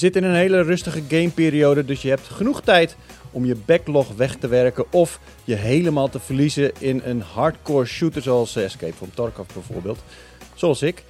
[0.00, 2.96] zit in een hele rustige gameperiode, dus je hebt genoeg tijd
[3.30, 8.22] om je backlog weg te werken of je helemaal te verliezen in een hardcore shooter
[8.22, 9.98] zoals eh, Escape from Tarkov bijvoorbeeld,
[10.54, 11.04] zoals ik.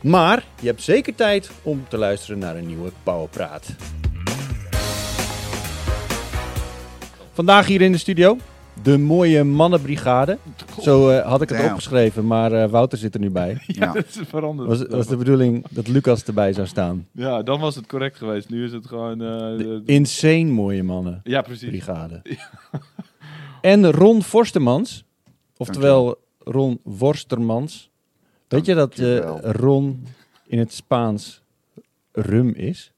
[0.00, 3.66] Maar je hebt zeker tijd om te luisteren naar een nieuwe Powerpraat.
[7.32, 8.36] Vandaag hier in de studio
[8.82, 10.38] de mooie mannenbrigade.
[10.80, 11.70] Zo eh, had ik het Damn.
[11.70, 13.58] opgeschreven, maar eh, Wouter zit er nu bij.
[13.66, 13.92] Ja.
[13.92, 14.68] dat is veranderd.
[14.68, 17.06] Was, was de bedoeling dat Lucas erbij zou staan.
[17.12, 18.48] Ja, dan was het correct geweest.
[18.48, 19.20] Nu is het gewoon...
[19.20, 19.26] eh,
[19.58, 21.20] De insane mooie mannen.
[21.24, 21.68] ja, precies.
[21.68, 22.22] brigade.
[23.60, 25.04] En Ron Forstemans,
[25.56, 27.90] oftewel Ron Worstermans.
[28.48, 29.34] Weet je dat eh.
[29.42, 30.06] Ron
[30.46, 31.42] in het Spaans
[32.12, 32.92] rum is?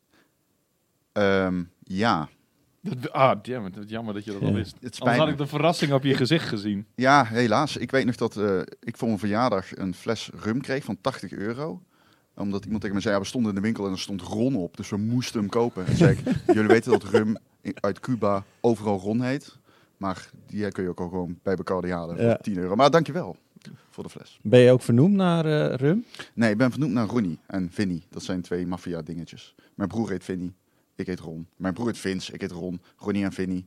[1.12, 2.28] Ehm, ja.
[2.88, 3.76] Dat- ah, damn it.
[3.76, 4.72] Wat jammer dat je dat al wist.
[4.72, 6.86] Het Anders spijt had ik de verrassing op je gezicht gezien.
[6.94, 7.76] Ja, helaas.
[7.76, 11.32] Ik weet nog dat eh, ik voor mijn verjaardag een fles rum kreeg van 80
[11.32, 11.82] euro.
[12.34, 14.56] Omdat iemand tegen me zei, ja, we stonden in de winkel en er stond Ron
[14.56, 14.76] op.
[14.76, 15.86] Dus we moesten hem kopen.
[15.86, 17.36] En zei ik, jullie weten dat rum
[17.74, 19.56] uit Cuba overal Ron heet.
[19.96, 22.36] Maar die kun je ook al gewoon bij Bacardi halen voor Ja.
[22.36, 22.74] 10 euro.
[22.74, 23.36] Maar dankjewel
[23.90, 24.38] voor de fles.
[24.42, 26.04] Ben je ook vernoemd naar eh, rum?
[26.34, 28.02] Nee, ik ben vernoemd naar Ronnie en Vinnie.
[28.10, 29.54] Dat zijn twee maffia dingetjes.
[29.74, 30.54] Mijn broer heet Vinnie,
[30.96, 31.46] ik heet Ron.
[31.56, 32.80] Mijn broer heet Vince, ik heet Ron.
[32.96, 33.66] Ronnie en Vinnie.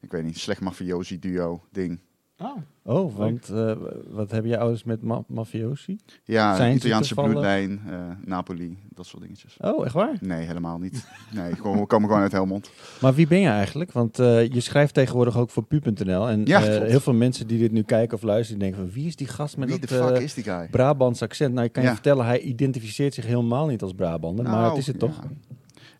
[0.00, 1.98] Ik weet niet, slecht mafiosi duo ding.
[2.38, 2.56] Oh.
[2.82, 3.72] Oh, want eh,
[4.08, 5.98] wat hebben je ouders met ma mafiosi?
[6.24, 9.56] Ja, Zijn Italiaanse bloedlijn, eh, Napoli, dat soort dingetjes.
[9.60, 10.16] Oh, echt waar?
[10.20, 11.06] Nee, helemaal niet.
[11.34, 12.70] Nee, gewoon, we komen gewoon uit Helmond.
[13.00, 13.92] Maar wie ben je eigenlijk?
[13.92, 16.28] Want eh, je schrijft tegenwoordig ook voor pu.nl.
[16.28, 19.06] En Ja, eh, heel veel mensen die dit nu kijken of luisteren, denken van wie
[19.06, 20.68] is die gast met Wie dat de fuck eh, is die guy?
[20.70, 21.54] Brabants accent?
[21.54, 24.78] Nou, ik kan je vertellen, hij identificeert zich helemaal niet als Brabander, maar Nou, het
[24.78, 25.20] is het toch?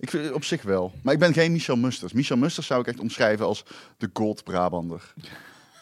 [0.00, 0.92] Ik vind het op zich wel.
[1.02, 2.12] Maar ik ben geen Michel Musters.
[2.12, 3.62] Michel Musters zou ik echt omschrijven als
[3.98, 5.12] de gold Brabander.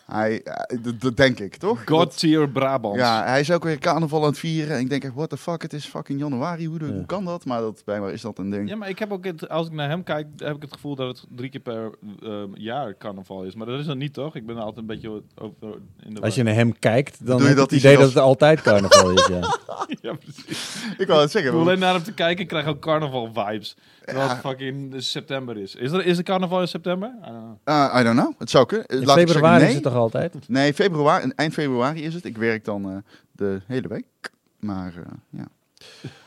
[0.07, 1.83] Hij, eh, dat- dat denk ik, toch?
[1.87, 2.97] God tier Brabant.
[2.97, 4.75] Ja, hij is ook weer carnaval aan het vieren.
[4.77, 6.67] En ik denk echt, what the fuck, het is fucking januari.
[6.67, 6.93] Hoe, de- Ja.
[6.93, 7.45] hoe kan dat?
[7.45, 8.69] Maar dat, blijkbaar is dat een ding.
[8.69, 10.95] Ja, maar ik heb ook het, als ik naar hem kijk, heb ik het gevoel
[10.95, 11.91] dat het drie keer per
[12.23, 13.55] ehm, jaar carnaval is.
[13.55, 14.37] Maar dat is dat niet, toch?
[14.37, 17.43] Ik ben altijd een beetje over in de Als je naar hem kijkt, dan je
[17.43, 19.27] heb je dat het hij idee dat het altijd carnaval is.
[19.27, 19.59] Ja.
[20.11, 20.77] ja, precies.
[20.99, 21.53] Ik wou het Ik zeggen.
[21.53, 23.77] want- alleen naar hem te kijken, ik krijg ook carnaval vibes.
[24.09, 24.35] Terwijl Ja.
[24.35, 25.75] het fucking september is.
[25.75, 27.09] Is er, is er carnaval in september?
[27.09, 27.57] I don't know.
[27.65, 28.33] Ah, I don't know.
[28.39, 28.87] Het zou kunnen.
[28.87, 29.69] In Laat ik februari zeggen, nee.
[29.69, 30.49] is het toch altijd?
[30.49, 32.25] Nee, februari, eind februari is het.
[32.25, 32.97] Ik werk dan eh,
[33.33, 34.07] de hele week.
[34.59, 35.47] Maar eh, ja,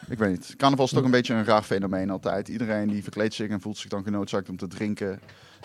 [0.09, 0.53] ik weet niet.
[0.57, 2.47] Carnaval is toch een beetje een raar fenomeen altijd.
[2.47, 5.19] Iedereen die verkleedt zich en voelt zich dan genoodzaakt om te drinken.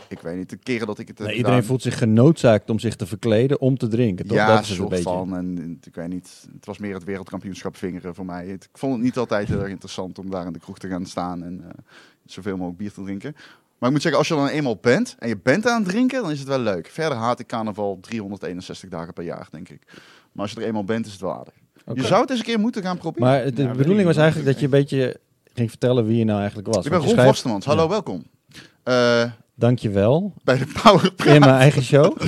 [0.08, 2.70] Ik weet niet, de keren dat ik het heb Nee, iedereen gedaan- voelt zich genoodzaakt
[2.70, 4.26] om zich te verkleden om te drinken.
[4.26, 4.36] Toch?
[4.36, 5.02] Ja, dat is een soort beetje.
[5.04, 5.36] van.
[5.36, 8.46] En ik weet niet, het was meer het wereldkampioenschap vingeren voor mij.
[8.46, 10.88] Het- ik vond het niet altijd heel erg interessant om daar in de kroeg te
[10.88, 11.68] gaan staan en eh,
[12.24, 13.32] zoveel mogelijk bier te drinken.
[13.78, 16.22] Maar ik moet zeggen, als je dan eenmaal bent en je bent aan het drinken,
[16.22, 16.86] dan is het wel leuk.
[16.86, 19.82] Verder haat ik carnaval 361 dagen per jaar, denk ik.
[20.32, 21.54] Maar als je er eenmaal bent, is het wel aardig.
[21.94, 23.28] Je zou het eens een keer moeten gaan proberen.
[23.28, 25.20] Maar de Ja, bedoeling was eigenlijk dat je een beetje
[25.54, 26.84] ging vertellen wie je nou eigenlijk was.
[26.84, 27.64] ik ben Ron schrijft- Vostermans.
[27.64, 27.88] Hallo, Ja.
[27.88, 28.24] welkom.
[28.82, 29.22] Eh,
[29.58, 30.34] Dankjewel.
[30.44, 32.16] bij de Power In mijn eigen show.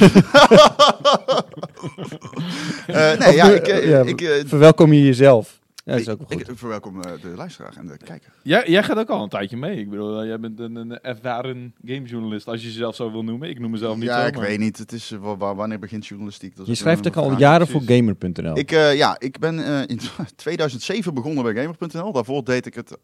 [2.86, 5.60] Eh, nee, Of ja, ik, eh, ja, ik, eh, Verwelkom je jezelf.
[5.84, 6.48] Ja, dat is ook wel ik, goed.
[6.52, 8.30] ik verwelkom eh, de luisteraar en de kijker.
[8.42, 9.76] Jij, jij gaat ook al een tijdje mee.
[9.78, 13.48] Ik bedoel, jij bent een, een ervaren gamejournalist, als je jezelf zo wil noemen.
[13.48, 14.26] Ik noem mezelf niet ja, zo.
[14.26, 14.78] ik maar- weet niet.
[14.78, 16.56] Het is, eh, wa- wa- wanneer begint journalistiek?
[16.56, 17.82] Dat Je schrijft ook al jaren voor.
[17.86, 18.58] Gamer.nl.
[18.58, 20.00] Ik, eh, ja, ik ben eh, in
[20.36, 22.12] 2007 begonnen bij Gamer.nl.
[22.12, 22.96] Daarvoor deed ik het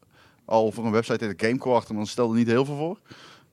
[0.44, 1.88] al voor een website, heette Gamequart.
[1.88, 2.98] En dan stelde niet heel veel voor.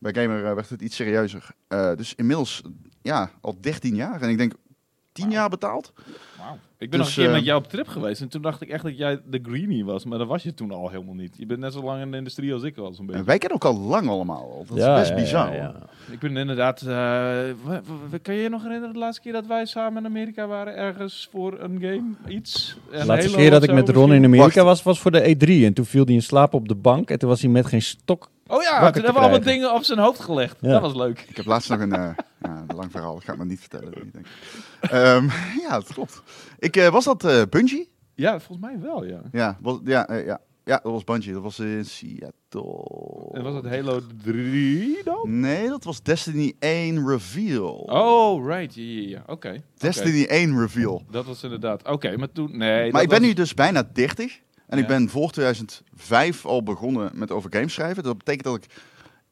[0.02, 1.48] Bij Gamer eh, werd het iets serieuzer.
[1.68, 2.62] Eh, dus inmiddels,
[3.02, 4.22] ja, al 13 jaar.
[4.22, 4.54] En ik denk
[5.12, 5.38] 10 Wauw.
[5.40, 5.94] jaar betaald.
[6.38, 6.58] Wauw.
[6.78, 8.62] Ik ben Dus, nog een keer eh, met jou op trip geweest en toen dacht
[8.62, 11.34] ik echt dat jij de greenie was, maar dat was je toen al helemaal niet.
[11.38, 13.20] Je bent net zo lang in de industrie als ik al zo'n beetje.
[13.22, 14.42] En wij kennen ook al lang allemaal.
[14.52, 14.66] al.
[14.68, 15.56] Dat Ja, is best ja, bizar.
[15.56, 15.76] ja.
[16.12, 16.82] Ik ben inderdaad.
[16.82, 16.88] eh,
[17.64, 17.82] wa-
[18.22, 21.28] kan je je nog herinneren de laatste keer dat wij samen in Amerika waren ergens
[21.32, 22.04] voor een game?
[22.28, 22.78] Iets?
[22.92, 24.24] De Een laatste keer dat ik met Ron in?
[24.24, 25.66] Amerika was, was voor de E3.
[25.66, 27.10] En toen viel hij in slaap op de bank.
[27.10, 28.30] En toen was hij met geen stok.
[28.52, 30.58] Oh ja, toen hebben we allemaal dingen op zijn hoofd gelegd.
[30.62, 30.70] Ja.
[30.72, 31.26] Dat was leuk.
[31.28, 32.10] Ik heb laatst nog een, eh,
[32.44, 33.16] ja, een lang verhaal.
[33.18, 33.94] Ik ga het maar niet vertellen.
[33.94, 34.26] Ik denk.
[34.82, 35.26] Ehm,
[35.68, 36.22] ja, dat klopt.
[36.60, 37.90] Ik, eh, was dat eh Bungie?
[38.16, 39.22] Ja, volgens mij wel, ja.
[39.32, 40.40] Ja, was, ja, ja.
[40.64, 41.34] ja, dat was Bungie.
[41.34, 43.30] Dat was in Seattle.
[43.32, 45.40] En was het Halo 3 dan?
[45.40, 47.74] Nee, dat was Destiny 1 Reveal.
[47.76, 48.76] Oh, right.
[48.76, 49.24] Ja, ja, ja.
[49.28, 49.62] Oké.
[49.78, 51.04] Destiny 1 Reveal.
[51.12, 51.88] Dat was inderdaad.
[51.88, 52.58] Oké, maar toen.
[52.58, 52.82] Nee.
[52.82, 54.40] maar dat ik ben was- nu dus bijna 30.
[54.72, 58.04] En ik ben voor 2005 al begonnen met over games schrijven.
[58.04, 58.66] Dat betekent dat ik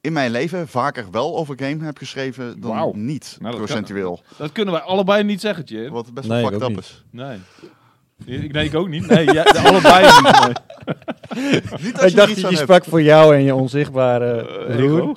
[0.01, 4.21] in mijn leven vaker wel over game heb geschreven dan niet, Nou, dat procentueel.
[4.37, 5.89] Dat kunnen wij allebei niet zeggen, Tje.
[5.91, 7.03] Wat best wel fucked up is.
[7.11, 7.37] Nee.
[8.25, 9.07] Ik, nee, ik ook niet.
[9.07, 10.39] Nee, allebei niet.
[10.43, 10.53] Nee.
[11.81, 12.57] Niet als Ik je dacht dat je hebt.
[12.57, 14.43] sprak voor jou en je onzichtbare
[14.75, 14.99] broer.
[14.99, 15.15] ego?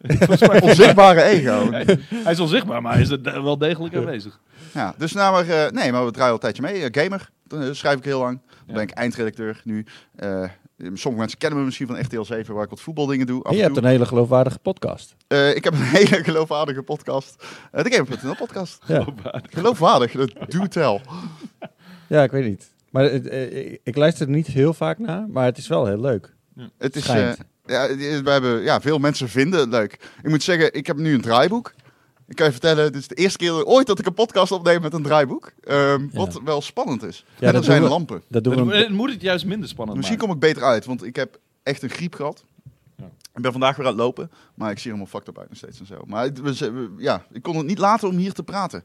[0.18, 1.70] Volgens mij- Onzichtbare ego.
[1.70, 4.38] Hij is onzichtbaar, maar hij is er wel degelijk aanwezig.
[4.74, 6.82] Ja, dus nou maar, eh, nee, maar we draaien al een tijdje mee.
[6.90, 8.40] Eh, gamer, dan schrijf ik heel lang.
[8.66, 8.80] Dan Ja.
[8.80, 9.84] ben ik eindredacteur nu.
[10.16, 10.48] Eh,
[10.78, 13.42] Sommige mensen kennen me misschien van RTL 7, waar ik wat voetbaldingen doe.
[13.42, 15.14] Af En je hebt een hele geloofwaardige podcast.
[15.28, 17.44] Eh, ik heb een hele geloofwaardige podcast.
[17.72, 18.82] Eh, de Gamer.nl podcast.
[18.86, 19.06] Ja,
[19.50, 21.00] Geloofwaardig, dat do tell.
[22.08, 22.72] ja ik weet niet.
[22.90, 26.34] Maar ik, ik luister er niet heel vaak naar, maar het is wel heel leuk.
[26.78, 29.92] Het is, ja, we hebben, ja, veel mensen vinden het leuk.
[30.22, 31.72] Ik moet zeggen, ik heb nu een draaiboek.
[32.28, 34.80] Ik kan je vertellen, dit is de eerste keer ooit dat ik een podcast opneem
[34.80, 35.52] met een draaiboek.
[35.64, 36.08] Ehm, Ja.
[36.12, 37.24] Wat wel spannend is.
[37.38, 38.22] Ja, en dat er zijn we- lampen.
[38.28, 38.74] Dat doen Dan we.
[38.78, 40.34] moet- moet het juist minder spannend Misschien maken.
[40.34, 42.44] kom ik beter uit, want ik heb echt een griep gehad.
[42.96, 43.04] Ja.
[43.34, 45.58] Ik ben vandaag weer aan het lopen, maar ik zie helemaal fucked up uit nog
[45.58, 46.02] steeds en zo.
[46.06, 48.84] Maar het- we, ja, ik kon het niet laten om hier te praten.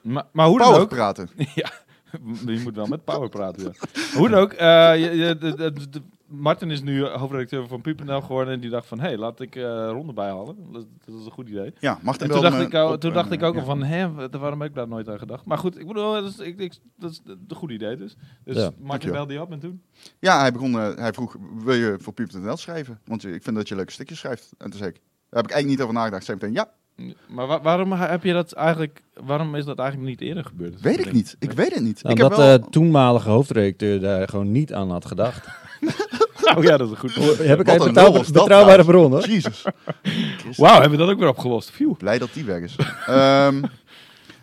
[0.00, 0.88] Maar, maar hoe dan Power ook...
[0.88, 1.28] praten.
[1.54, 1.72] ja,
[2.46, 3.62] je moet wel met Power praten.
[3.62, 3.88] Ja.
[4.18, 8.20] Hoe dan ook, eh, je, je- de, de- de- Martin is nu hoofdredacteur van Puur.nl
[8.20, 10.56] geworden en die dacht van, hé, laat ik eh ronde bijhalen.
[10.72, 11.74] Dat, dat is een goed idee.
[11.80, 13.60] Ja, Martin En toen dacht, me ik, al- toen en, dacht eh, ik ook ja.
[13.60, 15.44] al van, hè, wa- waarom heb ik daar nooit aan gedacht?
[15.44, 18.16] Maar goed, ik bedoel, dat is, ik, ik, dat is een goed idee dus.
[18.44, 19.12] Dus Ja, Martin dankjewel.
[19.12, 19.82] belde die op en toen?
[20.18, 23.00] Ja, hij, begon, eh, hij vroeg, wil je voor Puur.nl schrijven?
[23.04, 24.52] Want ik vind dat je leuke stukjes schrijft.
[24.58, 26.20] En toen zei ik, daar heb ik eigenlijk niet over nagedacht.
[26.20, 26.70] Ik zei meteen, ja,
[27.28, 30.80] Maar wa- waarom heb je dat eigenlijk, waarom is dat eigenlijk niet eerder gebeurd?
[30.80, 31.36] weet ik niet.
[31.38, 32.02] Ik weet het niet.
[32.02, 32.60] Nou, ik heb dat wel...
[32.60, 35.46] de toenmalige hoofdredacteur daar gewoon niet aan had gedacht.
[36.56, 37.38] Oh ja, dat is een goed punt.
[37.38, 38.86] Heb ik Wat een een betrouw- lul was dat betrouwbare trouwens.
[38.86, 39.28] bron hoor.
[39.28, 39.62] Jezus.
[40.62, 41.70] Wauw, hebben we dat ook weer opgelost.
[41.70, 41.96] Phew.
[41.96, 42.76] Blij dat die weg is.
[43.06, 43.62] Ehm,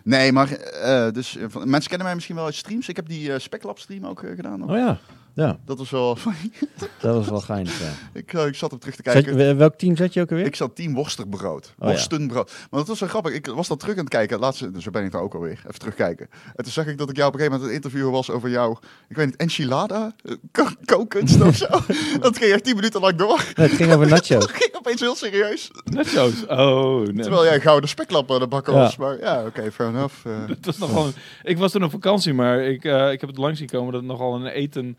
[0.02, 2.88] nee, maar eh, dus, eh, van- mensen kennen mij misschien wel uit streams.
[2.88, 4.58] Ik heb die eh Speklab stream ook eh, gedaan.
[4.58, 4.70] nog.
[4.70, 4.98] Oh ja,
[5.34, 6.18] ja, Dat was wel...
[7.00, 7.80] dat was wel geinig.
[7.80, 7.90] Ja.
[8.12, 9.36] ik, eh, ik zat op terug te kijken.
[9.38, 10.46] je- welk team zat je ook alweer?
[10.46, 11.66] Ik zat team worsterbrood.
[11.78, 11.86] Oh, ja.
[11.94, 12.50] Worstenbrood.
[12.70, 13.32] Maar dat was wel grappig.
[13.32, 14.38] Ik was dat terug aan het kijken.
[14.38, 15.58] Laatste, dus zo ben ik daar ook alweer.
[15.66, 16.28] Even terugkijken.
[16.56, 18.48] En toen zag ik dat ik jou op een gegeven moment een interview was over
[18.50, 18.76] jou.
[19.08, 20.14] Ik weet niet, enchilada?
[20.24, 21.66] Eh, ko- Kookkunst of zo.
[22.20, 23.44] dat ging echt tien minuten lang door.
[23.56, 24.28] Nee, het ging over nachos.
[24.28, 25.70] Dat ging opeens heel serieus.
[26.06, 26.30] Zo.
[26.48, 27.22] Oh, nee.
[27.22, 28.78] Terwijl jij gouden speklap aan de bakken Ja.
[28.78, 28.96] was.
[28.96, 30.14] Maar ja, oké, fair enough.
[30.26, 31.12] Eh, Het was nog gewoon,
[31.42, 34.00] ik was toen op vakantie, maar ik, eh, ik heb het langs zien komen dat
[34.00, 34.98] het nogal een eten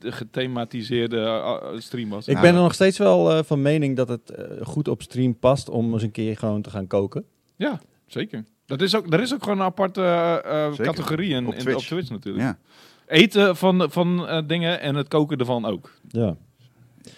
[0.00, 2.28] gethematiseerde eh, stream was.
[2.28, 5.38] Ik ben er nog steeds wel eh, van mening dat het eh, goed op stream
[5.38, 7.24] past om eens een keer gewoon te gaan koken.
[7.56, 8.44] Ja, zeker.
[8.66, 10.00] Dat is ook, er is ook gewoon een aparte
[10.76, 11.76] categorie in, Op in- Twitch.
[11.78, 12.44] op Twitch natuurlijk.
[12.44, 12.58] ja.
[13.06, 15.90] Eten van, van eh, dingen en het koken ervan ook.
[16.08, 16.36] Ja.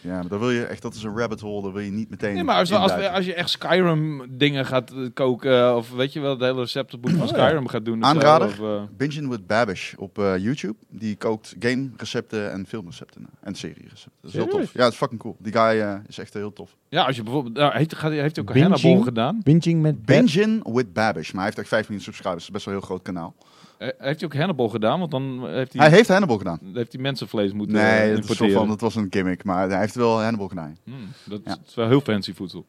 [0.00, 1.62] Ja, maar dan wil je echt, dat is een rabbit hole.
[1.62, 4.92] Daar wil je niet meteen Nee, maar als, als, als je echt Skyrim dingen gaat
[4.92, 7.46] eh, koken, of weet je wel, het hele receptenboek van Oh, ja.
[7.46, 8.04] Skyrim gaat doen.
[8.04, 8.46] Aanrader?
[8.48, 10.74] Of, eh, Binging with Babish op eh, YouTube.
[10.88, 13.26] Die kookt game recepten en filmrecepten.
[13.40, 14.12] En serie recepten.
[14.20, 14.72] Dat is heel tof.
[14.72, 15.36] Ja, het is fucking cool.
[15.38, 16.76] Die guy eh, is echt heel tof.
[16.88, 18.72] ja, als je bijvoorbeeld, nou, heeft, gaat, heeft hij ook Binging?
[18.74, 19.40] Hannibal gedaan.
[19.42, 20.04] Binging met.
[20.04, 21.30] Binging with Babish.
[21.30, 22.46] Maar hij heeft echt 5 miljoen subscribers.
[22.46, 23.34] Dat is best wel een heel groot kanaal.
[23.82, 26.58] Eh, heeft hij ook Hannibal gedaan, want dan heeft hij, Hij heeft Hannibal gedaan.
[26.74, 29.44] heeft hij mensenvlees moeten Nee, eh, dat, van, dat was een gimmick.
[29.44, 30.76] Maar hij heeft wel Hannibal gedaan.
[30.84, 31.56] Hmm, dat Ja.
[31.66, 32.66] is wel heel fancy voedsel.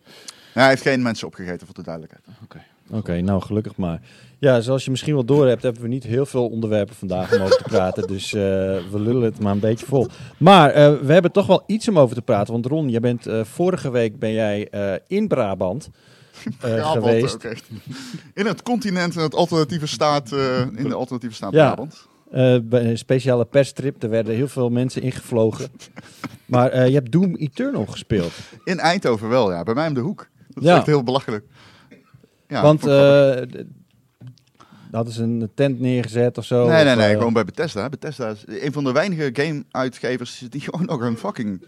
[0.54, 2.26] Ja, hij heeft geen mensen opgegeten, voor de duidelijkheid.
[2.92, 4.02] Oké, nou gelukkig maar.
[4.40, 7.42] Ja, zoals je misschien wel door hebt, hebben we niet heel veel onderwerpen vandaag om
[7.42, 8.08] over te praten.
[8.08, 8.42] Dus eh,
[8.92, 10.08] we lullen het maar een beetje vol.
[10.38, 12.54] Maar eh, we hebben toch wel iets om over te praten.
[12.54, 15.90] Want Ron, jij bent, vorige week ben jij eh, in Brabant
[16.60, 17.36] Brabant geweest.
[17.36, 17.66] ook echt.
[18.34, 21.66] In het continent, in het alternatieve staat, eh, in de alternatieve staat Ja.
[21.66, 22.08] Brabant.
[22.32, 24.04] Eh, bij een speciale perstrip.
[24.04, 25.70] Er werden heel veel mensen ingevlogen.
[26.46, 28.32] maar je hebt Doom Eternal gespeeld.
[28.64, 29.64] In Eindhoven wel, ja.
[29.64, 30.28] Bij mij om de hoek.
[30.48, 30.78] Dat is Ja.
[30.78, 31.46] echt heel belachelijk.
[32.48, 33.54] Ja, Want vond ik grappig.
[33.60, 33.66] eh, d-
[34.92, 36.68] hadden ze een tent neergezet of zo?
[36.68, 37.14] Nee, nee, nee.
[37.18, 37.90] Gewoon bij Bethesda.
[37.90, 41.64] Bethesda is een van de weinige game-uitgevers die gewoon nog een fucking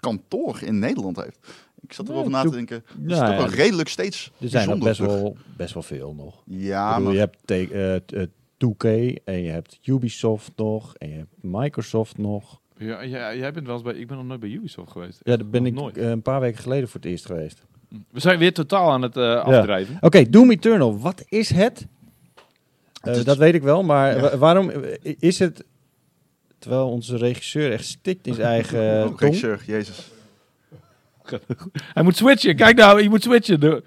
[0.00, 1.38] kantoor in Nederland heeft.
[1.84, 2.84] Ik zat Ja, erover na te denken.
[2.96, 4.88] Dat Ja, is toch ja, wel redelijk steeds Er zijn er bijzonder.
[5.06, 6.42] best wel, best wel veel nog.
[6.46, 8.26] Ja, bedoel, maar je hebt te- eh, t- eh,
[8.58, 8.84] 2K
[9.24, 12.60] en je hebt Ubisoft nog en je hebt Microsoft nog.
[12.78, 15.20] Ja, ja, jij bent wel eens bij, ik ben nog nooit bij Ubisoft geweest.
[15.22, 15.96] Ja, daar ben Nog ik nooit.
[15.98, 17.62] eh, een paar weken geleden voor het eerst geweest.
[18.10, 19.96] We zijn weer totaal aan het eh, afdrijven.
[20.00, 21.86] Oké, Doom Eternal, wat is het?
[22.36, 22.40] Eh,
[23.00, 24.36] Het is- dat weet ik wel, maar Ja.
[24.38, 25.64] waarom eh, is het...
[26.58, 29.20] Terwijl onze regisseur echt stikt in zijn eigen eh, Oh, tong.
[29.20, 30.10] regisseur, jezus.
[31.76, 32.56] Hij moet switchen.
[32.56, 33.60] Kijk nou, je moet switchen.
[33.60, 33.80] Ja,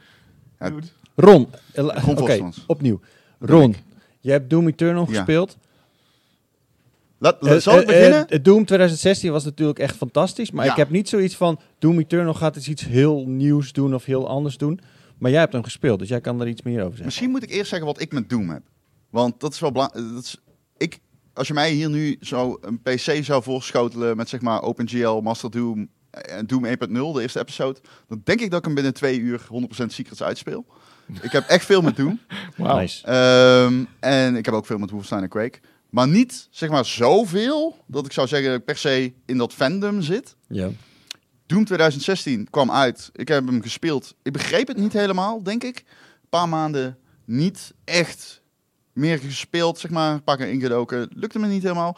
[0.58, 0.94] het.
[1.16, 3.00] Ron, eh, oké, opnieuw.
[3.40, 3.76] Ron,
[4.20, 5.16] je hebt Doom Eternal Ja.
[5.16, 5.58] gespeeld.
[7.20, 8.28] Laat, Eh, zal ik eh, beginnen?
[8.28, 10.52] eh, Doom 2016 was natuurlijk echt fantastisch.
[10.52, 10.72] Maar Ja.
[10.72, 11.60] ik heb niet zoiets van...
[11.80, 14.80] Doom Eternal gaat eens iets heel nieuws doen of heel anders doen.
[15.18, 17.06] Maar jij hebt hem gespeeld, dus jij kan er iets meer over zeggen.
[17.06, 18.62] Misschien moet ik eerst zeggen wat ik met Doom heb.
[19.10, 20.34] Want dat is wel belangrijk.
[20.78, 21.00] Ik,
[21.34, 25.52] als je mij hier nu zo een PC zou voorschotelen met zeg maar OpenGL, Master
[25.52, 25.90] Doom
[26.46, 29.86] Doom 1.0, de eerste episode, dan denk ik dat ik hem binnen twee uur 100%
[29.86, 30.66] Secrets uitspeel.
[31.22, 32.20] Ik heb echt veel met Doom.
[32.56, 33.06] Nice.
[33.06, 35.60] Ehm, en ik heb ook veel met Wolfenstein en Quake.
[35.90, 39.54] Maar niet, zeg maar, zoveel dat ik zou zeggen dat ik per se in dat
[39.54, 40.36] fandom zit.
[40.48, 40.70] Ja.
[41.46, 43.10] Doom 2016 kwam uit.
[43.14, 44.16] Ik heb hem gespeeld.
[44.24, 45.78] Ik begreep het niet helemaal, denk ik.
[45.78, 48.42] Een paar maanden niet echt
[48.94, 50.14] meer gespeeld, zeg maar.
[50.14, 51.10] Een paar keer ingedoken.
[51.14, 51.98] Lukte me niet helemaal.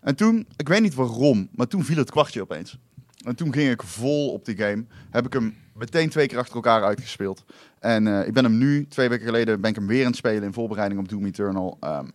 [0.00, 2.78] En toen, ik weet niet waarom, maar toen viel het kwartje opeens.
[3.26, 4.84] En toen ging ik vol op die game.
[5.10, 7.44] Heb ik hem meteen twee keer achter elkaar uitgespeeld.
[7.78, 10.16] En eh, ik ben hem nu, twee weken geleden, ben ik hem weer aan het
[10.16, 12.06] spelen in voorbereiding op Doom Eternal ehm,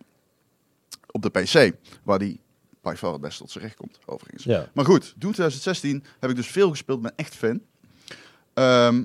[1.10, 1.72] op de PC.
[2.02, 2.40] Waar die
[2.82, 4.44] by far het best tot zijn recht komt, overigens.
[4.44, 4.68] Ja.
[4.74, 7.60] Maar goed, Doom 2016 heb ik dus veel gespeeld, ben echt fan.
[8.54, 9.02] Ehm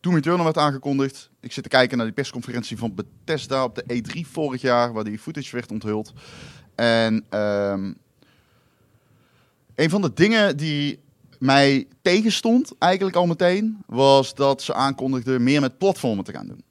[0.00, 1.30] Doom Eternal werd aangekondigd.
[1.40, 5.04] Ik zit te kijken naar die persconferentie van Bethesda op de E3 vorig jaar, waar
[5.04, 6.12] die footage werd onthuld.
[6.74, 7.92] En ehm,
[9.74, 11.00] een van de dingen die
[11.40, 16.62] mij tegenstond, eigenlijk al meteen, was dat ze aankondigden meer met platformen te gaan doen.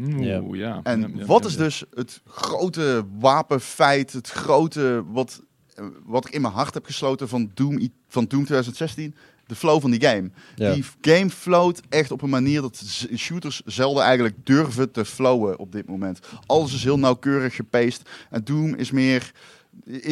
[0.00, 0.80] Oeh, ja.
[0.82, 5.42] En Ja, ja, wat is dus het grote wapenfeit, het grote wat,
[5.74, 9.14] eh, wat ik in mijn hart heb gesloten van Doom, van Doom 2016?
[9.46, 10.30] De flow van die game.
[10.54, 10.72] Ja.
[10.72, 12.82] Die game flowt echt op een manier dat
[13.16, 16.20] shooters zelden eigenlijk durven te flowen op dit moment.
[16.46, 18.02] Alles is heel nauwkeurig gepaced.
[18.30, 19.32] En Doom is meer,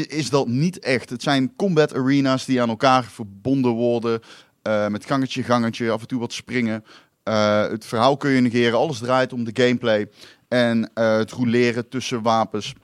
[0.08, 1.10] is dat niet echt.
[1.10, 4.20] Het zijn combat arenas die aan elkaar verbonden worden.
[4.62, 6.84] eh, met gangetje, gangetje, af en toe wat springen.
[7.22, 8.78] Eh, het verhaal kun je negeren.
[8.78, 10.08] Alles draait om de gameplay.
[10.48, 12.74] En eh, het roleren tussen wapens.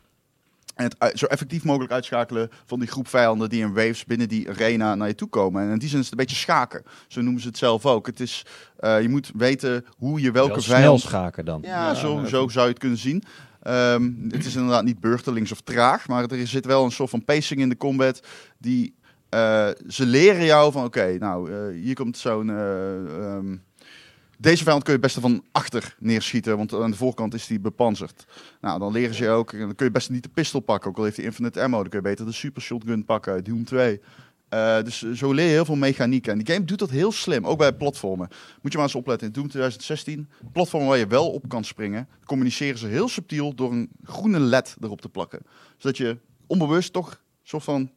[0.75, 4.49] En het zo effectief mogelijk uitschakelen van die groep vijanden die in waves binnen die
[4.49, 5.63] arena naar je toe komen.
[5.63, 6.83] En in die zin is het een beetje schaken.
[7.09, 8.07] Zo noemen ze het zelf ook.
[8.07, 8.45] Het is,
[8.77, 11.01] eh, je moet weten hoe je welke Wel snel vijand...
[11.01, 11.61] schaken dan.
[11.63, 13.23] Ja, Ja, zo zou je het kunnen zien.
[13.63, 17.25] Ehm, het is inderdaad niet beurtelings of traag, maar er zit wel een soort van
[17.25, 18.23] pacing in de combat.
[18.59, 18.95] Die,
[19.29, 22.51] eh, ze leren jou van, oké, nou, eh, hier komt zo'n...
[22.51, 23.57] eh, ehm,
[24.39, 27.61] deze vijand kun je het beste van achter neerschieten, want aan de voorkant is die
[27.61, 28.25] bepanzerd.
[28.61, 30.97] Nou, dan leren ze je ook, dan kun je best niet de pistool pakken, ook
[30.97, 31.81] al heeft hij infinite ammo.
[31.81, 34.01] Dan kun je beter de super shotgun pakken uit Doom 2.
[34.53, 36.27] Eh, dus zo leer je heel veel mechaniek.
[36.27, 38.29] En die game doet dat heel slim, ook bij platformen.
[38.63, 39.27] Moet je maar eens opletten.
[39.27, 43.73] In Doom 2016, platformen waar je wel op kan springen, communiceren ze heel subtiel door
[43.73, 45.41] een groene led erop te plakken.
[45.77, 46.17] Zodat je
[46.47, 47.91] onbewust toch een soort van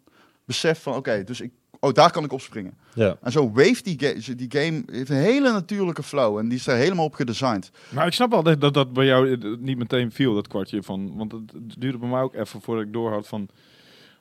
[0.45, 2.77] beseft van, oké, dus ik, oh, daar kan ik op springen.
[2.93, 3.17] Ja.
[3.21, 6.67] En zo wave die, ga- die game heeft een hele natuurlijke flow en die is
[6.67, 7.71] er helemaal op gedesigned.
[7.93, 10.83] Maar ik snap wel dat dat, dat bij jou eh, niet meteen viel, dat kwartje
[10.83, 11.17] van.
[11.17, 13.47] Want het duurde bij mij ook even voordat ik doorhad van.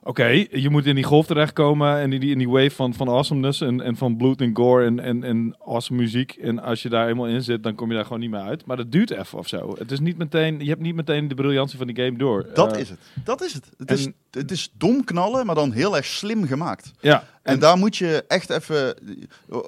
[0.07, 3.09] Oké, je moet in die golf terechtkomen en in die, in die wave van, van
[3.09, 6.33] awesomeness en, en van bloed en gore en, en, en awesome muziek.
[6.33, 8.67] En als je daar eenmaal in zit, dan kom je daar gewoon niet meer uit.
[8.67, 9.75] Maar dat duurt even of zo.
[9.79, 12.47] Het is niet meteen, je hebt niet meteen de briljantie van die game door.
[12.55, 12.99] Dat Eh, is het.
[13.25, 13.71] Dat is het.
[13.79, 16.93] Het, en- is, het is dom knallen, maar dan heel erg slim gemaakt.
[17.01, 18.95] Ja, En daar moet je echt even...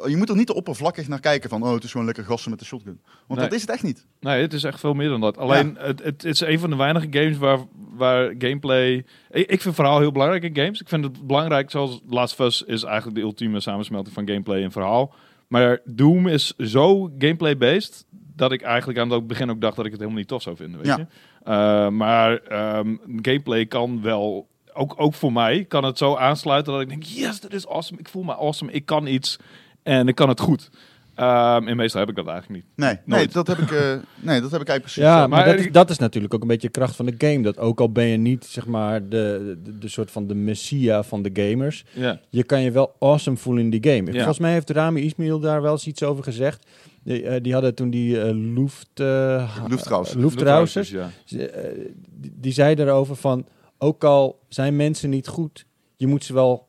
[0.06, 1.62] Je moet er niet te oppervlakkig naar kijken van...
[1.62, 3.00] Oh, het is gewoon lekker gassen met de shotgun.
[3.26, 3.48] Want Nee.
[3.48, 4.06] dat is het echt niet.
[4.20, 5.38] Nee, het is echt veel meer dan dat.
[5.38, 7.58] Alleen, het, het, is een van de weinige games waar,
[7.90, 9.04] waar gameplay...
[9.30, 10.80] Ik, ik vind verhaal heel belangrijk in games.
[10.80, 14.62] Ik vind het belangrijk, zoals Last of Us is eigenlijk de ultieme samensmelting van gameplay
[14.62, 15.14] en verhaal.
[15.48, 18.04] Maar Doom is zo gameplay-based,
[18.36, 20.56] dat ik eigenlijk aan het begin ook dacht dat ik het helemaal niet tof zou
[20.56, 20.96] vinden, weet Ja.
[20.96, 21.06] je.
[21.44, 24.48] Eh, maar ehm, gameplay kan wel...
[24.76, 27.02] Ook, ook voor mij kan het zo aansluiten dat ik denk...
[27.02, 28.00] Yes, dat is awesome.
[28.00, 28.72] Ik voel me awesome.
[28.72, 29.38] Ik kan iets.
[29.82, 30.70] En ik kan het goed.
[31.14, 32.72] Ehm, en meestal heb ik dat eigenlijk niet.
[32.76, 35.02] Nee, nee, dat, heb ik, eh, nee dat heb ik eigenlijk precies.
[35.02, 35.18] Ja, zo.
[35.18, 37.14] maar, maar dat, is, ik- dat is natuurlijk ook een beetje de kracht van de
[37.18, 37.42] game.
[37.42, 41.02] Dat ook al ben je niet, zeg maar, de, de, de soort van de messia
[41.02, 41.84] van de gamers.
[41.92, 42.20] Ja.
[42.30, 44.06] Je kan je wel awesome voelen in die game.
[44.06, 44.16] Ja.
[44.16, 46.66] Volgens mij heeft Rami Ismail daar wel eens iets over gezegd.
[47.02, 48.88] Die, eh, die hadden toen die eh Luft...
[48.94, 50.22] eh, Luftrausers.
[50.22, 50.90] Luftrausers.
[50.90, 51.10] Ja.
[51.24, 51.78] Ze, eh,
[52.20, 53.46] die, die zei daarover van...
[53.78, 55.66] Ook al zijn mensen niet goed,
[55.96, 56.64] je moet ze wel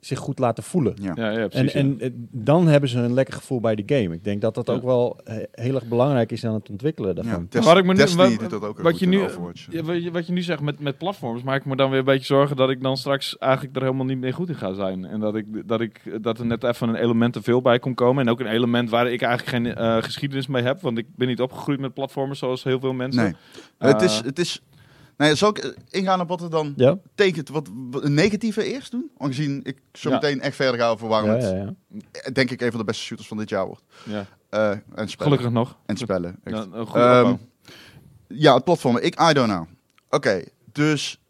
[0.00, 0.94] zich goed laten voelen.
[1.02, 1.12] Ja.
[1.14, 1.72] Ja, ja, En, precies.
[1.72, 1.78] ja.
[1.78, 4.14] en eh, dan hebben ze een lekker gevoel bij de game.
[4.14, 4.72] Ik denk dat dat Ja.
[4.72, 7.46] ook wel eh, heel erg belangrijk is aan het ontwikkelen Ja, daarvan.
[7.50, 9.18] Des- Wat ik me nu- wat- dat ook wat je nu-
[9.82, 12.04] wat, je, wat je nu zegt met, met platforms, maak ik me dan weer een
[12.04, 15.04] beetje zorgen dat ik dan straks eigenlijk er helemaal niet meer goed in ga zijn.
[15.04, 17.94] En dat, ik, dat, ik, dat er net even een element te veel bij kon
[17.94, 18.24] komen.
[18.26, 20.80] En ook een element waar ik eigenlijk geen eh, geschiedenis mee heb.
[20.80, 23.22] Want ik ben niet opgegroeid met platformers zoals heel veel mensen.
[23.22, 23.34] Nee.
[23.92, 24.20] Het is...
[24.24, 24.62] Het is
[25.26, 26.98] nee, zal ik eh, ingaan op wat er dan Ja?
[27.14, 27.48] tekent?
[27.48, 29.10] Wat, een negatieve eerst doen?
[29.18, 30.14] Aangezien ik zo Ja.
[30.14, 31.74] meteen echt verder ga over waarom Ja, het, ja, ja.
[32.12, 33.82] eh, denk ik, een van de beste shooters van dit jaar wordt.
[34.04, 34.26] Ja.
[34.48, 35.32] Eh, en spellen.
[35.32, 35.76] Gelukkig nog.
[35.86, 36.38] En spellen.
[36.44, 36.56] echt.
[36.56, 37.34] Ja, een goede Ehm.
[38.26, 38.96] Ja, het platform.
[38.98, 39.66] Ik, I don't know.
[40.10, 41.20] Oké, dus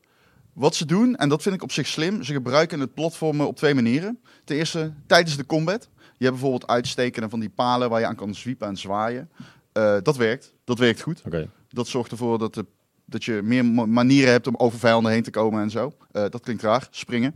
[0.53, 3.57] wat ze doen, en dat vind ik op zich slim, ze gebruiken het platformen op
[3.57, 4.19] twee manieren.
[4.45, 5.89] Ten eerste, tijdens de combat.
[5.97, 9.31] Je hebt bijvoorbeeld uitstekende van die palen waar je aan kan zwiepen en zwaaien.
[9.73, 10.55] Eh, dat werkt.
[10.65, 11.23] Dat werkt goed.
[11.27, 11.49] Oké.
[11.69, 12.67] Dat zorgt ervoor dat, de,
[13.11, 15.93] dat je meer ma- manieren hebt om over vijanden heen te komen en zo.
[16.13, 17.35] Eh, dat klinkt raar, springen.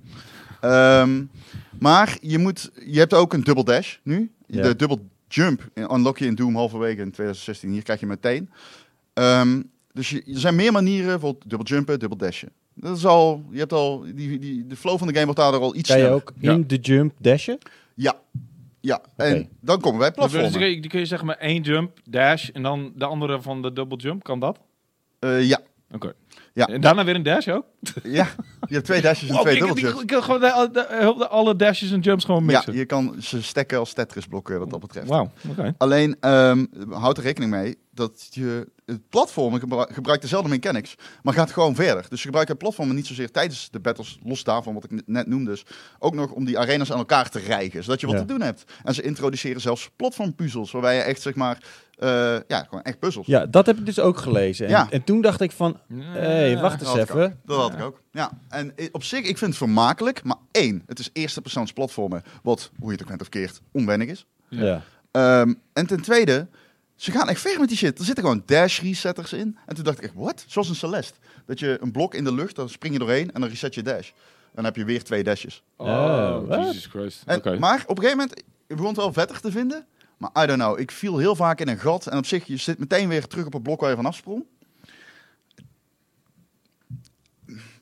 [0.61, 1.23] Ehm,
[1.79, 4.31] maar je, moet, je hebt ook een double dash nu.
[4.47, 4.63] Ja.
[4.63, 7.71] De double jump in- unlock je in Doom halverwege in 2016.
[7.71, 8.51] Hier krijg je meteen.
[9.13, 9.63] Ehm,
[9.93, 12.51] dus je, er zijn meer manieren, bijvoorbeeld double jumpen, double dashen.
[12.75, 15.61] Dat is al, je hebt al, die, die, de flow van de game wordt daardoor
[15.61, 16.23] al iets Kan je sneller.
[16.23, 16.53] ook Ja.
[16.53, 17.59] in de jump dashen?
[17.95, 18.15] Ja,
[18.81, 19.01] ja.
[19.17, 20.53] En dan komen wij Dus platformen.
[20.53, 23.63] kun je- die kun je zeggen met één jump, dash en dan de andere van
[23.63, 24.23] de double jump.
[24.25, 24.59] Kan dat?
[25.25, 25.61] Eh, ja,
[25.93, 26.13] Oké.
[26.53, 26.67] Ja.
[26.67, 27.65] En daarna weer een dash ook?
[28.03, 28.29] Ja,
[28.69, 31.15] je hebt twee dashes en Oh, twee ik, double ik, ik kan gewoon de, de-
[31.19, 32.75] de- alle dashes en jumps gewoon Ja, mixen.
[32.75, 35.09] je kan ze stekken als Tetris blokken wat dat betreft.
[35.09, 35.75] Wauw, oké.
[35.79, 41.35] Alleen ehm houd er rekening mee dat je het platformen gebru- gebruikt dezelfde mechanics, maar
[41.35, 42.07] gaat gewoon verder.
[42.09, 45.27] Dus je gebruikt het platformen niet zozeer tijdens de battles, los daarvan wat ik net
[45.27, 45.65] noemde, dus
[45.99, 48.21] ook nog om die arenas aan elkaar te rijgen, zodat je wat Ja.
[48.21, 48.65] te doen hebt.
[48.85, 51.59] En ze introduceren zelfs platformpuzzels, waarbij je echt zeg maar,
[51.99, 53.27] eh, ja, gewoon echt puzzels.
[53.27, 54.67] Ja, dat heb ik dus ook gelezen.
[54.67, 54.91] En, Ja.
[54.91, 57.41] en toen dacht ik van, hé, hey, wacht eens even.
[57.45, 58.01] Dat had ik ook.
[58.11, 62.23] Ja, en op zich, ik vind het vermakelijk, maar één, het is eerste persoons platformen,
[62.43, 64.27] wat, hoe je het ook bent of keert, onwennig is.
[64.49, 64.83] Ja.
[65.11, 66.49] Ehm, en ten tweede,
[66.97, 67.99] ze gaan echt ver met die shit.
[67.99, 69.59] Er zitten gewoon dash resetters in.
[69.67, 70.45] En toen dacht ik echt, wat?
[70.47, 71.19] Zoals een Celeste.
[71.47, 73.83] Dat je een blok in de lucht, dan spring je doorheen en dan reset je
[73.83, 74.11] dash.
[74.55, 75.63] Dan heb je weer twee dashes.
[75.77, 75.89] Oh,
[76.49, 76.65] Oh?
[76.65, 77.23] Jesus Christ.
[77.27, 77.59] En, Oké.
[77.59, 79.87] Maar op een gegeven moment, ik begon het wel vettig te vinden.
[80.33, 82.07] Maar I don't know, ik viel heel vaak in een gat.
[82.07, 84.45] En op zich, je zit meteen weer terug op het blok waar je vanaf sprong.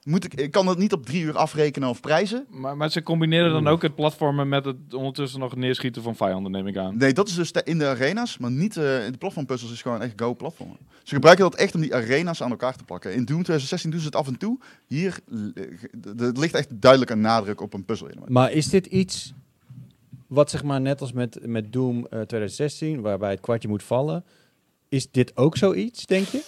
[0.05, 2.47] Moet ik, ik kan dat niet op drie uur afrekenen of prijzen.
[2.49, 6.53] Maar, maar ze combineren dan ook het platformen met het ondertussen nog neerschieten van vijanden,
[6.53, 6.97] neem ik aan.
[6.97, 10.03] Nee, dat is dus in de arena's, maar niet eh, in de platformpuzzels is gewoon
[10.03, 10.77] echt go platformen.
[11.03, 13.11] Ze gebruiken dat echt om die arena's aan elkaar te plakken.
[13.11, 14.59] In Doom 2016 doen ze het af en toe.
[14.87, 18.31] Hier eh, er ligt echt duidelijk een nadruk op een puzzel element.
[18.31, 19.33] Maar is dit iets
[20.33, 24.25] wat zeg maar net als met, met Doom eh, 2016, waarbij het kwartje moet vallen,
[24.89, 26.43] is dit ook zoiets, denk je?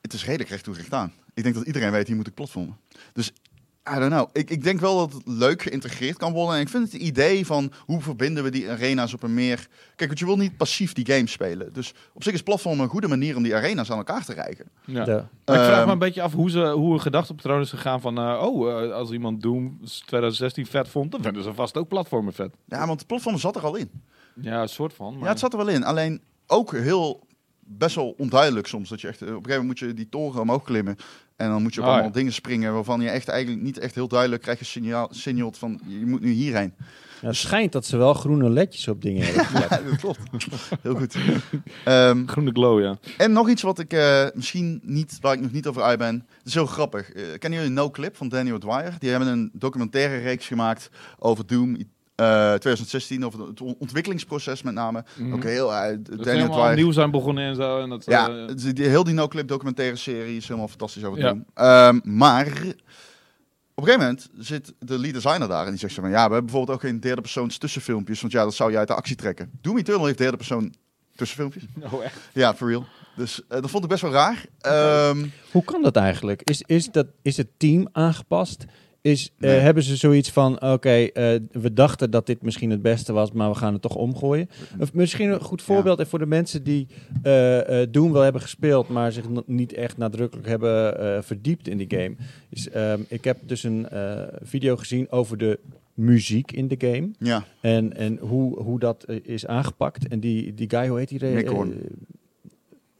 [0.00, 1.12] Het is redelijk recht toe aan.
[1.34, 2.76] Ik denk dat iedereen weet, hier moet ik platformen.
[3.12, 3.32] Dus,
[3.90, 4.28] I don't know.
[4.32, 6.54] Ik, ik denk wel dat het leuk geïntegreerd kan worden.
[6.54, 9.66] En ik vind het idee van, hoe verbinden we die arena's op een meer...
[9.96, 11.72] Kijk, want je wil niet passief die game spelen.
[11.72, 14.64] Dus op zich is platformen een goede manier om die arena's aan elkaar te rijgen.
[14.84, 15.06] Ja.
[15.06, 15.28] Ja.
[15.44, 18.00] Maar ik vraag Ehm, me een beetje af hoe, ze, hoe een gedachtepatroon is gegaan
[18.00, 18.18] van...
[18.18, 22.32] eh, oh, eh, als iemand Doom 2016 vet vond, dan vinden ze vast ook platformen
[22.32, 22.54] vet.
[22.66, 23.90] Ja, want de platform zat er al in.
[24.40, 25.12] Ja, een soort van.
[25.12, 25.22] Maar...
[25.22, 25.84] Ja, het zat er wel in.
[25.84, 27.26] Alleen ook heel
[27.66, 28.88] best wel onduidelijk soms.
[28.88, 30.96] Dat je echt, op een gegeven moment moet je die toren omhoog klimmen.
[31.36, 32.16] En dan moet je op Oh, allemaal ja.
[32.16, 35.80] dingen springen waarvan je echt eigenlijk niet echt heel duidelijk krijgt een signaal, signalt van
[35.86, 36.74] je moet nu hierheen.
[37.20, 39.44] Ja, het schijnt dat ze wel groene ledjes op dingen hebben.
[39.60, 40.18] Ja, dat klopt.
[40.82, 41.16] Heel goed.
[41.84, 42.98] Ehm, Groene glow, ja.
[43.16, 46.26] en nog iets wat ik eh, misschien niet, waar ik nog niet over uit ben.
[46.38, 47.12] Het is heel grappig.
[47.12, 48.94] Eh, kennen jullie No Clip van Daniel Dwyer?
[48.98, 51.76] Die hebben een documentaire reeks gemaakt over Doom
[52.14, 55.04] eh, 2016, over het on- ontwikkelingsproces met name.
[55.16, 55.32] Mhm.
[55.34, 56.74] Ook heel uh, Daniel helemaal Dwyer.
[56.74, 57.80] nieuw zijn begonnen en zo.
[57.80, 61.18] En dat, Ja, eh, het die, heel die no-clip documentaire serie is helemaal fantastisch over
[61.18, 61.28] Ja.
[61.28, 61.44] Doom.
[61.54, 66.00] Ehm, maar op een gegeven moment zit de lead designer daar en die zegt zo
[66.00, 66.10] van...
[66.10, 68.88] Ja, we hebben bijvoorbeeld ook geen derde persoons tussenfilmpjes, want ja, dat zou je uit
[68.88, 69.50] de actie trekken.
[69.60, 70.74] Doom Eternal heeft derde persoon
[71.16, 71.62] tussenfilmpjes.
[71.92, 72.18] oh, echt?
[72.32, 72.84] Ja, for real.
[73.16, 74.44] Dus eh, dat vond ik best wel raar.
[74.60, 76.42] Ehm, Hoe kan dat eigenlijk?
[76.42, 78.64] Is, is, dat, is het team aangepast?
[79.04, 83.12] Is, eh, hebben ze zoiets van, oké, eh, we dachten dat dit misschien het beste
[83.12, 84.48] was, maar we gaan het toch omgooien?
[84.78, 86.86] Of misschien een goed voorbeeld en voor de mensen die
[87.22, 91.86] eh Doom wel hebben gespeeld, maar zich nog niet echt nadrukkelijk hebben verdiept in die
[91.88, 92.14] game.
[92.48, 93.86] Is, ehm, ik heb dus een
[94.42, 95.58] video gezien over de
[95.94, 97.10] muziek in de game.
[97.18, 100.08] ja, En, en hoe, hoe dat is aangepakt.
[100.08, 101.24] En die, die guy, hoe heet die?
[101.24, 101.50] Mick.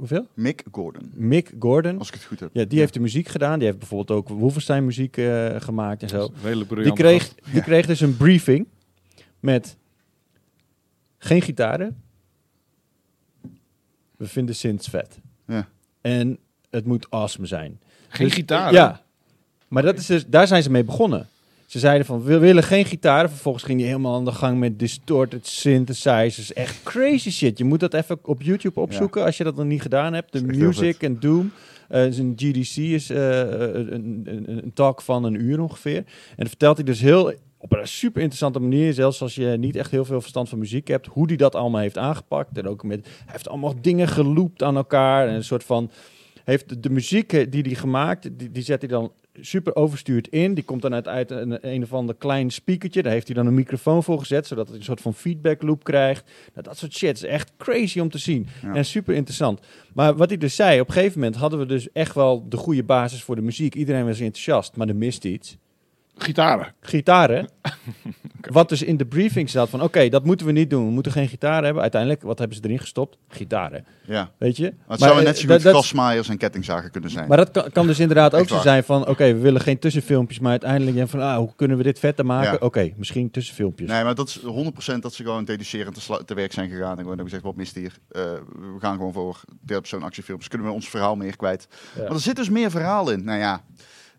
[0.09, 0.27] Hoeveel?
[0.35, 1.99] Mick Gordon, Mick Gordon.
[1.99, 2.51] als ik het goed heb.
[2.53, 3.59] Ja, die heeft de muziek gedaan.
[3.59, 6.31] Die heeft bijvoorbeeld ook Wolfenstein muziek eh, gemaakt en zo.
[6.41, 7.41] Hele Die kreeg, gast.
[7.53, 8.67] die kreeg dus een briefing
[9.41, 9.77] met
[11.19, 12.03] geen gitaren.
[14.17, 15.19] We vinden synths vet.
[15.47, 15.69] Ja.
[16.01, 16.39] En
[16.71, 17.81] het moet awesome zijn.
[18.09, 18.73] Geen Dus- gitaar.
[18.73, 19.03] Ja.
[19.69, 21.29] Maar dat is dus, daar zijn ze mee begonnen.
[21.75, 23.31] Ze zeiden van, we willen geen gitaren.
[23.31, 26.53] Vervolgens ging hij helemaal aan de gang met distorted synthesizers.
[26.53, 27.59] Echt crazy shit.
[27.59, 30.33] Je moet dat even op YouTube opzoeken als je dat nog niet gedaan hebt.
[30.33, 31.53] De Music en Doom.
[31.89, 35.97] Eh zijn GDC is eh, een, een, een, talk van een uur ongeveer.
[35.97, 36.05] En
[36.37, 39.91] dan vertelt hij dus heel op een super interessante manier, zelfs als je niet echt
[39.91, 42.59] heel veel verstand van muziek hebt, hoe hij dat allemaal heeft aangepakt.
[42.59, 45.29] En ook met, hij heeft allemaal dingen geloopt aan elkaar.
[45.29, 45.91] En een soort van,
[46.45, 50.29] heeft de, de muziek eh, die hij gemaakt, die, die zet hij dan super overstuurd
[50.29, 50.55] in.
[50.55, 53.03] Die komt dan uit, uit een, een of ander klein speakertje.
[53.03, 55.85] Daar heeft hij dan een microfoon voor gezet, zodat hij een soort van feedback loop
[55.85, 56.31] krijgt.
[56.55, 58.47] Nou, dat soort shit is echt crazy om te zien.
[58.63, 58.75] Ja.
[58.75, 59.61] En super interessant.
[59.95, 62.57] Maar wat hij dus zei, op een gegeven moment hadden we dus echt wel de
[62.57, 63.75] goede basis voor de muziek.
[63.75, 65.57] Iedereen was enthousiast, maar er mist iets.
[66.19, 66.75] Gitaren.
[66.81, 67.49] Gitaren.
[68.41, 70.85] Wat dus in de briefing zat van, oké, dat moeten we niet doen.
[70.87, 71.83] We moeten geen gitaar hebben.
[71.83, 73.17] Uiteindelijk, wat hebben ze erin gestopt?
[73.29, 73.85] Gitaren.
[74.07, 74.31] Ja.
[74.39, 74.63] Weet je?
[74.63, 77.29] Maar het zou eh, net zo dat- goed dat- grasmaaiers en kettingzagen kunnen zijn.
[77.29, 80.39] maar dat kan, kan dus inderdaad ook zo zijn van, oké, we willen geen tussenfilmpjes,
[80.39, 82.53] maar uiteindelijk van, ah, hoe kunnen we dit vetter maken?
[82.53, 82.59] Ja.
[82.61, 83.89] Oké, misschien tussenfilmpjes.
[83.89, 84.41] Nee, maar dat is
[84.95, 86.91] 100% dat ze gewoon dedicerend te, werk zijn gegaan.
[86.91, 87.93] En gewoon hebben gezegd, wat mist hier?
[88.11, 88.23] Eh,
[88.55, 90.49] we gaan gewoon voor derde persoon actiefilms.
[90.49, 91.69] Kunnen we ons verhaal meer kwijt?
[91.97, 92.03] Ja.
[92.03, 93.25] Maar er zit dus meer verhaal in.
[93.25, 93.63] Nou ja,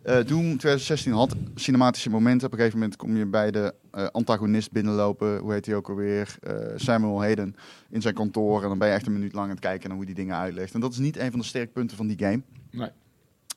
[0.05, 2.47] eh Doom 2016 had cinematische momenten.
[2.47, 5.37] Op een gegeven moment kom je bij de eh, antagonist binnenlopen.
[5.37, 6.35] Hoe heet hij ook alweer?
[6.41, 7.55] Eh, Samuel Hayden
[7.89, 8.61] in zijn kantoor.
[8.63, 10.35] En dan ben je echt een minuut lang aan het kijken naar hoe die dingen
[10.35, 10.73] uitlegt.
[10.73, 12.41] En dat is niet een van de sterkpunten van die game.
[12.71, 12.89] Nee.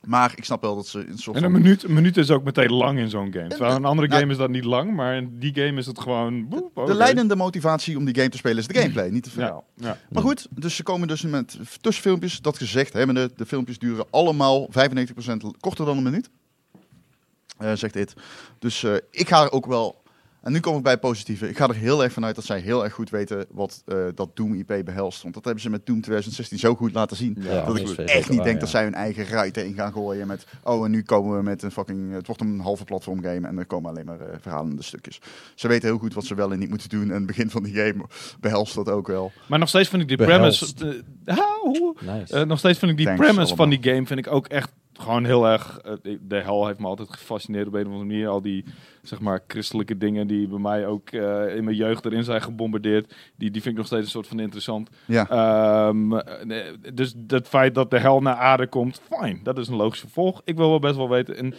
[0.07, 1.55] Maar ik snap wel dat ze een soort En van...
[1.55, 3.49] een minuut, een minuut is ook meteen lang in zo'n game.
[3.49, 6.01] Terwijl een andere Nou- game is dat niet lang, maar in die game is het
[6.01, 6.49] gewoon...
[6.49, 9.65] boep, De leidende motivatie om die game te spelen is de gameplay, niet de verhaal.
[9.75, 9.97] Ja, ja.
[10.11, 12.41] Maar goed, dus ze komen dus met tussenfilmpjes.
[12.41, 14.71] Dat gezegd hebbende, de filmpjes duren allemaal 95%
[15.61, 16.31] korter dan een minuut.
[17.59, 18.15] Eh, zegt dit.
[18.59, 20.03] Dus eh, ik ga er ook wel...
[20.43, 21.49] En nu kom ik bij het positieve.
[21.49, 24.37] Ik ga er heel erg vanuit dat zij heel erg goed weten wat eh, dat
[24.37, 25.23] Doom IP behelst.
[25.23, 27.37] Want dat hebben ze met Doom 2016 zo goed laten zien.
[27.41, 28.61] Ja, dat ik echt niet waar, denk ja.
[28.61, 30.47] dat zij hun eigen ruiten in gaan gooien met...
[30.63, 32.13] Oh, en nu komen we met een fucking...
[32.13, 35.21] Het wordt een halve platform game en er komen alleen maar eh, verhalende stukjes.
[35.55, 37.09] Ze weten heel goed wat ze wel en niet moeten doen.
[37.09, 38.05] En het begin van die game
[38.41, 39.33] behelst dat ook wel.
[39.47, 40.75] Maar nog steeds vind ik die Behelst.
[40.77, 41.05] premise...
[42.01, 42.35] Nice.
[42.35, 44.71] Eh, nog steeds vind ik die Thanks premise van die game vind ik ook echt
[44.93, 45.81] gewoon heel erg.
[46.03, 48.29] de hel heeft me altijd gefascineerd op een of andere manier.
[48.29, 48.65] Al die
[49.09, 53.15] zeg maar christelijke dingen die bij mij ook eh, in mijn jeugd erin zijn gebombardeerd.
[53.37, 54.91] Die, die vind ik nog steeds een soort van interessant.
[55.05, 55.29] Ja.
[55.29, 59.41] Ehm, eh, dus het feit dat de hel naar aarde komt, fijn.
[59.43, 60.41] Dat is een logisch vervolg.
[60.45, 61.37] Ik wil wel best wel weten.
[61.37, 61.55] En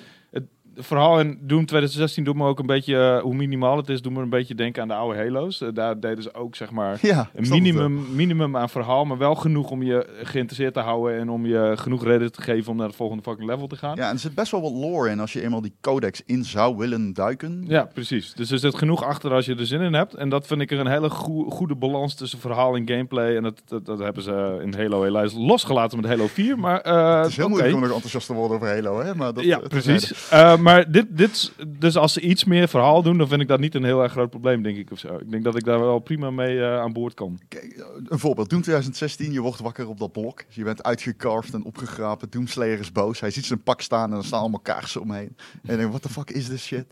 [0.79, 4.13] verhaal in Doom 2016 doet me ook een beetje, eh, hoe minimaal het is, doet
[4.13, 5.61] me een beetje denken aan de oude Halo's.
[5.61, 9.35] Eh, daar deden ze ook zeg maar Ja, een minimum, minimum aan verhaal, maar wel
[9.35, 12.87] genoeg om je geïnteresseerd te houden en om je genoeg reden te geven om naar
[12.87, 13.95] het volgende fucking level te gaan.
[13.95, 16.43] Ja, en er zit best wel wat lore in als je eenmaal die codex in
[16.45, 17.63] zou willen duiken.
[17.67, 18.33] Ja, precies.
[18.33, 20.13] Dus er zit genoeg achter als je er zin in hebt.
[20.13, 23.35] En dat vind ik er een hele goe- goede balans tussen verhaal en gameplay.
[23.35, 26.59] En dat, dat, dat hebben ze in Halo helaas losgelaten met Halo 4.
[26.59, 29.15] Maar, eh, Het is heel moeilijk om nog enthousiast te worden over Halo, hè?
[29.15, 30.29] Maar dat, ja, precies.
[30.69, 33.75] Maar dit, dit, dus als ze iets meer verhaal doen, dan vind ik dat niet
[33.75, 34.91] een heel erg groot probleem, denk ik.
[34.91, 35.15] Of zo.
[35.15, 37.39] Ik denk dat ik daar wel prima mee eh, aan boord kan.
[37.47, 38.49] Kijk, eh, een voorbeeld.
[38.49, 40.43] Doom 2016, je wordt wakker op dat blok.
[40.49, 42.29] Je bent uitgecarved en opgegrapen.
[42.29, 43.19] Doomslayer is boos.
[43.19, 45.35] Hij ziet zijn pak staan en er staan allemaal kaarsen omheen.
[45.37, 46.85] En hij denkt, what the fuck is this shit?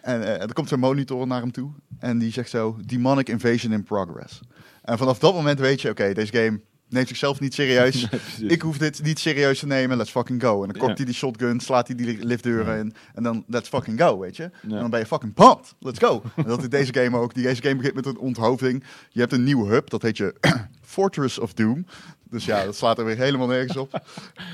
[0.00, 1.70] En eh, er komt zo'n monitor naar hem toe.
[1.98, 4.40] En die zegt zo, demonic invasion in progress.
[4.82, 8.08] En vanaf dat moment weet je, oké, deze game neemt zichzelf niet serieus.
[8.46, 10.62] Ik hoef dit niet serieus te nemen, let's fucking go.
[10.62, 12.94] En dan kopt hij die shotgun, slaat hij die liftdeuren in.
[13.14, 14.42] En dan let's fucking go, weet je.
[14.42, 16.22] En dan ben je fucking pumped, let's go.
[16.36, 17.34] En dat is deze game ook.
[17.34, 18.84] Die deze game begint met een onthoofding.
[19.10, 20.34] Je hebt een nieuwe hub, dat heet je
[20.82, 21.86] Fortress of Doom.
[22.30, 24.02] Dus ja, dat slaat er weer helemaal nergens op.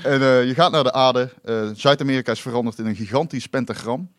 [0.03, 1.29] En eh, je gaat naar de aarde.
[1.43, 4.09] Eh, Zuid-Amerika is veranderd in een gigantisch pentagram.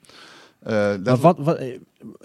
[0.66, 1.78] Eh, dat- wat, wat, eh,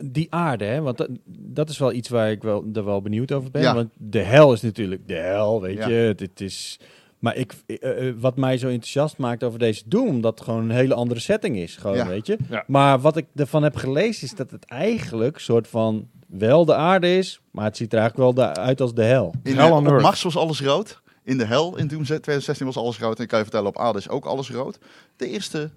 [0.04, 0.82] die aarde, hè?
[0.82, 3.62] want dat, dat is wel iets waar ik wel, er wel benieuwd over ben.
[3.62, 3.74] Ja.
[3.76, 5.88] Want de hel is natuurlijk de hel, weet Ja.
[5.88, 5.94] je.
[5.96, 6.80] Het, het is,
[7.20, 10.70] maar ik, eh, wat mij zo enthousiast maakt over deze Doom, dat het gewoon een
[10.76, 11.76] hele andere setting is.
[11.76, 12.08] Gewoon, Ja.
[12.08, 12.38] weet je.
[12.50, 12.64] Ja.
[12.68, 17.18] Maar wat ik ervan heb gelezen is dat het eigenlijk soort van wel de aarde
[17.18, 19.34] is, maar het ziet er eigenlijk wel de- uit als de hel.
[19.44, 20.02] in, on op Earth.
[20.02, 21.02] Mars was alles rood.
[21.24, 23.18] In de hel in Doom 2016 was alles rood.
[23.18, 24.80] En ik kan je vertellen, op aarde is ook alles rood.
[25.16, 25.70] De eerste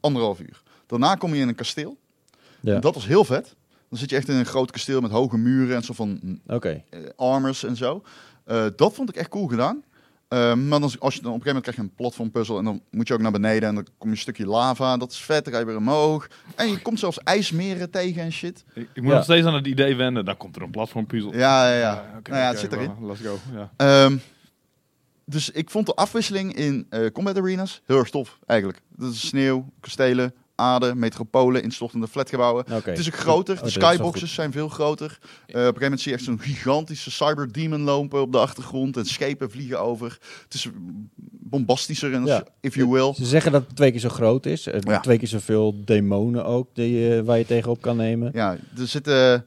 [0.00, 0.62] anderhalf uur.
[0.86, 1.96] Daarna kom je in een kasteel.
[2.66, 2.74] Ja.
[2.74, 3.54] En dat was heel vet.
[3.88, 6.40] Dan zit je echt in een groot kasteel met hoge muren en zo van mm,
[6.46, 6.82] Oké.
[6.90, 8.02] eh, armors en zo.
[8.44, 9.82] Eh, dat vond ik echt cool gedaan.
[10.28, 12.64] Eh, maar dan, als je dan op een gegeven moment krijg je een platformpuzzel en
[12.64, 14.96] dan moet je ook naar beneden en dan kom je een stukje lava.
[14.96, 16.28] Dat is vet, dan ga je weer omhoog.
[16.54, 18.64] En je komt zelfs ijsmeren tegen en shit.
[18.74, 19.14] Ik, ik moet Ja.
[19.14, 20.24] nog steeds aan het idee wennen.
[20.24, 21.32] Dan komt er een platformpuzzel.
[21.34, 22.04] Ja, ja, ja.
[22.18, 22.92] Oké, nou ja, het zit erin.
[23.00, 23.38] well, Let's go.
[23.54, 23.70] Ja.
[23.76, 24.16] Ehm,
[25.24, 28.80] dus ik vond de afwisseling in eh, combat arenas heel erg tof, eigenlijk.
[28.96, 32.64] Dat is sneeuw, kastelen, aarde, metropolen, instortende flatgebouwen.
[32.84, 33.56] Het is ook groter.
[33.56, 35.18] Oh, De skyboxes zijn veel groter.
[35.20, 38.38] Eh, op een gegeven moment zie je echt zo'n gigantische cyber demon lopen op de
[38.38, 38.96] achtergrond.
[38.96, 40.18] En schepen vliegen over.
[40.44, 40.68] Het is
[41.48, 42.44] bombastischer, en Ja.
[42.60, 43.14] if you will.
[43.14, 44.66] Ze zeggen dat het twee keer zo groot is.
[44.66, 45.00] eh, Ja.
[45.00, 48.30] Twee keer zoveel demonen ook die, eh, waar je tegenop kan nemen.
[48.34, 49.46] Ja, er zitten...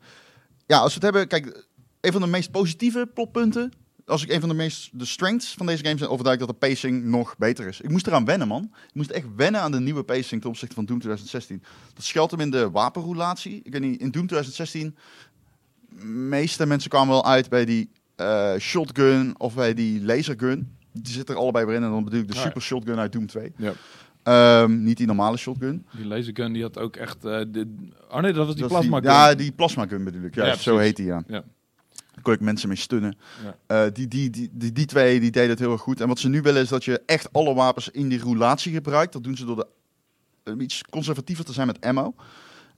[0.66, 1.28] Ja, als we het hebben...
[1.28, 1.66] Kijk,
[2.02, 3.72] een van de meest positieve plotpunten...
[4.10, 4.90] Als ik een van de meest...
[5.00, 7.82] De strengths van deze game zijn overduidelijk dat de pacing nog beter is.
[7.82, 8.64] Ik moest eraan wennen, man.
[8.88, 11.64] Ik moest echt wennen aan de nieuwe pacing ten opzichte van Doom 2016.
[11.94, 13.62] Dat schuilt hem in de wapenroulatie.
[13.64, 14.96] Ik weet niet, in Doom 2016...
[16.30, 20.76] meeste mensen kwamen wel uit bij die eh, shotgun of bij die lasergun.
[20.94, 21.84] Die zitten er allebei weer in.
[21.84, 23.54] En dan bedoel ik de Ah, super shotgun uit Doom 2.
[23.58, 23.74] Ja.
[24.24, 25.86] Ehm, niet die normale shotgun.
[25.96, 27.26] Die lasergun die had ook echt...
[27.26, 27.76] eh, de...
[28.10, 29.10] Oh nee, dat was die Dat plasma gun.
[29.10, 30.36] Ja, die plasma gun bedoel ik.
[30.36, 31.24] Ja, Ja, zo heet die, ja.
[31.28, 31.44] Ja.
[32.20, 33.18] Daar kon ik mensen mee stunnen.
[33.44, 33.86] Ja.
[33.86, 36.02] Eh, die, die, die, die, die twee die deden het heel erg goed.
[36.02, 39.14] En wat ze nu willen is dat je echt alle wapens in die roulatie gebruikt.
[39.14, 39.68] Dat doen ze door de,
[40.44, 42.14] eh, iets conservatiever te zijn met ammo.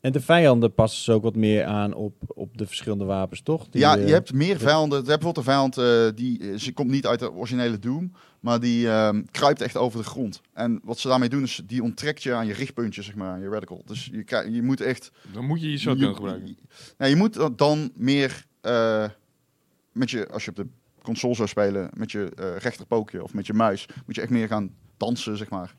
[0.02, 3.68] En de vijanden passen ze ook wat meer aan op, op de verschillende wapens, toch?
[3.70, 5.04] Die, ja, eh, je hebt meer vijanden.
[5.04, 8.12] Je hebt bijvoorbeeld een vijand, eh, die eh, ze komt niet uit de originele Doom,
[8.40, 10.42] maar die ehm, kruipt echt over de grond.
[10.54, 13.42] En wat ze daarmee doen is, die onttrekt je aan je richtpuntje, zeg maar, aan
[13.42, 13.82] je reticle.
[13.86, 15.12] Dus je, je moet echt...
[15.34, 16.48] Dan moet je je shotgun gebruiken.
[16.48, 16.56] Je,
[16.98, 19.06] nou, je moet dat dan meer eh,
[19.92, 20.68] met je, als je op de
[21.02, 24.48] console zou spelen, met je eh rechterpookje of met je muis, moet je echt meer
[24.48, 24.72] gaan
[25.06, 25.74] dansen, zeg maar.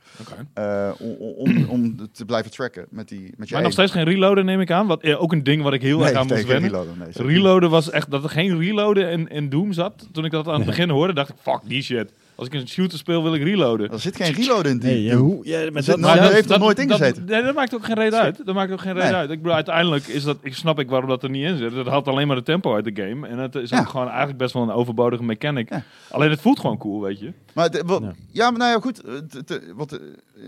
[0.55, 4.05] Eh, om, om, om te blijven tracken met die met je Maar nog steeds geen
[4.05, 4.87] reloaden neem ik aan.
[4.87, 6.87] Wat, eh, ook een ding wat ik heel erg aan moest wennen.
[6.98, 7.27] nee.
[7.27, 8.11] Reloaden was echt...
[8.11, 10.09] Dat er geen reloaden in, in Doom zat.
[10.12, 11.37] Toen ik dat aan het begin hoorde, dacht ik...
[11.40, 12.12] Fuck die shit.
[12.35, 13.90] Als ik een shooter speel, wil ik reloaden.
[13.90, 14.90] Er zit geen reload in die.
[14.90, 17.25] Nee, ja, hoe, ja, met zit dat, nou- heeft er nooit in dat, gezeten.
[17.25, 18.47] nee, dat maakt ook geen reden uit.
[18.47, 19.18] Dat maakt ook geen reden Nee.
[19.18, 19.31] uit.
[19.31, 21.75] Ik bedoel, uiteindelijk is dat, ik snap ik waarom dat er niet in zit.
[21.75, 23.27] Dat haalt alleen maar de tempo uit de game.
[23.29, 23.79] En het is Ja.
[23.81, 25.68] ook gewoon eigenlijk best wel een overbodige mechanic.
[25.68, 25.83] Ja.
[26.11, 27.33] Alleen het voelt gewoon cool, weet je.
[27.55, 28.12] Maar de- wat- Ja.
[28.31, 28.51] ja.
[28.51, 29.03] maar nou ja, goed.
[29.03, 29.99] eh, wat eh,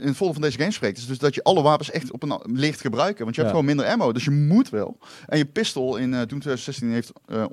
[0.00, 2.22] in het volle van deze game spreekt, is dus dat je alle wapens echt op
[2.22, 3.22] een licht gebruiken.
[3.24, 4.98] Want je hebt gewoon minder ammo, dus je moet wel.
[5.26, 7.44] En je pistol in eh Doom 2016 heeft eh,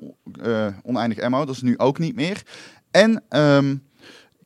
[0.66, 2.42] eh, oneindig ammo, dat is nu ook niet meer.
[2.90, 3.76] En ehm,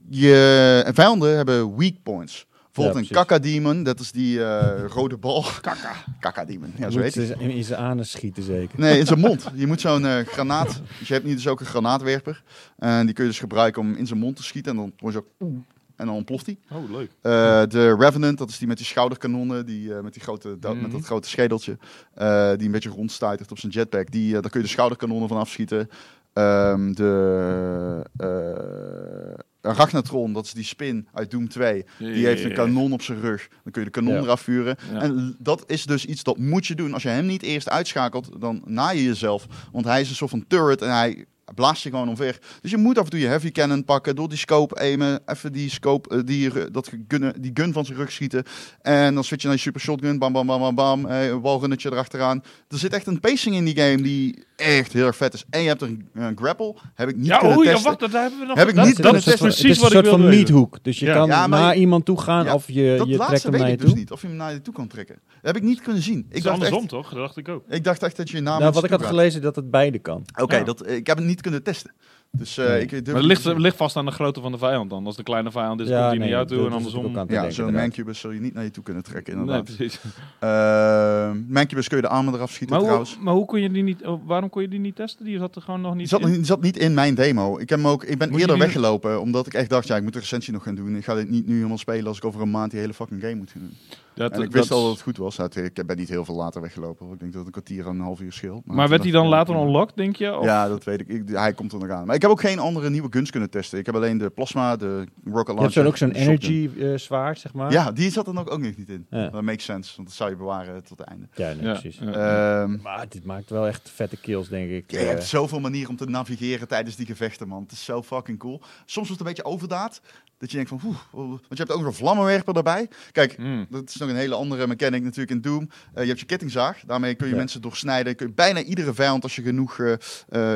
[0.08, 2.46] je vijanden hebben weak points.
[2.72, 3.38] Bijvoorbeeld Ja, een precies.
[3.38, 5.44] Kaka-demon, dat is die eh, rode bal.
[5.60, 5.92] Kaka.
[6.20, 7.26] Kaka-demon, ja, je zo moet heet hij.
[7.48, 8.80] ze in zijn anus schieten zeker.
[8.80, 9.46] Nee, in zijn mond.
[9.54, 10.80] Je moet zo'n eh, granaat.
[10.98, 12.42] Dus je hebt nu dus ook een granaatwerper.
[12.78, 14.70] En die kun je dus gebruiken om in zijn mond te schieten.
[14.72, 15.48] En dan word je ook.
[15.96, 16.56] En dan ontploft hij.
[16.70, 17.10] Oh, leuk.
[17.22, 19.66] Eh, de Revenant, dat is die met die schouderkanonnen.
[19.66, 20.82] Die, eh, met, die grote, dat, Mhm.
[20.82, 21.78] met dat grote schedeltje.
[22.14, 24.10] eh, die een beetje rondstuitert op zijn jetpack.
[24.10, 25.88] Die, daar kun je de schouderkanonnen van afschieten.
[26.32, 31.84] Ehm, de eh Ragnatron, dat is die spin uit Doom 2.
[31.98, 33.48] Die heeft een kanon op zijn rug.
[33.62, 34.20] Dan kun je de kanon Ja.
[34.20, 34.76] eraf vuren.
[34.92, 35.00] Ja.
[35.00, 36.92] En dat is dus iets dat moet je doen.
[36.92, 39.46] Als je hem niet eerst uitschakelt, dan naai je jezelf.
[39.72, 42.38] Want hij is een soort van turret en hij blaast je gewoon omver.
[42.60, 45.52] Dus je moet af en toe je heavy cannon pakken, door die scope aimen, even
[45.52, 48.44] die scope, eh, die, ru- dat gun, die gun van zijn rug schieten.
[48.82, 51.40] En dan switch je naar je super shotgun, bam bam bam bam bam, eh, een
[51.40, 52.42] walrunnetje erachteraan.
[52.68, 55.44] Er zit echt een pacing in die game die echt heel erg vet is.
[55.50, 57.90] En je hebt een, een grapple, heb ik niet Ja, kunnen oei, ja, testen.
[57.90, 58.56] wacht, dat hebben we nog.
[58.56, 59.42] Heb ik dat, niet dat is testen.
[59.46, 60.78] precies het is wat een ik soort van meathook.
[60.82, 61.14] Dus je Ja.
[61.14, 63.42] kan Ja, maar naar je- iemand toe gaan Ja, of je, dat je trekt laatste
[63.42, 63.98] hem weet naar je ik dus toe.
[63.98, 65.14] niet, of je hem naar je toe kan trekken.
[65.26, 66.26] Dat heb ik niet kunnen zien.
[66.28, 67.08] Ik is dacht, andersom, echt, toch?
[67.08, 67.64] Dat dacht ik ook.
[67.68, 70.24] ik dacht echt dat je naam Nou, wat ik had gelezen dat het beide kan.
[70.40, 71.92] Oké, dat ik heb het niet kunnen testen.
[72.30, 72.80] Dus eh Nee.
[72.82, 75.06] ik durf Maar het ligt, ligt vast aan de grootte van de vijand dan.
[75.06, 77.24] Als de kleine vijand is, komt die naar jou toe en andersom.
[77.28, 77.72] Ja, zo'n.
[77.72, 79.64] Mancubus zul je niet naar je toe kunnen trekken, Nee, inderdaad.
[79.76, 80.00] precies.
[80.38, 83.18] Eh, Mancubus kun je de armen eraf schieten Maar hoe, trouwens.
[83.20, 85.24] maar hoe kon je die niet, oh, waarom kon je die niet testen?
[85.24, 86.32] Die zat er gewoon nog niet Die zat, in?
[86.34, 87.58] die zat niet in mijn demo.
[87.58, 90.02] Ik, heb hem ook, ik ben Moet eerder weggelopen, omdat ik echt dacht, ja, ik
[90.02, 90.96] moet de recensie nog gaan doen.
[90.96, 93.20] Ik ga dit niet nu helemaal spelen als ik over een maand die hele fucking
[93.20, 93.76] game moet gaan doen.
[94.16, 95.38] Dat- en ik dat wist is- al dat het goed was.
[95.38, 97.12] Ik ben niet heel veel later weggelopen.
[97.12, 98.66] Ik denk dat het een kwartier en een half uur scheelt.
[98.66, 100.36] Maar toen werd hij dan later ja, unlocked, denk je?
[100.38, 100.44] Of?
[100.44, 101.08] Ja, dat weet ik.
[101.08, 101.22] ik.
[101.28, 102.06] Hij komt er nog aan.
[102.06, 103.78] Maar ik heb ook geen andere nieuwe guns kunnen testen.
[103.78, 105.62] Ik heb alleen de plasma, de rocket Je launcher.
[105.62, 107.72] hebt zo'n ook zo'n energy eh, zwaard, zeg maar.
[107.72, 109.06] Ja, die zat er nog ook nog niet in.
[109.10, 109.28] Ja.
[109.28, 111.26] Dat makes sense, want dat zou je bewaren tot het einde.
[111.34, 111.98] Ja, nee, Ja, precies.
[111.98, 112.62] ja.
[112.62, 114.90] Ehm, Maar dit maakt wel echt vette kills, denk ik.
[114.90, 117.62] je Eh, hebt zoveel manieren om te navigeren tijdens die gevechten, man.
[117.62, 118.60] Het is zo fucking cool.
[118.84, 120.00] Soms wordt het een beetje overdaad.
[120.38, 122.88] Dat je denkt van, oeh, want je hebt ook nog een vlammenwerper daarbij.
[123.12, 123.66] Kijk, Hmm.
[123.70, 125.68] dat is nog een hele andere mechanic natuurlijk in Doom.
[125.94, 126.80] Eh, je hebt je kettingzaag.
[126.86, 127.38] Daarmee kun je Ja.
[127.38, 128.16] mensen doorsnijden.
[128.16, 129.92] Kun je bijna iedere vijand, als je genoeg eh,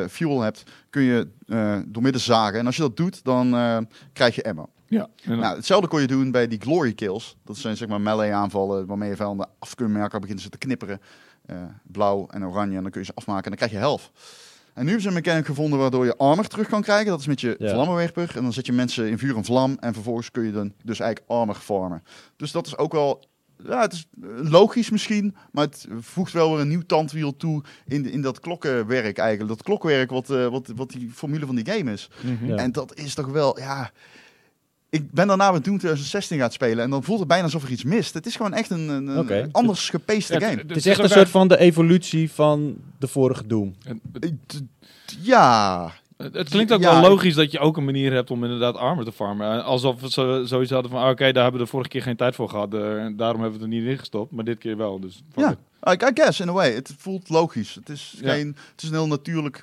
[0.03, 2.59] eh, fuel hebt, kun je eh doormidden zagen.
[2.59, 3.51] En als je dat doet, dan
[4.13, 4.69] krijg je ammo.
[4.87, 5.09] Ja.
[5.25, 7.37] Nou, hetzelfde kon je doen bij die glory kills.
[7.45, 10.59] Dat zijn zeg maar melee aanvallen waarmee je vijanden af kunnen merken, beginnen ze te
[10.59, 11.01] knipperen.
[11.83, 14.11] Blauw en oranje en dan kun je ze afmaken en dan krijg je health.
[14.75, 17.07] En nu hebben ze een mechanic gevonden waardoor je armor terug kan krijgen.
[17.07, 17.73] Dat is met je Ja.
[17.73, 18.33] vlammenwerper.
[18.37, 19.77] En dan zet je mensen in vuur en vlam.
[19.81, 22.03] En vervolgens kun je dan dus eigenlijk armor farmen.
[22.37, 23.25] Dus dat is ook wel...
[23.67, 27.63] Ja, het is eh, logisch misschien, maar het voegt wel weer een nieuw tandwiel toe
[27.87, 29.49] in, in dat klokkenwerk eigenlijk.
[29.57, 32.11] Dat klokwerk wat, eh, wat, wat die formule van die game is.
[32.25, 32.47] Mhm.
[32.47, 32.57] Ja.
[32.57, 33.91] En dat is toch wel, ja...
[34.93, 37.71] Ik ben daarna met Doom 2016 gaan spelen en dan voelt het bijna alsof er
[37.71, 38.15] iets mist.
[38.15, 39.09] Het is gewoon echt een, een,
[39.53, 39.91] anders
[40.41, 40.59] Ja, game.
[40.61, 43.75] het- Het is echt een soort van de evolutie van de vorige Doom.
[44.21, 44.31] Eh,
[45.23, 45.93] Ja,
[46.33, 49.05] het- klinkt ook Ja, wel logisch dat je ook een manier hebt om inderdaad armor
[49.05, 49.53] te farmen.
[49.59, 52.03] Eh, Alsof we zo, zoiets hadden van, ah, oké, daar hebben we de vorige keer
[52.03, 52.75] geen tijd voor gehad.
[52.75, 54.33] eh, daarom hebben we het er niet in gestopt.
[54.33, 55.51] Maar dit keer wel, dus ja.
[55.89, 56.73] I, I guess in a way.
[56.75, 57.75] Het voelt logisch.
[57.75, 58.33] Het is, Ja.
[58.33, 59.63] geen, het is een heel natuurlijk,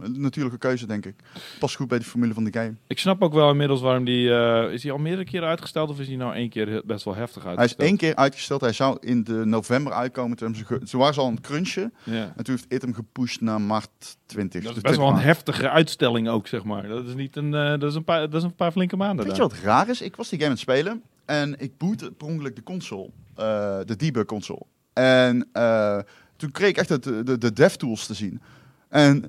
[0.00, 1.14] een natuurlijke keuze, denk ik.
[1.58, 2.74] Past goed bij de formule van de game.
[2.86, 4.30] Ik snap ook wel inmiddels waarom die...
[4.34, 7.14] eh, is hij al meerdere keren uitgesteld of is hij nou één keer best wel
[7.14, 7.88] heftig Hij is uitgesteld?
[7.88, 8.60] één keer uitgesteld.
[8.60, 10.36] Hij zou in de november uitkomen.
[10.36, 11.92] Toen, ze toen waren ze al crunchen.
[12.04, 12.32] Ja.
[12.36, 14.60] En toen heeft it hem gepusht naar maart 20.
[14.62, 15.36] Dat is Dus best wel een 20 maart.
[15.46, 16.88] heftige uitstelling ook, zeg maar.
[16.88, 17.54] Dat is niet een...
[17.54, 19.88] eh, dat, is een paar, dat is een paar flinke maanden Weet je wat raar
[19.88, 20.00] is?
[20.00, 23.78] Ik was die game aan het spelen en ik bootte per ongeluk de console, eh,
[23.84, 24.62] de debug console.
[24.92, 25.48] En
[26.36, 28.40] toen kreeg ik echt het, de, de dev tools te zien.
[28.88, 29.24] En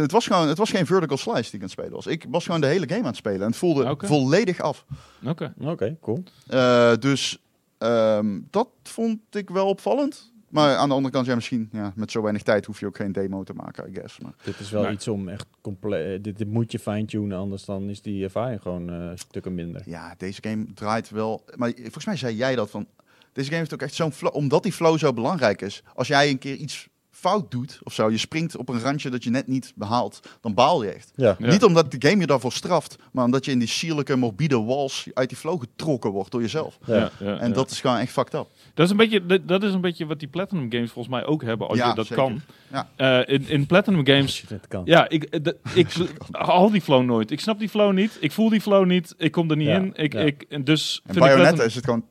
[0.00, 2.06] het was gewoon, het was geen vertical slice die ik aan het spelen was.
[2.06, 4.84] Ik was gewoon de hele game aan het spelen en het voelde volledig af.
[5.26, 5.54] Oké.
[5.60, 6.22] Oké, cool.
[6.46, 7.38] Eh, dus
[7.78, 10.30] ehm, dat vond ik wel opvallend.
[10.48, 12.96] Maar aan de andere kant, ja, misschien ja, met zo weinig tijd hoef je ook
[12.96, 14.18] geen demo te maken, I guess.
[14.18, 14.92] Maar Dit is wel Nee.
[14.92, 16.24] iets om echt compleet...
[16.24, 19.82] Dit, dit moet je fine-tunen, anders dan is die ervaring gewoon eh, stukken minder.
[19.84, 21.44] Ja, deze game draait wel.
[21.56, 22.86] Maar volgens mij zei jij dat van.
[23.32, 24.34] Deze game heeft ook echt zo'n flow.
[24.34, 25.82] Omdat die flow zo belangrijk is.
[25.94, 26.88] Als jij een keer iets
[27.22, 30.54] fout doet of zo, je springt op een randje dat je net niet behaalt, dan
[30.54, 31.12] baal je echt.
[31.16, 31.36] Ja.
[31.38, 31.46] Ja.
[31.50, 35.06] Niet omdat de game je daarvoor straft, maar omdat je in die sierlijke, morbide walls
[35.14, 36.78] uit die flow getrokken wordt door jezelf.
[36.86, 37.10] Ja.
[37.20, 37.54] ja, En ja.
[37.54, 38.46] dat is gewoon echt fucked up.
[38.74, 41.24] Dat is, een beetje, dat- dat is een beetje wat die Platinum Games volgens mij
[41.26, 42.22] ook hebben, als Ja, je dat zeker.
[42.24, 42.40] kan.
[42.72, 42.88] Ja.
[43.24, 44.82] Eh, in, in Platinum Als Games, kan.
[44.84, 45.88] ja, ik, eh, ik
[46.30, 47.30] haal die flow nooit.
[47.30, 49.76] Ik snap die flow niet, ik voel die flow niet, ik kom er niet Ja,
[49.76, 49.92] in.
[49.94, 50.20] Ik, ja.
[50.20, 52.04] ik, en dus En Bayonetta Platinum- is het gewoon...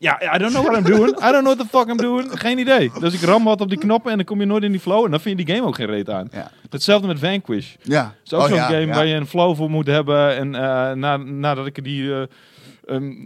[0.00, 1.08] Ja, I don't know what I'm doing.
[1.16, 2.28] I don't know what the fuck I'm doing.
[2.40, 2.90] Geen idee.
[3.00, 5.04] Dus ik ram wat op die knoppen en dan kom je nooit in die flow.
[5.04, 6.28] En dan vind je die game ook geen reet aan.
[6.32, 6.50] Ja.
[6.70, 7.72] Hetzelfde met Vanquish.
[7.72, 8.14] Het Ja.
[8.24, 8.94] is ook Oh, zo'n ja, game ja.
[8.94, 10.36] waar je een flow voor moet hebben.
[10.36, 12.14] En eh, na, nadat ik die...
[12.14, 12.22] eh,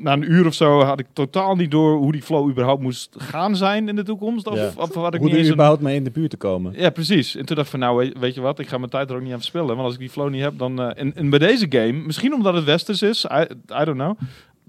[0.03, 3.15] na een uur of zo had ik totaal niet door hoe die flow überhaupt moest
[3.19, 4.47] gaan zijn in de toekomst.
[4.47, 4.71] Of, Ja.
[4.77, 5.53] of had ik Hoe niet er een...
[5.53, 6.73] überhaupt mee in de buurt te komen.
[6.77, 7.37] Ja, precies.
[7.37, 9.17] En toen dacht ik van, nou, weet, weet je wat, ik ga mijn tijd er
[9.17, 9.67] ook niet aan verspillen.
[9.67, 10.81] Want als ik die flow niet heb, dan...
[10.81, 13.41] eh, en, en bij deze game, misschien omdat het westers is, I,
[13.81, 14.19] I don't know,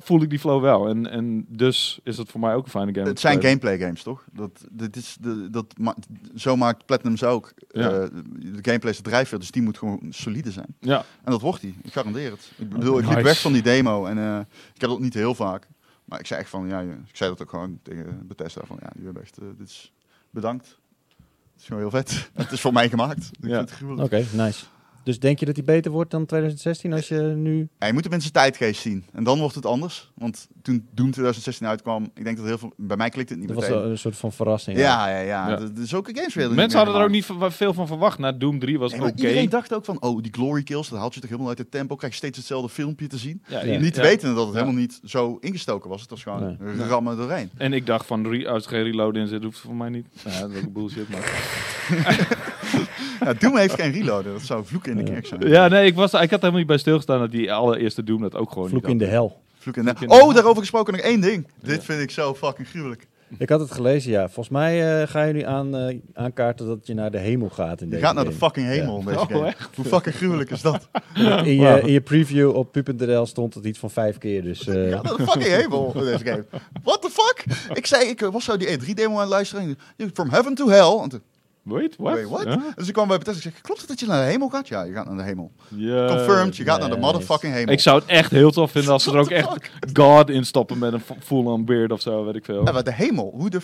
[0.04, 0.88] voel ik die flow wel.
[0.88, 3.08] En, en dus is het voor mij ook een fijne game.
[3.08, 3.52] Het zijn spelen.
[3.52, 4.24] gameplay games, toch?
[4.34, 5.96] Dat, dit is de, dat ma-
[6.36, 7.54] zo maakt Platinum ze ook.
[7.70, 7.90] Ja.
[7.90, 8.08] Eh,
[8.40, 10.76] de gameplay is de drijfveer, dus die moet gewoon solide zijn.
[10.80, 11.76] Ja, En dat wordt die.
[11.84, 12.52] Ik garandeer het.
[12.58, 13.16] Ik bedoel, ik Nice.
[13.16, 14.40] liep weg van die demo en eh,
[14.74, 15.68] ik heb dat niet heel vaak.
[16.06, 18.78] Maar ik zei echt van, ja, je- ik zei dat ook gewoon tegen Bethesda van,
[18.82, 19.94] ja, jullie hebben echt, eh, dit is
[20.30, 20.66] bedankt.
[21.54, 22.30] Het is gewoon heel vet.
[22.34, 23.30] het is voor mij gemaakt.
[23.42, 23.56] Ik Ja.
[23.56, 24.14] vind het gruwelijk.
[24.14, 24.66] Oké, nice.
[25.04, 27.68] Dus denk je dat hij beter wordt dan 2016 als je nu...
[27.80, 29.04] Ja, je moet in zijn tijdgeest zien.
[29.14, 30.12] En dan wordt het anders.
[30.16, 33.48] Want toen Doom 2016 uitkwam, ik denk dat heel veel, bij mij klikt het niet
[33.48, 34.78] Dat was een soort van verrassing.
[34.78, 35.50] ja, ja, ja.
[35.50, 35.56] Ja.
[35.56, 38.18] De, de, zulke games Mensen hadden er ook niet veel van verwacht.
[38.20, 39.10] Na Doom 3 was Nee, oké.
[39.10, 41.58] maar Iedereen dacht ook van, oh, die glory kills, dat haalt je toch helemaal uit
[41.58, 41.96] het tempo.
[41.96, 43.44] Krijg je steeds hetzelfde filmpje te zien.
[43.48, 43.80] Ja, Ja.
[43.80, 44.02] Niet ja.
[44.02, 44.60] weten dat het Ja.
[44.60, 46.02] helemaal niet zo ingestoken was.
[46.02, 46.88] Het was gewoon Nee.
[46.88, 47.52] rammen doorheen.
[47.58, 50.08] En ik dacht van, als er geen reload in zit, hoeft het voor mij niet.
[50.24, 51.22] Nou, dat is ook bullshit, maar...
[53.24, 54.32] Ja, Doom heeft geen reloaden.
[54.34, 55.48] Dat zou vloeken in de kerk zijn.
[55.48, 58.22] Ja, nee, ik, was, ik had er helemaal niet bij stilgestaan dat die allereerste Doom
[58.22, 59.42] dat ook gewoon Vloek niet in de hel.
[59.58, 61.48] Vloek in de- Vloek de- Oh, daarover gesproken nog één ding.
[61.62, 61.82] Dit Ja.
[61.82, 63.08] vind ik zo fucking gruwelijk.
[63.38, 64.24] Ik had het gelezen, ja.
[64.26, 67.80] Volgens mij eh, ga je nu aan, eh, aankaarten dat je naar de hemel gaat
[67.82, 69.54] in Je deze gaat naar de fucking hemel in deze Oh, game.
[69.76, 70.88] Hoe fucking gruwelijk is dat?
[71.44, 74.68] In je, in je preview op pu.nl stond het iets van vijf keer, dus...
[74.68, 76.46] eh, Je gaat naar de fucking hemel in deze game.
[76.84, 77.46] What the fuck?
[77.78, 79.78] Ik zei, ik was zo die E3-demo aan het luisteren.
[79.98, 81.00] en, From heaven to hell.
[81.04, 81.22] En toen,
[81.64, 82.14] Wait, what?
[82.14, 82.44] Wait, what?
[82.44, 82.62] Ja?
[82.76, 84.68] Dus ik kwam bij Bethesda en zeg, klopt het dat je naar de hemel gaat?
[84.68, 85.52] Ja, je gaat naar de hemel.
[86.08, 87.74] Confirmed, je gaat naar de motherfucking hemel.
[87.74, 90.78] Ik zou het echt heel tof vinden als ze er ook echt God in stoppen
[90.78, 92.66] met een full-on beard of zo, weet ik veel.
[92.66, 93.60] Ja, maar de hemel, hoe de...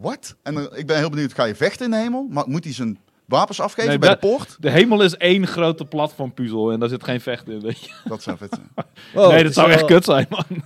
[0.00, 0.36] What?
[0.42, 2.26] En dan- ik ben heel benieuwd, ga je vechten in de hemel?
[2.30, 4.56] Maar moet hij zijn wapens afgeven Nee, bij dat- de poort?
[4.60, 7.90] De hemel is één grote platformpuzzel en daar zit geen vechten in, weet je.
[8.04, 8.68] Dat zou vet zijn.
[9.14, 10.44] wow, nee, het dat zou wel- echt kut zijn, man.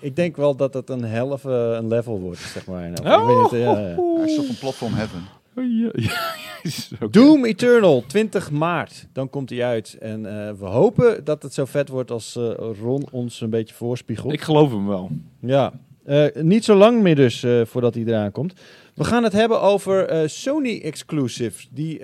[0.00, 2.90] Ik denk wel dat het een helft eh, een level wordt, zeg maar.
[2.90, 3.30] Nou, Oh.
[3.30, 3.96] ik weet niet, ja, ja.
[4.16, 5.22] Hij is toch van platform heaven.
[5.68, 7.10] Ja, ja, Jezus, oké.
[7.10, 9.06] Doom Eternal, 20 maart.
[9.12, 9.96] Dan komt hij uit.
[10.00, 13.74] En eh, we hopen dat het zo vet wordt als eh, Ron ons een beetje
[13.74, 14.32] voorspiegelt.
[14.32, 15.10] Ik geloof hem wel.
[15.40, 15.72] Ja,
[16.04, 18.60] eh, niet zo lang meer dus voordat hij eraan komt.
[18.94, 21.68] We gaan het hebben over Sony exclusives.
[21.72, 22.00] Die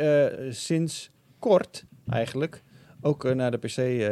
[0.51, 2.63] sinds kort eigenlijk
[3.01, 4.03] ook naar de PC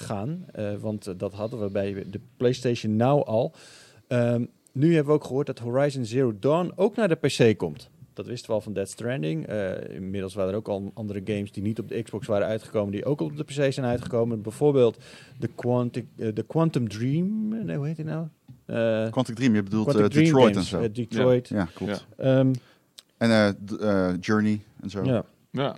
[0.00, 0.46] gaan.
[0.80, 3.54] Want dat hadden we bij de PlayStation Now al.
[4.08, 7.90] Ehm, nu hebben we ook gehoord dat Horizon Zero Dawn ook naar de PC komt.
[8.18, 9.46] Dat wisten we al van Dead Stranding.
[9.46, 12.92] Eh, inmiddels waren er ook al andere games die niet op de Xbox waren uitgekomen,
[12.92, 14.42] die ook op de PC zijn uitgekomen.
[14.42, 14.98] Bijvoorbeeld
[15.38, 17.48] de, Quantic, eh, de Quantum Dream.
[17.64, 18.26] Nee, hoe heet die nou?
[18.66, 20.80] Eh, Quantic Dream, je bedoelt eh, Dream Detroit games, en zo.
[20.80, 21.48] eh, Detroit.
[21.48, 22.06] Ja, klopt.
[22.16, 22.52] Ehm,
[23.18, 23.48] En eh,
[24.08, 25.04] eh, Journey en zo.
[25.04, 25.24] ja.
[25.50, 25.76] Ja.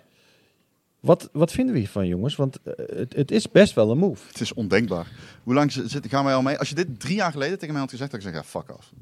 [1.00, 2.36] Wat, wat vinden we hiervan, jongens?
[2.36, 4.26] Want eh, het, het is best wel een move.
[4.28, 5.12] Het is ondenkbaar.
[5.42, 6.58] Hoe lang zit, gaan wij al mee?
[6.58, 8.76] Als je dit drie jaar geleden tegen mij had gezegd, had ik gezegd, ja, fuck
[8.76, 8.92] off.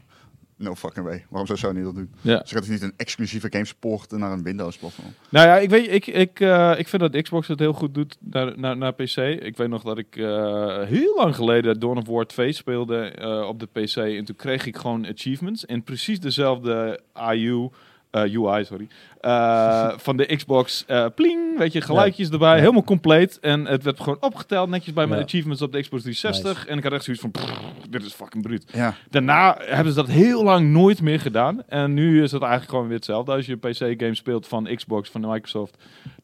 [0.58, 1.24] No fucking way.
[1.28, 2.10] Waarom zou Sony dat doen?
[2.20, 2.42] ja.
[2.44, 5.14] Ze gaat dus niet een exclusieve game sporten naar een Windows-platform.
[5.28, 8.16] Nou ja, ik, weet, ik, ik, eh, ik vind dat Xbox het heel goed doet
[8.20, 9.16] naar, naar, naar PC.
[9.16, 13.48] Ik weet nog dat ik eh, heel lang geleden Dawn of War 2 speelde eh,
[13.48, 13.96] op de PC.
[13.96, 15.66] En toen kreeg ik gewoon achievements.
[15.66, 17.00] En precies dezelfde
[17.32, 17.68] IU,
[18.10, 18.88] UI, sorry.
[19.20, 20.84] Eh, van de Xbox.
[20.86, 22.54] eh pling, weet je, geluidjes erbij.
[22.54, 22.60] Ja.
[22.60, 23.38] Helemaal compleet.
[23.40, 25.26] En het werd gewoon opgeteld netjes bij mijn Ja.
[25.26, 26.66] achievements op de Xbox 360.
[26.66, 27.52] En ik had echt zoiets van, "Pff,
[27.90, 28.72] dit is fucking bruut.
[29.10, 31.62] Daarna hebben ze dat heel lang nooit meer gedaan.
[31.68, 33.32] En nu is het eigenlijk gewoon weer hetzelfde.
[33.32, 35.76] Als je een PC-game speelt van Xbox, van Microsoft,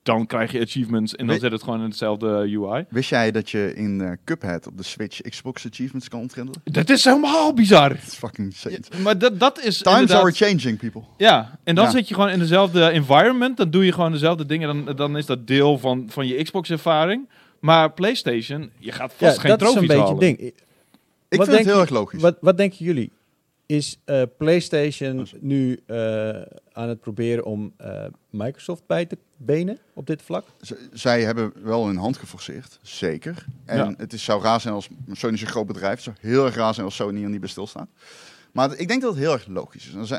[0.03, 2.85] dan krijg je achievements en dan We- zit het gewoon in hetzelfde UI.
[2.89, 6.61] Wist jij dat je in eh, Cuphead op de Switch Xbox achievements kan ontgrendelen?
[6.65, 7.91] Dat is helemaal bizar.
[7.91, 8.79] Het is fucking insane.
[9.03, 11.03] Maar dat, dat is Times inderdaad- are changing, people.
[11.17, 13.57] Ja, en dan zit je gewoon in dezelfde environment.
[13.57, 14.85] Dan doe je gewoon dezelfde dingen.
[14.85, 17.29] Dan, dan is dat deel van, van je Xbox-ervaring.
[17.61, 20.19] Maar PlayStation, je gaat vast Ja, geen dat is een trofies beetje halen.
[20.19, 20.39] ding.
[21.29, 22.21] Ik Wat vind het heel je- erg logisch.
[22.21, 23.11] Wat, wat denken jullie?
[23.67, 25.97] Is eh, PlayStation Oh, nu eh,
[26.73, 30.45] aan het proberen om eh, Microsoft bij te benen op dit vlak?
[30.61, 33.45] Z- zij hebben wel hun hand geforceerd, zeker.
[33.65, 33.95] En Ja.
[33.97, 35.95] het is, zou raar zijn als Sony is een groot bedrijf.
[35.95, 37.89] Het zou heel erg raar zijn als Sony er niet bij stilstaat.
[38.53, 40.11] Maar ik denk dat het heel erg logisch is.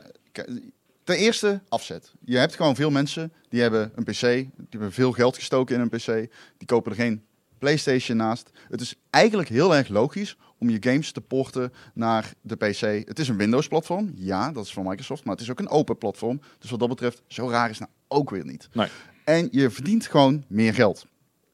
[1.06, 2.14] Ten eerste afzet.
[2.24, 5.82] Je hebt gewoon veel mensen die hebben een PC, die hebben veel geld gestoken in
[5.82, 7.26] een PC, die kopen er geen
[7.60, 8.50] PlayStation naast.
[8.70, 13.08] Het is eigenlijk heel erg logisch om je games te porten naar de PC.
[13.08, 15.98] Het is een Windows-platform, ja, dat is van Microsoft, maar het is ook een open
[15.98, 16.42] platform.
[16.60, 18.70] Dus wat dat betreft, zo raar is het nou ook weer niet.
[18.74, 18.88] Nee.
[19.24, 21.06] En je verdient gewoon meer geld.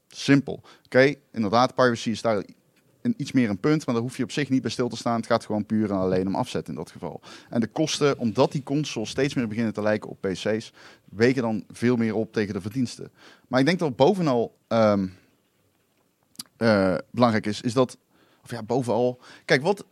[0.08, 0.62] Simpel.
[0.84, 2.44] Oké, inderdaad, privacy is daar
[3.16, 5.16] iets meer een punt, maar daar hoef je op zich niet bij stil te staan.
[5.16, 7.20] Het gaat gewoon puur en alleen om afzet in dat geval.
[7.50, 10.72] En de kosten, omdat die consoles steeds meer beginnen te lijken op PC's,
[11.04, 13.10] wegen dan veel meer op tegen de verdiensten.
[13.48, 15.06] Maar ik denk dat bovenal ehm,
[16.56, 17.98] eh, belangrijk is, is dat,
[18.42, 19.84] of ja, bovenal, kijk, wat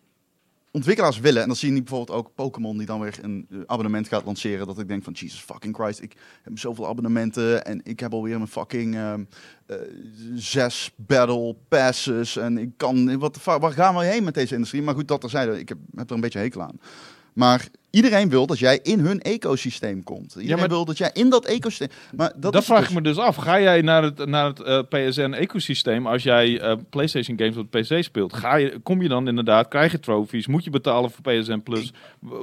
[0.70, 3.58] ontwikkelaars willen, en dan zie je nu bijvoorbeeld ook Pokémon die dan weer een eh,
[3.66, 7.80] abonnement gaat lanceren, dat ik denk van, Jesus fucking Christ, ik heb zoveel abonnementen en
[7.84, 9.24] ik heb alweer mijn fucking ehm,
[9.66, 9.76] eh,
[10.34, 14.82] zes battle passes en ik kan, wat waar gaan we heen met deze industrie?
[14.82, 16.80] Maar goed, dat terzijde, ik heb, heb er een beetje hekel aan.
[17.32, 20.34] Maar iedereen wil dat jij in hun ecosysteem komt.
[20.34, 21.88] Iedereen maar- wil dat jij in dat ecosysteem...
[22.16, 23.36] Maar dat, Dat, vraag dus- ik me dus af.
[23.36, 27.80] Ga jij naar het, naar het eh, PSN-ecosysteem als jij eh, PlayStation games op de
[27.80, 28.32] PC speelt?
[28.34, 30.46] Ga je, kom je dan inderdaad, krijg je trophies?
[30.46, 31.92] Moet je betalen voor PSN Plus?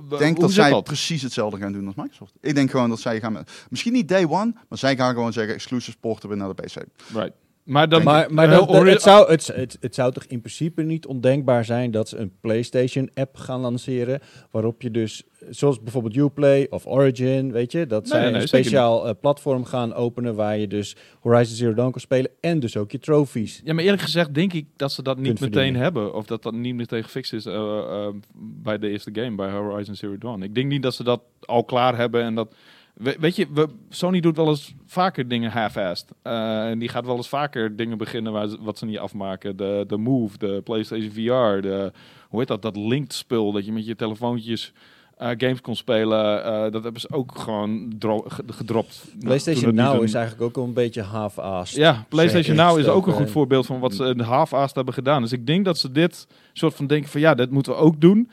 [0.10, 0.84] Ik denk dat zij dat?
[0.84, 2.34] precies hetzelfde gaan doen als Microsoft.
[2.42, 3.34] Ik denk gewoon dat zij gaan...
[3.34, 5.54] met- Misschien niet day one, maar zij gaan gewoon zeggen...
[5.54, 6.76] exclusive porten we naar de PC.
[7.14, 7.32] Right.
[7.68, 10.24] Maar dan, Maar, maar eh, dat, dat- ori- het, zou, het, het, het zou toch
[10.24, 14.20] in principe niet ondenkbaar zijn dat ze een PlayStation-app gaan lanceren.
[14.52, 18.48] Waarop je dus, zoals bijvoorbeeld Uplay of Origin, weet je, dat Nee, zij nee, een
[18.48, 22.78] speciaal eh, platform gaan openen waar je dus Horizon Zero Dawn kan spelen en dus
[22.78, 23.62] ook je trophies.
[23.64, 25.82] Ja, maar eerlijk gezegd denk ik dat ze dat niet meteen verdienen.
[25.82, 26.14] hebben.
[26.14, 29.96] Of dat dat niet meteen gefixt is eh, eh, bij de eerste game, bij Horizon
[29.96, 30.42] Zero Dawn.
[30.42, 32.56] Ik denk niet dat ze dat al klaar hebben en dat...
[32.98, 36.10] We- weet je, we, Sony doet wel eens vaker dingen half-assed.
[36.22, 39.58] Eh, en die gaat wel eens vaker dingen beginnen waar ze, wat ze niet afmaken.
[39.58, 41.92] De, de Move, de PlayStation VR, de,
[42.30, 43.52] hoe heet dat, dat linked spul.
[43.52, 44.74] Dat je met je telefoontjes
[45.18, 46.44] eh, games kon spelen.
[46.44, 49.04] Eh, dat hebben ze ook gewoon dro- ge- gedropt.
[49.20, 51.78] PlayStation Toen het niet Now een- is eigenlijk ook een beetje half-assed.
[51.78, 52.56] ja, PlayStation.
[52.56, 55.22] Now is ook een goed voorbeeld van wat ze in half-assed hebben gedaan.
[55.22, 58.02] Dus ik denk dat ze dit soort van denken van ja, dit moeten we ook
[58.02, 58.30] doen.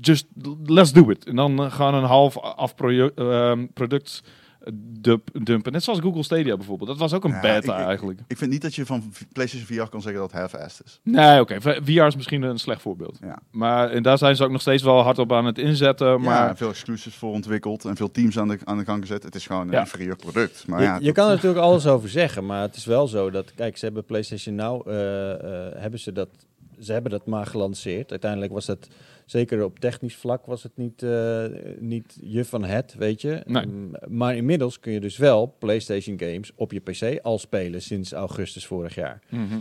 [0.00, 0.26] Just
[0.64, 1.24] let's do it.
[1.26, 4.22] En dan eh, gaan een half af ehm, product
[4.60, 5.72] eh, dump- dumpen.
[5.72, 6.88] Net zoals Google Stadia bijvoorbeeld.
[6.88, 8.20] Dat was ook een Ja, beta ik- eigenlijk.
[8.26, 11.00] Ik vind niet dat je van PlayStation VR kan zeggen dat het half-assed is.
[11.02, 11.60] Nee, oké.
[11.60, 13.18] VR is misschien een slecht voorbeeld.
[13.22, 13.38] Ja.
[13.50, 16.06] Maar en daar zijn ze ook nog steeds wel hard op aan het inzetten.
[16.20, 19.22] Maar Maar veel exclusives voor ontwikkeld en veel teams aan de, aan de gang gezet.
[19.22, 19.80] Het is gewoon een Ja.
[19.80, 20.64] inferieur product.
[20.66, 23.08] Maar je, ja, je dat- kan er natuurlijk alles over zeggen, maar het is wel
[23.08, 25.32] zo dat, kijk, ze hebben PlayStation Now, eh,
[25.66, 26.28] eh, hebben ze dat,
[26.80, 28.10] ze hebben dat maar gelanceerd.
[28.10, 28.88] Uiteindelijk was dat,
[29.32, 31.44] zeker op technisch vlak, was het niet, eh,
[31.78, 33.42] niet je van het, weet je.
[33.46, 33.66] Nee.
[33.66, 38.12] Mm, Maar inmiddels kun je dus wel PlayStation games op je PC al spelen sinds
[38.12, 39.22] augustus vorig jaar.
[39.30, 39.58] Mhm.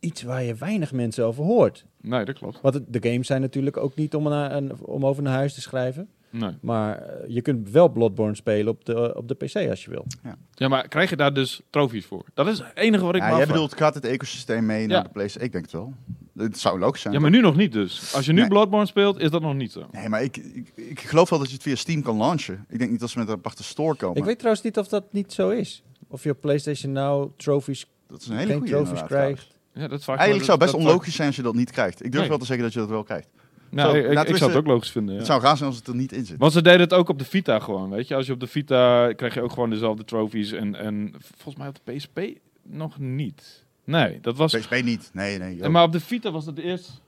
[0.00, 1.84] Iets waar je weinig mensen over hoort.
[2.00, 2.60] nee, dat klopt.
[2.60, 6.08] Want de games zijn natuurlijk ook niet om, naar, om over naar huis te schrijven.
[6.32, 6.50] Nee.
[6.60, 10.06] Maar eh, je kunt wel Bloodborne spelen op de, op de PC als je wil.
[10.54, 12.24] Ja, maar krijg je daar dus trofies voor?
[12.34, 13.52] Dat is het enige wat ik ja, jij afvraag.
[13.54, 14.86] bedoelt, gaat het ecosysteem mee Ja.
[14.86, 15.46] naar de PlayStation?
[15.46, 15.94] Ik denk het wel.
[16.36, 17.14] Het zou logisch zijn.
[17.14, 18.14] Ja, maar nu nog niet dus.
[18.14, 18.48] Als je nu Nee.
[18.48, 19.86] Bloodborne speelt, is dat nog niet zo.
[19.92, 22.64] Nee, maar ik, ik, ik geloof wel dat je het via Steam kan launchen.
[22.68, 24.16] Ik denk niet dat ze met een aparte store komen.
[24.16, 25.82] Ik weet trouwens niet of dat niet zo is.
[26.08, 29.46] Of je op PlayStation Now trophies, dat is een hele geen goede krijgt.
[29.74, 32.04] Ja, dat vaak Eigenlijk zou het best dat- onlogisch zijn als je dat niet krijgt.
[32.04, 32.28] Ik durf Nee.
[32.28, 33.28] wel te zeggen dat je dat wel krijgt.
[33.72, 35.12] Nou, Zo, ik, ik zou het ook logisch vinden.
[35.12, 35.18] Ja.
[35.18, 36.38] Het zou raar zijn als het er niet in zit.
[36.38, 38.14] Want ze deden het ook op de Vita gewoon, weet je.
[38.14, 40.52] Als je op de Vita krijg je ook gewoon dezelfde trophies.
[40.52, 42.20] En, en volgens mij op de PSP
[42.62, 43.64] nog niet.
[43.84, 44.56] Nee, dat was...
[44.56, 45.10] PSP niet.
[45.12, 45.56] Nee, nee.
[45.56, 45.68] joh.
[45.68, 47.00] Maar op de Vita was het eerst...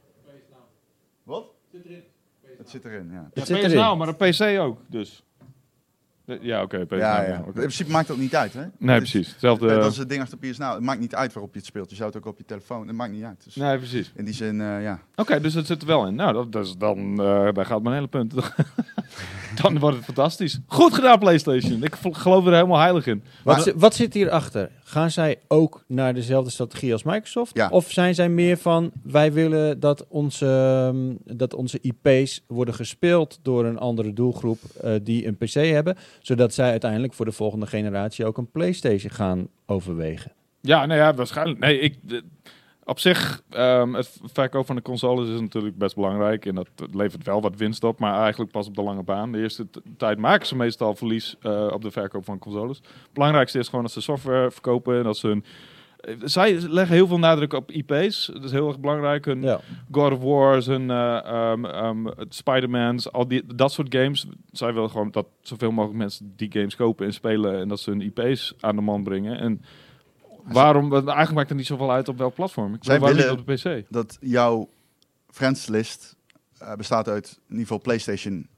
[1.23, 1.45] Wat?
[2.59, 3.15] Het zit erin, ja.
[3.15, 3.99] Ja, Het zit PS erin.
[3.99, 5.23] Maar op PC ook, dus.
[6.41, 7.37] Ja, oké, PS Ja, ja.
[7.47, 8.65] In principe maakt dat niet uit, hè?
[8.79, 9.31] Nee, is- precies.
[9.31, 9.69] Hetzelfde...
[9.69, 10.73] eh, Dat is het ding achter Now.
[10.75, 11.91] Het maakt niet uit waarop je het speelt.
[11.91, 12.87] Je zou het ook op je telefoon.
[12.87, 13.45] Het maakt niet uit.
[13.45, 14.13] Dus Nee, precies.
[14.17, 15.01] in die zin, eh, ja.
[15.15, 16.15] Oké, dus het zit er wel in.
[16.15, 18.35] Nou, dat, dat is dan, eh, daar gaat mijn hele punt.
[19.63, 20.59] dan wordt het fantastisch.
[20.67, 21.83] Goed gedaan, PlayStation.
[21.83, 23.23] Ik geloof er helemaal heilig in.
[23.43, 24.71] Wat, wat zit hierachter?
[24.85, 27.57] Gaan zij ook naar dezelfde strategie als Microsoft?
[27.57, 27.69] Ja.
[27.69, 30.47] Of zijn zij meer van, wij willen dat onze,
[30.93, 35.97] ehm, dat onze IP's worden gespeeld door een andere doelgroep eh, die een PC hebben,
[36.21, 40.33] zodat zij uiteindelijk voor de volgende generatie ook een PlayStation gaan overwegen?
[40.61, 41.59] Ja, nou ja, waarschijnlijk.
[41.59, 41.95] Nee, ik,
[42.85, 46.47] op zich, ehm, het verkoop van de consoles is natuurlijk best belangrijk.
[46.47, 49.33] En dat levert wel wat winst op, maar eigenlijk pas op de lange baan.
[49.33, 49.67] De eerste
[49.97, 52.77] tijd maken ze meestal verlies eh, op de verkoop van consoles.
[52.77, 55.45] Het belangrijkste is gewoon dat ze software verkopen en dat ze hun...
[56.01, 58.31] eh, Zij leggen heel veel nadruk op IP's.
[58.33, 59.25] Dat is heel erg belangrijk.
[59.25, 59.61] Hun Ja.
[59.91, 64.27] God of War's, hun ehm, Spider-Man's, al die, dat soort games.
[64.53, 67.91] Zij willen gewoon dat zoveel mogelijk mensen die games kopen en spelen en dat ze
[67.91, 69.39] hun IP's aan de man brengen.
[69.39, 69.63] En
[70.45, 70.93] waarom?
[70.93, 72.75] Eigenlijk maakt het niet zoveel uit op welk platform.
[72.75, 73.87] Ik Zij willen- op de PC.
[73.89, 74.69] Dat jouw
[75.31, 76.17] friendslist
[76.59, 78.49] eh, bestaat uit in ieder geval PlayStation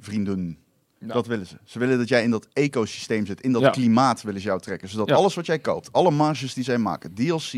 [0.00, 0.56] vrienden.
[0.98, 1.06] Ja.
[1.12, 1.56] Dat willen ze.
[1.64, 3.70] Ze willen dat jij in dat ecosysteem zit, in dat Ja.
[3.70, 4.88] klimaat willen ze jou trekken.
[4.88, 5.14] Zodat Ja.
[5.14, 7.52] alles wat jij koopt, alle marges die zij maken, DLC,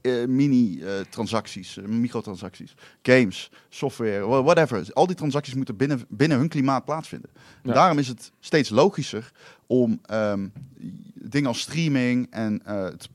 [0.00, 4.86] eh, mini-transacties, microtransacties, games, software, wha- whatever.
[4.92, 7.30] Al die transacties moeten binnen, binnen hun klimaat plaatsvinden.
[7.62, 9.32] Daarom is het steeds logischer
[9.66, 10.48] om ehm,
[11.14, 13.08] dingen als streaming en eh, het,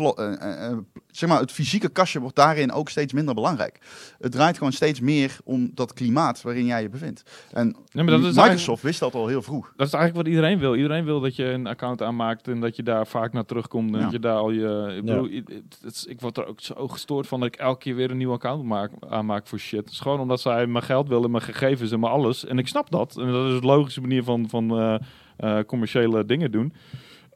[0.00, 0.76] eh, eh, eh,
[1.10, 3.78] zeg maar, het fysieke kastje wordt daarin ook steeds minder belangrijk.
[4.18, 7.22] Het draait gewoon steeds meer om dat klimaat waarin jij je bevindt.
[7.52, 9.72] En maar dat is Microsoft wist dat al heel vroeg.
[9.76, 10.76] Dat is eigenlijk wat iedereen wil.
[10.76, 13.92] Iedereen wil dat je een account aanmaakt en dat je daar vaak naar terugkomt.
[13.92, 14.02] En Ja.
[14.02, 14.94] dat je daar al je...
[14.96, 17.78] Ik, bedoel, het- het is- ik word er ook zo gestoord van dat ik elke
[17.78, 19.80] keer weer een nieuw account maak, aanmaak voor shit.
[19.80, 22.44] Het is gewoon omdat zij mijn geld willen, mijn gegevens en mijn alles.
[22.44, 23.16] En ik snap dat.
[23.16, 24.94] En dat is de logische manier van, van eh,
[25.36, 26.72] eh, commerciële dingen doen.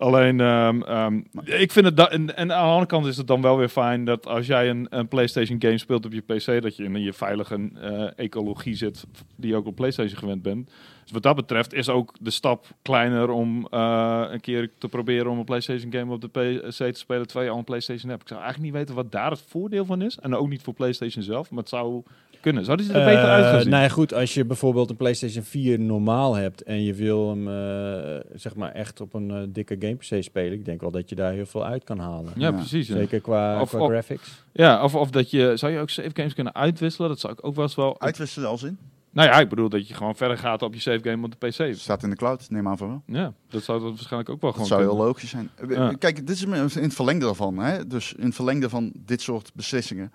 [0.04, 2.08] Alleen, ehm, ehm, ik vind het...
[2.08, 4.86] en aan de andere kant is het dan wel weer fijn dat als jij een,
[4.90, 9.04] een PlayStation game speelt op je PC, dat je in je veilige eh, ecologie zit
[9.36, 10.70] die je ook op PlayStation gewend bent.
[11.02, 15.30] Dus wat dat betreft is ook de stap kleiner om eh, een keer te proberen
[15.30, 18.22] om een PlayStation game op de PC te spelen terwijl je al een PlayStation hebt.
[18.22, 20.18] Ik zou eigenlijk niet weten wat daar het voordeel van is.
[20.18, 22.02] En ook niet voor PlayStation zelf, maar het zou
[22.44, 22.64] kunnen.
[22.64, 23.70] Zou die er beter Eh, uit gaan zien?
[23.70, 27.48] Nou ja, goed, als je bijvoorbeeld een PlayStation 4 normaal hebt en je wil hem
[27.48, 31.08] eh, zeg maar echt op een eh, dikke game PC spelen, ik denk wel dat
[31.08, 32.32] je daar heel veel uit kan halen.
[32.36, 32.52] ja, Ja.
[32.52, 32.86] precies.
[32.86, 34.44] Zeker qua, Of- qua of- graphics.
[34.52, 35.52] Ja, of, of dat je...
[35.56, 37.08] Zou je ook save games kunnen uitwisselen?
[37.08, 38.00] Dat zou ik ook wel eens wel...
[38.00, 38.78] Uitwisselen als in.
[39.10, 41.46] Nou ja, ik bedoel dat je gewoon verder gaat op je save game op de
[41.48, 41.74] PC.
[41.76, 43.02] Staat in de cloud, neem aan van wel.
[43.06, 45.50] Ja, dat zou dat waarschijnlijk ook wel Dat gewoon zou heel logisch zijn.
[45.56, 45.92] Eh, Ja.
[45.98, 46.42] Kijk, dit is
[46.76, 47.58] in het verlengde daarvan.
[47.58, 47.86] Hè?
[47.86, 50.12] Dus in het verlengde van dit soort beslissingen.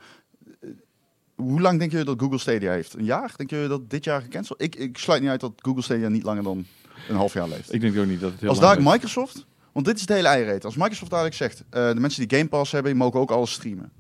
[1.39, 2.93] Hoe lang denk je dat Google Stadia heeft?
[2.93, 3.31] Een jaar?
[3.35, 4.61] Denk je dat dit jaar gecanceld?
[4.61, 6.65] Ik, ik sluit niet uit dat Google Stadia niet langer dan
[7.09, 7.73] een half jaar leeft.
[7.73, 8.81] Ik denk ook niet dat het heel Als daar.
[8.81, 10.65] Microsoft, want dit is het hele eierreet.
[10.65, 13.51] Als Microsoft dadelijk zegt, eh, de mensen die Game Pass hebben, die mogen ook alles
[13.51, 13.91] streamen.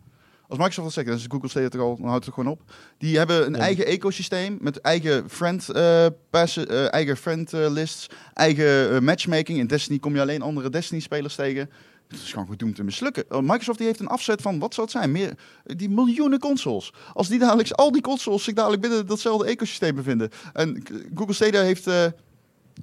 [0.47, 2.61] Als Microsoft dat zegt, dan is Google Stadia toch al, dan houdt het gewoon op.
[2.97, 3.59] Die hebben een Ja.
[3.59, 9.59] eigen ecosysteem met eigen friend, eh, passen, eh, eigen friend lists, eigen matchmaking.
[9.59, 11.69] In Destiny kom je alleen andere Destiny spelers tegen.
[12.09, 13.23] Het is gewoon gedoemd te mislukken.
[13.29, 15.11] Oh, Microsoft die heeft een afzet van, wat zal het zijn?
[15.11, 16.93] Meer, die miljoenen consoles.
[17.13, 20.29] Als die dadelijk, al die consoles zich dadelijk binnen datzelfde ecosysteem bevinden.
[20.53, 20.83] En
[21.15, 22.03] Google Stadia heeft, eh,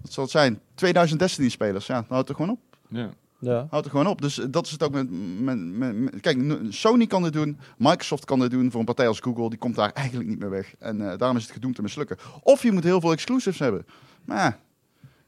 [0.03, 0.61] wat zal het zijn?
[0.74, 1.87] 2000 Destiny spelers.
[1.87, 2.77] Ja, dan houdt het er gewoon op.
[2.97, 3.11] Ja.
[3.41, 3.66] Ja.
[3.70, 4.20] Houdt er gewoon op.
[4.22, 5.11] Dus eh, dat is het ook met,
[5.41, 7.59] met, met- met- Kijk, Sony kan dit doen.
[7.79, 8.70] Microsoft kan dit doen.
[8.70, 10.74] Voor een partij als Google, die komt daar eigenlijk niet meer weg.
[10.79, 12.16] En eh, daarom is het gedoemd te mislukken.
[12.43, 13.87] Of je moet heel veel exclusives hebben.
[14.24, 14.59] Maar ja,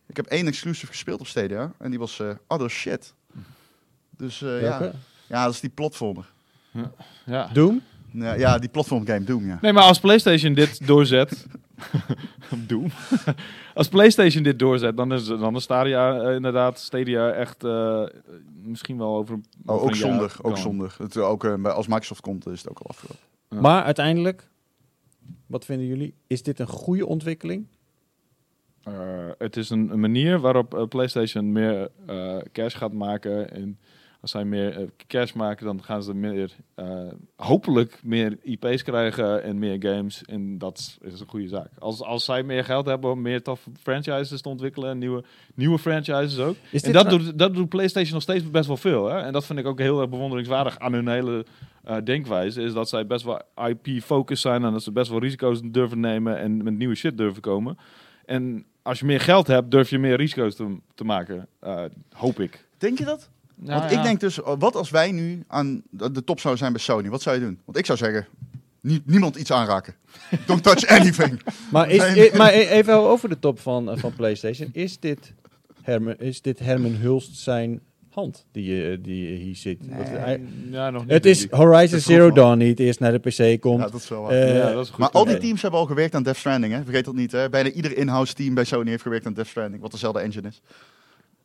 [0.07, 1.73] ik heb één exclusive gespeeld op Stadia.
[1.79, 3.15] En die was eh other shit.
[4.19, 4.93] Dus eh, ja.
[5.27, 6.33] Ja, dat is die platformer.
[7.27, 7.49] ja.
[7.53, 7.83] Doom?
[8.13, 9.59] Ja, ja, die platform game Doom, ja.
[9.61, 11.47] Nee, maar als PlayStation dit doorzet.
[12.67, 12.87] Doom.
[13.75, 18.03] als PlayStation dit doorzet, dan is, dan is Stadia eh, inderdaad Stadia echt eh,
[18.63, 19.35] misschien wel over.
[19.67, 20.63] Oh, over ook een jaar zonder, ook kan.
[20.63, 20.95] zonder.
[20.99, 23.25] Het, ook, eh, bij- als Microsoft komt, is het ook al afgelopen.
[23.51, 23.61] Ja.
[23.61, 24.49] Maar uiteindelijk,
[25.47, 26.15] wat vinden jullie?
[26.27, 27.67] Is dit een goede ontwikkeling?
[28.83, 28.93] Eh,
[29.39, 33.51] het is een, een manier waarop PlayStation meer eh, cash gaat maken.
[33.53, 33.79] En
[34.21, 37.07] als zij meer eh, cash maken, dan gaan ze meer, eh,
[37.37, 40.25] hopelijk meer IP's krijgen en meer games.
[40.25, 41.71] En dat is een goede zaak.
[41.79, 45.79] Als, als zij meer geld hebben om meer toffe franchises te ontwikkelen, en nieuwe, nieuwe
[45.79, 46.57] franchises ook.
[46.71, 49.07] Is En dat nou- doet, dat doet PlayStation nog steeds best wel veel.
[49.07, 49.19] Hè?
[49.19, 51.47] En dat vind ik ook heel erg bewonderingswaardig aan hun hele
[51.85, 52.63] eh, denkwijze.
[52.63, 56.39] Is dat zij best wel IP-focused zijn en dat ze best wel risico's durven nemen
[56.39, 57.79] en met nieuwe shit durven komen.
[58.25, 61.49] En als je meer geld hebt, durf je meer risico's te, te maken.
[62.11, 62.67] hoop ik.
[62.79, 63.31] Denk je dat?
[63.61, 63.97] Nou Want ja.
[63.99, 67.09] ik denk dus, wat als wij nu aan de top zouden zijn bij Sony?
[67.09, 67.59] Wat zou je doen?
[67.65, 68.27] Want ik zou zeggen,
[68.81, 69.95] nie- niemand iets aanraken.
[70.47, 71.41] Don't touch anything.
[71.71, 72.31] Maar, is, Nee.
[72.35, 74.69] maar even over de top van, eh, van PlayStation.
[74.73, 75.33] Is dit,
[75.83, 77.81] Herman, is dit Herman Hulst zijn
[78.11, 79.77] hand die, je- die hier?
[79.89, 80.41] Want hij-
[80.71, 81.11] Ja, nog niet.
[81.13, 81.51] het is.
[81.51, 82.31] Horizon Zero.
[82.33, 83.81] Dawn niet eerst naar de PC komt.
[83.83, 84.31] Ja, dat is wel waar.
[84.33, 84.99] Eh, ja, dat is goed.
[84.99, 86.83] maar al die teams hebben al gewerkt aan Death Stranding, hè?
[86.85, 87.33] vergeet dat niet.
[87.33, 87.49] Hè?
[87.49, 90.61] Bijna ieder in-house team bij Sony heeft gewerkt aan Death Stranding, wat dezelfde engine is.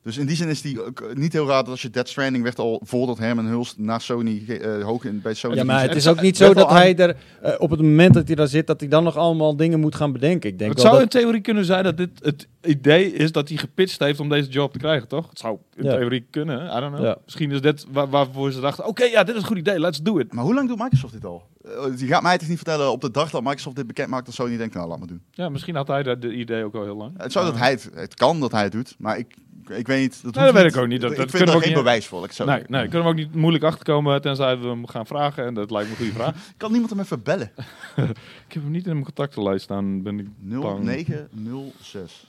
[0.04, 2.10] Dus in die zin is die ook eh, niet heel raar dat als je Death
[2.10, 5.56] Stranding werd al voordat Herman Hulst naar Sony eh, hoog in bij Sony.
[5.56, 8.14] ja, maar het is ook niet zo dat aan- hij er eh, op het moment
[8.14, 10.50] dat hij daar zit, dat hij dan nog allemaal dingen moet gaan bedenken.
[10.50, 13.58] Ik denk Het zou in theorie kunnen zijn dat dit het idee is dat hij
[13.58, 15.30] gepitcht heeft om deze job te krijgen, toch?
[15.30, 15.96] Het zou in Ja.
[15.98, 17.06] theorie kunnen, I don't know.
[17.06, 17.18] Ja.
[17.26, 20.02] Misschien is dit waar, waarvoor ze dachten, oké, ja, dit is een goed idee, let's
[20.02, 20.34] do it.
[20.34, 21.44] Maar hoe lang doet Microsoft dit al?
[21.66, 24.26] Eh, je gaat mij toch niet vertellen op de dag dat Microsoft dit bekend maakt
[24.26, 25.22] dat Sony denkt, nou laat maar doen.
[25.32, 27.12] Ja, misschien had hij dat de idee ook al heel lang.
[27.18, 29.36] Het, zou dat hij het, het kan dat hij het doet, maar ik,
[29.70, 30.34] ik weet niet.
[30.34, 31.02] Dat, weet ik ook niet.
[31.02, 32.24] Dat- ik dat vind kunnen we ook geen niet- bewijs voor.
[32.24, 35.46] Ik, zou Nee, nee, kunnen we ook niet moeilijk achterkomen tenzij we hem gaan vragen.
[35.46, 36.36] En dat lijkt me een goede vraag.
[36.58, 37.52] kan niemand hem even bellen?
[38.48, 40.84] ik heb hem niet in mijn contactenlijst staan, ben ik bang.
[40.84, 42.26] 0906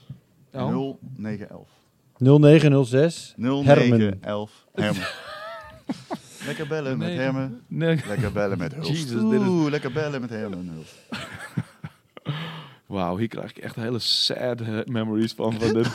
[0.53, 0.95] Oh.
[1.17, 1.67] 0911
[2.17, 3.33] 0906.
[3.37, 5.03] 0911 Hermen.
[6.45, 7.07] Lekker bellen met.
[7.67, 8.89] Nee, Lekker bellen met Hulst.
[8.89, 10.95] Jesus, dit is- Oeh, lekker bellen met Hulst.
[12.85, 15.53] Wauw, hier krijg ik echt hele sad eh, memories van.
[15.59, 15.87] van dit.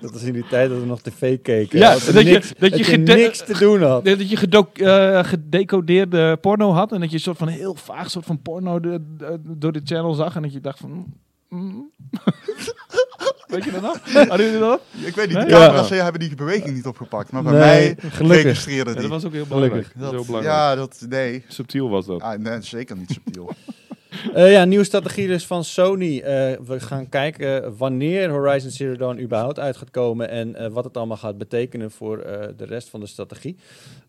[0.00, 1.78] Dat was in die tijd dat we nog tv keken.
[1.78, 4.04] Ja, dat, je dat je- niks, dat dat je je, gede- niks te doen had.
[4.04, 8.24] dat je eh, gedecodeerde porno had en dat je een soort van heel vaag soort
[8.24, 10.90] van porno de- de- door de channel zag en dat je dacht van...
[11.48, 11.90] mm, mm.
[13.46, 14.12] Weet je dat nog?
[14.12, 14.80] Hadden jullie dat?
[15.04, 15.50] Ik weet niet, de Nee?
[15.52, 16.02] camera's Ja.
[16.02, 17.32] hebben die beweging niet opgepakt.
[17.32, 18.42] Maar bij Nee, mij gelukkig.
[18.42, 19.02] registreerde Ja, die.
[19.02, 19.86] dat was ook heel belangrijk.
[19.86, 20.00] Gelukkig.
[20.00, 20.56] Dat is heel Dat- belangrijk.
[20.56, 21.44] ja, dat, nee.
[21.48, 22.20] Subtiel was dat.
[22.22, 23.50] Ah, nee, zeker niet subtiel.
[24.34, 26.18] Eh, ja, nieuwe strategie dus van Sony.
[26.20, 30.84] Eh, we gaan kijken wanneer Horizon Zero Dawn überhaupt uit gaat komen en eh, wat
[30.84, 33.56] het allemaal gaat betekenen voor eh, de rest van de strategie.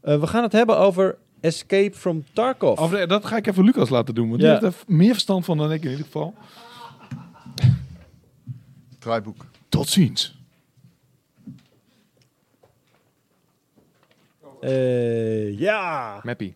[0.02, 2.80] Eh, we gaan het hebben over Escape from Tarkov.
[2.80, 4.54] Of, dat ga ik even Lucas laten doen, want Ja.
[4.60, 6.34] die heeft er meer verstand van dan ik in ieder geval.
[9.00, 9.46] Draaiboek.
[9.70, 10.36] Tot ziens.
[14.62, 16.20] Eh, ja.
[16.24, 16.56] Mappie.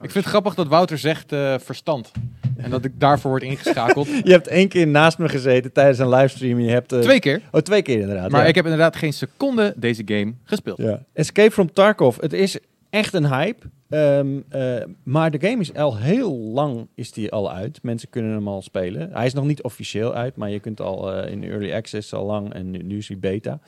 [0.00, 2.10] Ik vind het grappig dat Wouter zegt eh, verstand.
[2.56, 4.06] En dat ik daarvoor word ingeschakeld.
[4.24, 6.58] Je hebt één keer naast me gezeten tijdens een livestream.
[6.58, 7.42] en Je hebt, eh, Twee keer.
[7.50, 8.30] Oh, twee keer inderdaad.
[8.30, 8.46] Maar ja.
[8.46, 10.78] ik heb inderdaad geen seconde deze game gespeeld.
[10.78, 11.02] Ja.
[11.12, 12.16] Escape from Tarkov.
[12.20, 12.58] Het is
[12.90, 13.66] echt een hype.
[13.88, 17.82] Ehm, eh, maar de game is al heel lang is die al uit.
[17.82, 19.10] Mensen kunnen hem al spelen.
[19.12, 22.24] Hij is nog niet officieel uit, maar je kunt al eh, in early access al
[22.24, 23.60] lang en nu, nu is hij beta.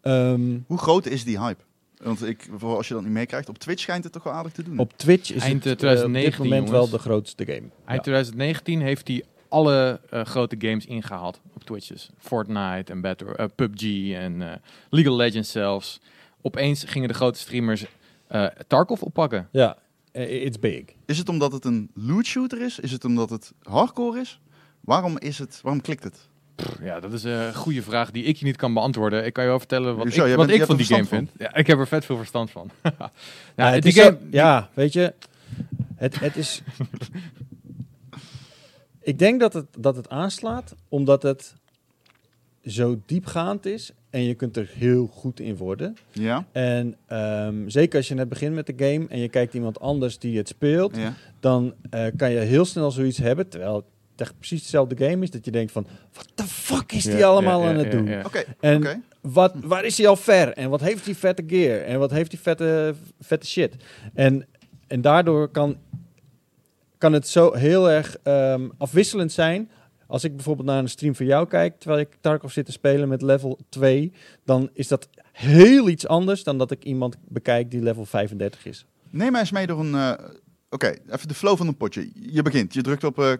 [0.00, 1.62] Ehm, Hoe groot is die hype?
[2.02, 4.52] Want ik, voor als je dat niet meekrijgt, op Twitch schijnt het toch wel aardig
[4.52, 4.78] te doen.
[4.78, 7.58] op Twitch is Eind, het eh, eh, op dit 2019, moment wel de grootste game.
[7.58, 7.98] Eind Ja.
[8.00, 11.86] 2019 heeft hij alle eh, grote games ingehaald op Twitch.
[11.88, 14.56] Dus Fortnite en Battle, eh, PUBG en eh,
[14.90, 16.00] League of Legends zelfs.
[16.40, 17.84] Opeens gingen de grote streamers
[18.26, 19.48] eh, Tarkov oppakken.
[19.52, 19.76] Ja,
[20.12, 20.82] eh, it's big.
[21.06, 22.78] Is het omdat het een loot shooter is?
[22.78, 24.40] Is het omdat het hardcore is?
[24.80, 25.60] Waarom is het?
[25.62, 26.28] Waarom klikt het?
[26.82, 29.24] Ja, dat is een goede vraag die ik je niet kan beantwoorden.
[29.24, 31.30] Ik kan je wel vertellen wat Zo, ik, wat bent- ik van die game vind.
[31.38, 32.70] Ja, ik heb er vet veel verstand van.
[33.56, 35.14] ja, die is game, zo- ja, weet je.
[35.96, 36.62] Het, het is.
[39.02, 41.54] ik denk dat het, dat het aanslaat omdat het
[42.66, 45.96] zo diepgaand is en je kunt er heel goed in worden.
[46.12, 46.46] Ja?
[46.52, 50.18] En ehm, zeker als je net begint met de game en je kijkt iemand anders
[50.18, 51.14] die het speelt, ja.
[51.40, 53.84] dan eh, kan je heel snel zoiets hebben, terwijl
[54.22, 57.26] echt precies dezelfde game is, dat je denkt van, wat de fuck is die Ja,
[57.26, 58.06] allemaal ja, aan het ja, doen?
[58.06, 58.22] ja.
[58.26, 59.00] Oké, En oké.
[59.20, 60.52] wat, waar is hij al ver?
[60.52, 61.80] En wat heeft hij vette gear?
[61.80, 63.74] En wat heeft hij vette, vette shit?
[64.14, 64.46] En,
[64.86, 65.76] en daardoor kan,
[66.98, 69.70] kan het zo heel erg ehm, afwisselend zijn.
[70.06, 73.08] Als ik bijvoorbeeld naar een stream van jou kijk, terwijl ik Tarkov zit te spelen
[73.08, 74.12] met level 2,
[74.44, 78.86] dan is dat heel iets anders dan dat ik iemand bekijk die level 35 is.
[79.10, 79.94] Neem mij eens mee door een...
[79.94, 80.12] eh,
[80.70, 82.10] Oké, even de flow van een potje.
[82.14, 83.32] Je begint, je drukt op eh,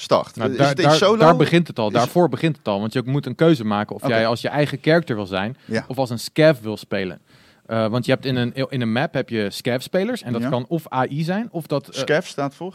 [0.00, 0.36] start.
[0.36, 1.16] Nou, is daar, het daar, solo?
[1.16, 1.86] daar begint het al.
[1.86, 2.80] Is- Daarvoor begint het al.
[2.80, 5.84] Want je moet een keuze maken of jij als je eigen character wil zijn Ja.
[5.88, 7.20] of als een scav wil spelen.
[7.66, 10.22] Eh, want je hebt in een, in een map heb je scav-spelers.
[10.22, 10.48] En dat Ja.
[10.48, 11.88] kan of AI zijn of dat...
[11.88, 12.74] eh, Scav staat voor?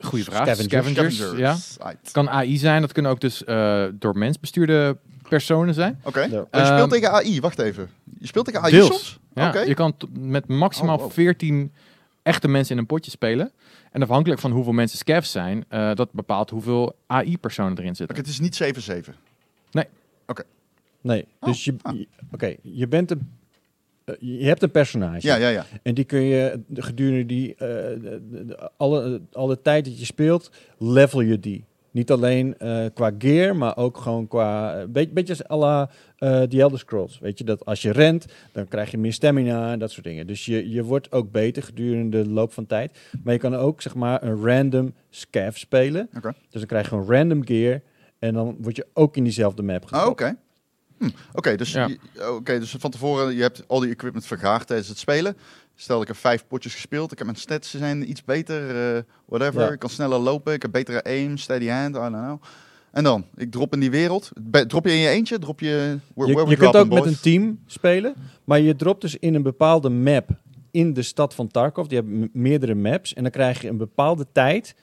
[0.00, 0.56] goeie vraag.
[0.56, 1.16] Scavengers.
[1.16, 1.36] Scavengers.
[1.38, 1.56] Ja.
[1.86, 2.12] Right.
[2.12, 2.80] Kan AI zijn.
[2.80, 4.96] Dat kunnen ook dus eh, door mens bestuurde
[5.28, 6.00] personen zijn.
[6.02, 6.20] Oké.
[6.20, 6.26] Ja.
[6.28, 7.88] Je speelt Ehm, tegen AI, wacht even.
[8.20, 8.86] Je speelt tegen AI Deels.
[8.88, 9.18] soms?
[9.34, 9.60] Ja, Oké.
[9.60, 11.10] Je kan met maximaal Oh, wow.
[11.12, 11.72] 14
[12.22, 13.52] echte mensen in een potje spelen.
[13.90, 18.16] En afhankelijk van hoeveel mensen scavs zijn, eh, dat bepaalt hoeveel AI-personen erin zitten.
[18.16, 19.14] Oké, het is niet 7-7.
[21.02, 21.94] Nee, Oh, dus je, ah.
[21.96, 23.30] je- oké, je bent een,
[24.04, 25.26] eh, je hebt een personage.
[25.26, 25.66] Ja, ja, ja.
[25.82, 29.98] En die kun je de- gedurende die, eh, de- de- de- alle, alle tijd dat
[29.98, 31.64] je speelt, level je die.
[31.90, 34.80] Niet alleen eh, qua gear, maar ook gewoon qua...
[34.80, 37.18] Een beetje, beetje als à la eh, The Elder Scrolls.
[37.18, 40.26] Weet je, dat als je rent, dan krijg je meer stamina en dat soort dingen.
[40.26, 42.98] Dus je, je wordt ook beter gedurende de loop van tijd.
[43.24, 46.08] Maar je kan ook, zeg maar, een random scav spelen.
[46.16, 46.32] Oké.
[46.50, 47.80] Dus dan krijg je gewoon random gear.
[48.18, 50.36] En dan word je ook in diezelfde map Ah, oké.
[50.98, 51.86] Hm, Oké, dus, Ja.
[51.86, 55.36] je- oké, dus van tevoren, je hebt al die equipment vergaard tijdens het spelen.
[55.80, 57.12] Stel, ik heb vijf potjes gespeeld.
[57.12, 59.60] Ik heb mijn stats zijn iets beter, eh, whatever.
[59.60, 59.70] Ja.
[59.70, 60.52] Ik kan sneller lopen.
[60.52, 62.42] Ik heb betere aim, steady hand, I don't know.
[62.90, 64.30] En dan, ik drop in die wereld.
[64.40, 65.38] Be- drop je in je eentje?
[65.38, 65.98] Drop je...
[66.14, 68.14] Where, Je, where we je kunt ook met een team spelen,
[68.44, 70.30] maar je dropt dus in een bepaalde map
[70.70, 71.86] in de stad van Tarkov.
[71.86, 74.74] Die hebben meerdere maps en dan krijg je een bepaalde tijd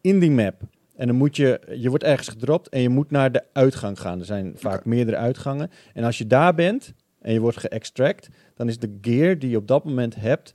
[0.00, 0.60] in die map.
[0.96, 4.18] En dan moet je, je wordt ergens gedropt en je moet naar de uitgang gaan.
[4.18, 5.70] Er zijn vaak meerdere uitgangen.
[5.94, 8.28] En als je daar bent en je wordt geëxtract,
[8.58, 10.54] dan is de gear die je op dat moment hebt,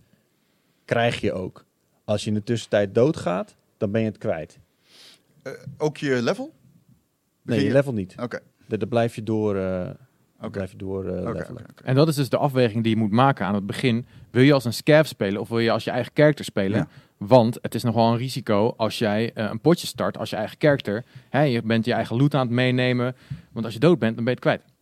[0.86, 1.66] krijg je ook.
[2.06, 4.60] Als je in de tussentijd doodgaat, dan ben je het kwijt.
[5.44, 6.46] Eh, ook je level?
[6.46, 6.54] Nee,
[7.42, 8.16] Begin je je- level niet.
[8.22, 9.90] Oké, Daar daar blijf je door, eh
[10.38, 10.50] oké.
[10.50, 11.54] blijf je door eh, oké.
[11.84, 14.06] En dat is dus de afweging die je moet maken aan het begin.
[14.32, 16.78] Wil je als een scav spelen of wil je als je eigen character spelen?
[16.78, 16.88] Ja.
[17.18, 20.56] Want het is nogal een risico als jij eh, een potje start als je eigen
[20.60, 21.04] character.
[21.30, 23.16] Hè, je bent je eigen loot aan het meenemen.
[23.52, 24.73] Want als je dood bent, dan ben je het kwijt.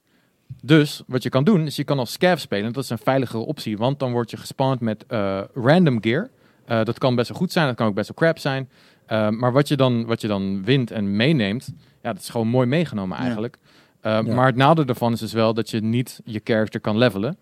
[0.61, 2.73] Dus wat je kan doen, is je kan als scav spelen.
[2.73, 6.29] Dat is een veiligere optie, want dan word je gespawned met eh, random gear.
[6.65, 8.69] Eh, dat kan best wel goed zijn, dat kan ook best wel crap zijn.
[9.05, 12.47] Eh, maar wat je, dan, wat je dan wint en meeneemt, ja, dat is gewoon
[12.47, 13.57] mooi meegenomen eigenlijk.
[14.01, 14.21] Ja.
[14.21, 17.37] Maar het nadeel daarvan is dus wel dat je niet je character kan levelen.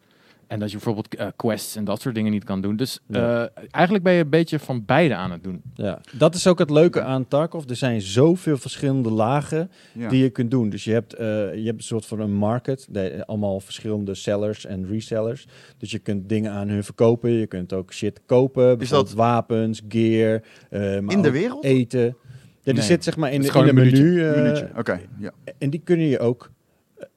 [0.50, 2.76] En dat je bijvoorbeeld eh, quests en dat soort dingen niet kan doen.
[2.76, 3.43] Dus Ja.
[3.56, 5.62] eh, eigenlijk ben je een beetje van beide aan het doen.
[5.74, 7.64] Ja, dat is ook het leuke aan Tarkov.
[7.70, 10.10] Er zijn zoveel verschillende lagen Ja.
[10.10, 10.70] die je kunt doen.
[10.70, 12.88] Dus je hebt, eh, je hebt een soort van een market.
[12.89, 15.47] De, allemaal verschillende sellers en resellers.
[15.78, 17.32] Dus je kunt dingen aan hun verkopen.
[17.32, 18.78] Je kunt ook shit kopen.
[18.78, 20.41] Bijvoorbeeld dat- wapens, gear.
[20.70, 21.64] eh, maar In de wereld?
[21.64, 22.04] Eten.
[22.04, 22.16] Ja,
[22.64, 24.02] die Nee, zit zeg maar in, is in een menu.
[24.36, 24.70] Minuutje.
[24.78, 25.32] Oké, ja.
[25.58, 26.52] en die kunnen je ook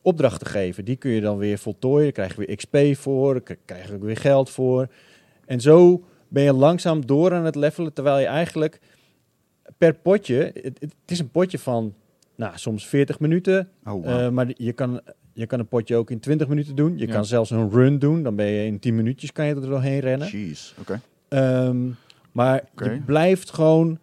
[0.02, 0.84] opdrachten geven.
[0.84, 2.02] Die kun je dan weer voltooien.
[2.02, 3.32] Daar krijg je weer XP voor.
[3.44, 4.88] Daar krijg je ook weer geld voor.
[5.46, 7.92] En zo ben je langzaam door aan het levelen.
[7.92, 8.80] Terwijl je eigenlijk
[9.78, 10.52] per potje...
[10.62, 11.94] Het, is een potje van
[12.36, 13.68] nou, soms 40 minuten.
[13.84, 14.08] Oh, wow.
[14.08, 15.00] eh, maar je kan,
[15.32, 16.98] je kan een potje ook in 20 minuten doen.
[16.98, 17.12] Je Ja.
[17.12, 18.22] kan zelfs een run doen.
[18.22, 20.28] Dan ben je in 10 minuutjes kan je er doorheen rennen.
[20.28, 21.00] Jeez, oké.
[21.28, 21.88] Ehm,
[22.32, 23.98] maar je blijft gewoon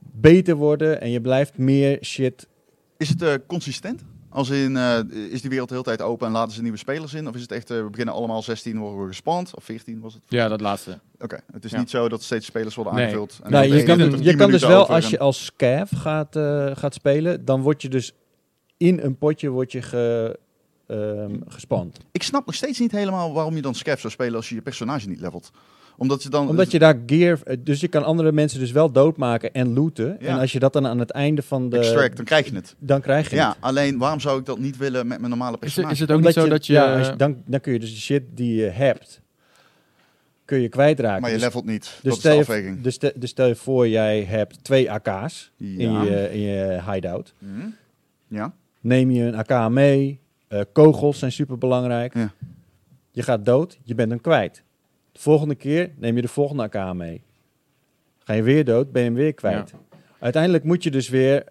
[0.00, 1.00] beter worden.
[1.00, 2.48] En je blijft meer shit
[2.96, 4.04] Is het eh, consistent?
[4.34, 4.98] Als in, eh,
[5.30, 7.28] is die wereld de hele tijd open en laten ze nieuwe spelers in?
[7.28, 9.54] Of is het echt, eh, we beginnen allemaal 16, worden we gespand?
[9.56, 10.22] Of 14 was het?
[10.28, 10.98] Ja, dat laatste.
[11.20, 11.78] Oké, het is Ja.
[11.78, 13.02] niet zo dat steeds spelers worden Nee.
[13.04, 13.38] aangevuld.
[13.42, 15.90] en Nou, dan je kan, je kan dus wel, over als en- je als scav
[15.96, 18.12] gaat, eh, gaat spelen, dan word je dus
[18.76, 20.38] in een potje word je ge,
[20.86, 21.98] ehm, gespand.
[22.12, 24.62] Ik snap nog steeds niet helemaal waarom je dan Scav zou spelen als je je
[24.62, 25.50] personage niet levelt.
[25.96, 26.48] Omdat je dan...
[26.48, 30.16] Omdat je daar gear, eh, dus je kan andere mensen dus wel doodmaken en looten.
[30.20, 30.26] Ja.
[30.28, 32.74] En als je dat dan aan het einde van de, extract, dan krijg je het.
[32.78, 33.56] dan krijg je Ja, het.
[33.60, 35.86] alleen waarom zou ik dat niet willen met mijn normale Is, personage?
[35.88, 36.72] het- is het ook Omdat niet zo dat je...
[36.72, 39.20] ja, als je- dan, dan kun je dus de shit die je hebt,
[40.44, 41.20] kun je kwijtraken.
[41.20, 41.82] maar je Dus- levelt niet.
[41.82, 42.80] dus dat is de stel je- afweging.
[42.80, 47.34] Dus, stel- dus stel je voor, jij hebt twee AK's in, je, in je hideout.
[47.38, 47.46] Hm?
[48.28, 48.54] Ja.
[48.80, 50.20] neem je een AK mee.
[50.48, 52.14] Eh, kogels zijn super belangrijk.
[52.14, 52.32] Ja.
[53.10, 54.62] Je gaat dood, je bent hem kwijt.
[55.14, 57.22] De volgende keer neem je de volgende AK mee.
[58.18, 59.74] Ga je weer dood, ben je hem weer kwijt.
[60.18, 61.44] Uiteindelijk moet je dus weer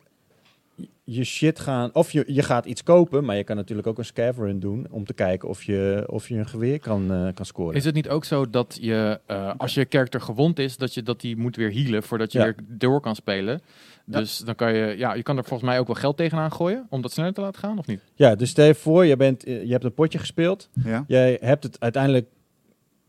[1.04, 1.90] je shit gaan...
[1.94, 4.88] Of je, je gaat iets kopen, maar je kan natuurlijk ook een scav run doen...
[4.90, 7.76] om te kijken of je, of je een geweer kan, eh, kan scoren.
[7.76, 11.04] Is het niet ook zo dat je, eh, als je character gewond is, dat je
[11.04, 12.44] dat die moet weer healen voordat je Ja.
[12.46, 13.62] weer door kan spelen?
[14.06, 16.86] Dus dan kan je, ja, je kan er volgens mij ook wel geld tegenaan gooien
[16.90, 18.02] om dat sneller te laten gaan, of niet?
[18.16, 20.70] Ja, dus stel je voor, je, bent, eh, je hebt een potje gespeeld.
[20.84, 21.04] ja.
[21.08, 22.28] Jij hebt het uiteindelijk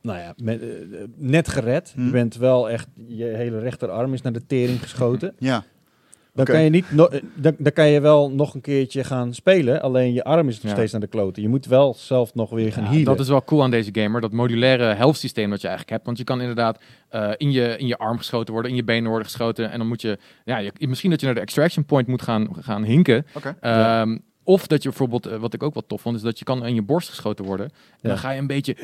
[0.04, 0.68] nou ja, met, eh,
[1.16, 1.92] net gered.
[1.94, 2.04] Hm.
[2.04, 5.34] Je bent wel echt, je hele rechterarm is naar de tering geschoten.
[5.38, 5.64] Ja.
[6.34, 9.34] Dan kan je niet, no- eh, dan, dan kan je wel nog een keertje gaan
[9.34, 9.82] spelen.
[9.82, 10.76] Alleen je arm is nog Ja.
[10.76, 11.42] steeds naar de kloten.
[11.42, 13.04] Je moet wel zelf nog weer gaan Ja, healen.
[13.04, 16.06] dat is wel cool aan deze gamer, dat modulaire health systeem dat je eigenlijk hebt.
[16.06, 19.08] Want je kan inderdaad eh, in, je, in je arm geschoten worden, in je benen
[19.08, 19.70] worden geschoten.
[19.70, 22.48] En dan moet je, ja, je, misschien dat je naar de extraction point moet gaan,
[22.60, 23.26] gaan hinken.
[23.60, 26.44] Ehm, Of dat je bijvoorbeeld, eh, wat ik ook wel tof vond, is dat je
[26.44, 27.66] kan in je borst geschoten worden.
[27.66, 28.08] En Ja.
[28.08, 28.76] dan ga je een beetje...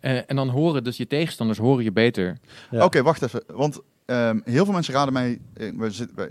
[0.00, 2.38] eh, en dan horen dus je tegenstanders horen je beter.
[2.70, 2.84] Ja.
[2.84, 3.42] Oké, wacht even.
[3.46, 6.30] Want ehm, heel veel mensen raden mij, eh, we zitten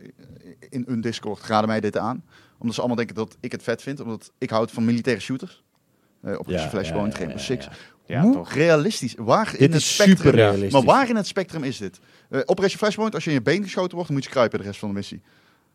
[0.70, 2.24] in een Discord, raden mij dit aan.
[2.58, 4.00] Omdat ze allemaal denken dat ik het vet vind.
[4.00, 5.64] Omdat ik houd van militaire shooters.
[6.22, 7.68] Eh Operation Flashpoint, Rainbow Six.
[8.06, 8.54] Ja, Hoe toch.
[8.54, 9.14] realistisch?
[9.18, 10.18] Waar in Dit het is spectrum?
[10.18, 10.72] super realistisch.
[10.72, 12.00] Maar waar in het spectrum is dit?
[12.30, 14.66] Eh Operation Flashpoint, als je in je been geschoten wordt, dan moet je kruipen de
[14.66, 15.22] rest van de missie.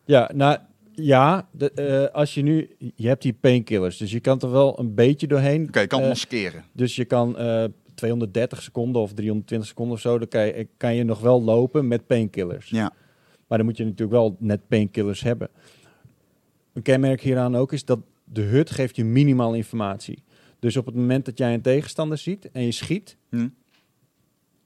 [0.05, 0.59] Ja, nou
[1.01, 4.79] ja, de, eh, als je nu, je hebt die painkillers, dus je kan er wel
[4.79, 5.67] een beetje doorheen.
[5.69, 6.65] Oké, je kan Eh, maskeren.
[6.73, 10.95] Dus je kan eh 230 seconden of 320 seconden of zo, dan kan je, kan
[10.95, 12.71] je nog wel lopen met painkillers.
[12.71, 12.93] Ja.
[13.47, 15.49] Maar dan moet je natuurlijk wel net painkillers hebben.
[16.73, 20.23] Een kenmerk hieraan ook is dat de hut geeft je minimaal informatie.
[20.59, 23.49] Dus op het moment dat jij een tegenstander ziet en je schiet, Hm.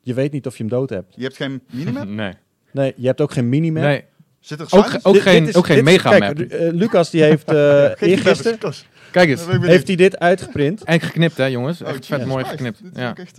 [0.00, 1.14] je weet niet of je hem dood hebt.
[1.16, 2.06] Je hebt geen minimap?
[2.22, 2.32] Nee.
[2.72, 3.82] Nee, je hebt ook geen minimap.
[3.82, 4.04] nee.
[4.42, 6.36] Zit er Ook, ook Dit- geen, dit is- ook geen dit is- megamap.
[6.36, 8.86] Kijk, eh, Lucas die heeft eh eergisteren Lucas.
[9.10, 9.40] Kijk eens.
[9.60, 10.84] Heeft hij dit uitgeprint.
[10.84, 11.82] En geknipt, hè, jongens.
[11.82, 12.82] Oh, Echt vet mooi geknipt.
[12.82, 13.10] Dit is Ja.
[13.10, 13.38] ook echt,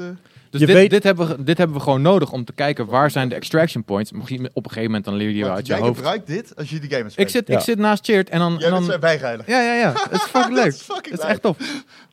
[0.54, 2.86] Dus Je dit, weet- dit, hebben we, dit hebben we gewoon nodig om te kijken
[2.86, 4.12] waar zijn de extraction points.
[4.12, 5.96] Misschien op een gegeven moment dan leer je uit je jij hoofd.
[5.96, 7.28] gebruikt dit als je die game speelt.
[7.28, 7.58] Ik zit, Ja.
[7.58, 8.56] ik zit naast Cheert en dan...
[8.60, 9.46] Jij en bent dan bijrijder.
[9.50, 9.94] ja, ja, ja.
[10.10, 10.74] Het is fucking leuk.
[11.06, 11.58] Het is echt tof.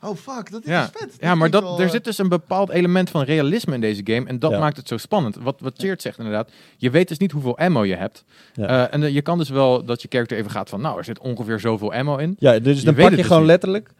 [0.00, 1.16] Oh fuck, dat is Ja, vet.
[1.18, 4.26] ja maar dat, wel, er zit dus een bepaald element van realisme in deze game.
[4.26, 4.58] En dat Ja.
[4.58, 5.36] maakt het zo spannend.
[5.40, 6.50] Wat, wat Cheert zegt inderdaad.
[6.76, 8.24] Je weet dus niet hoeveel ammo je hebt.
[8.54, 8.66] Ja.
[8.66, 10.80] Eh, en eh, je kan dus wel dat je character even gaat van...
[10.80, 12.36] Nou, er zit ongeveer zoveel ammo in.
[12.38, 13.50] Ja, dus Je dan pak je dus gewoon niet.
[13.50, 13.90] letterlijk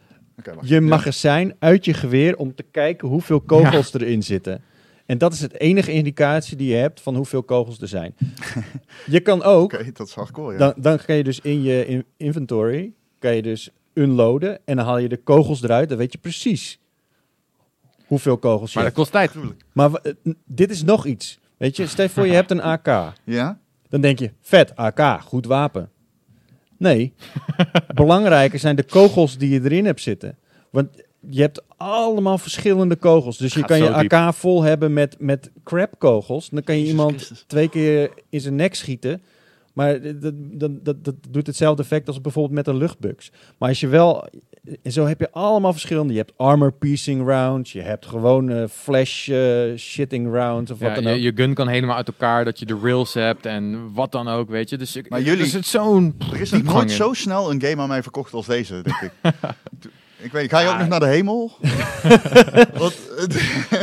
[0.47, 0.67] Oké, wacht.
[0.67, 0.81] je Ja.
[0.81, 4.61] magazijn uit je geweer om te kijken hoeveel kogels erin zitten.
[5.05, 8.15] En dat is het enige indicatie die je hebt van hoeveel kogels er zijn.
[9.05, 10.57] je kan ook, Oké, dat is hardcore, ja.
[10.57, 14.85] dan, dan kan je dus in je in- inventory, kan je dus unloaden en dan
[14.85, 15.89] haal je de kogels eruit.
[15.89, 16.79] Dan weet je precies
[18.05, 19.31] hoeveel kogels je Maar dat kost tijd.
[19.71, 20.13] Maar eh,
[20.45, 21.39] dit is nog iets.
[21.57, 23.13] Weet je, stel je voor je hebt een AK.
[23.23, 23.59] Ja?
[23.89, 25.89] Dan denk je, vet, AK, goed wapen.
[26.81, 27.13] Nee,
[27.93, 30.37] belangrijker zijn de kogels die je erin hebt zitten.
[30.69, 30.87] Want
[31.29, 33.37] je hebt allemaal verschillende kogels.
[33.37, 34.13] Dus je kan je diep.
[34.13, 36.49] AK vol hebben met, met crap kogels.
[36.49, 39.21] Dan kan je iemand twee keer in zijn nek schieten.
[39.73, 43.31] Maar dat, dat, dat, dat doet hetzelfde effect als bijvoorbeeld met een luchtbugs.
[43.57, 44.27] Maar als je wel...
[44.83, 46.13] En zo heb je allemaal verschillende.
[46.13, 47.71] Je hebt armor piercing rounds.
[47.71, 51.15] Je hebt gewoon eh, flash eh, shitting rounds of wat dan je, ook.
[51.19, 54.49] je gun kan helemaal uit elkaar, dat je de rails hebt en wat dan ook,
[54.49, 54.77] weet je.
[54.77, 56.95] Dus ik, Maar jullie- er zit zo'n Er is nog nooit in.
[56.95, 59.11] zo snel een game aan mij verkocht als deze, denk ik.
[60.21, 61.51] ik weet, ga je ook nog naar de hemel?
[62.73, 62.97] Wat,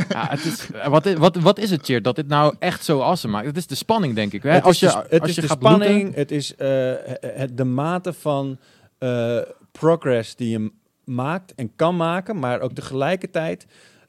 [0.08, 3.00] Ja, het is, eh, wat, wat, wat is het, Cheer, dat dit nou echt zo
[3.00, 3.46] awesome maakt?
[3.46, 4.42] Het is de spanning, denk ik.
[4.42, 4.50] Hè?
[4.50, 6.92] Het als is je, de, het als is je de gaat spanning, het is eh,
[7.20, 8.58] het, de mate van
[8.98, 9.38] eh,
[9.72, 10.72] progress die je
[11.04, 13.66] maakt en kan maken, maar ook tegelijkertijd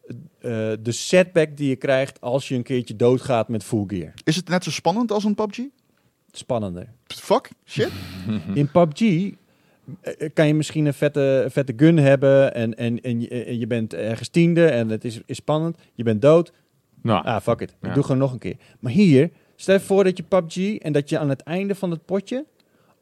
[0.09, 4.13] eh, de setback die je krijgt als je een keertje doodgaat met full gear.
[4.23, 5.59] is het net zo spannend als een PUBG?
[6.31, 6.89] Spannender.
[7.07, 7.89] Fuck, shit.
[8.53, 9.31] In PUBG eh,
[10.33, 13.93] kan je misschien een vette, vette gun hebben en, en, en, je, en je bent
[13.93, 15.77] ergens tiende en het is, is spannend.
[15.93, 16.51] Je bent dood.
[17.01, 17.75] Nou, Ah, fuck it.
[17.81, 18.55] Ik doe gewoon nog een keer.
[18.79, 21.91] Maar hier, stel je voor dat je PUBG en dat je aan het einde van
[21.91, 22.45] het potje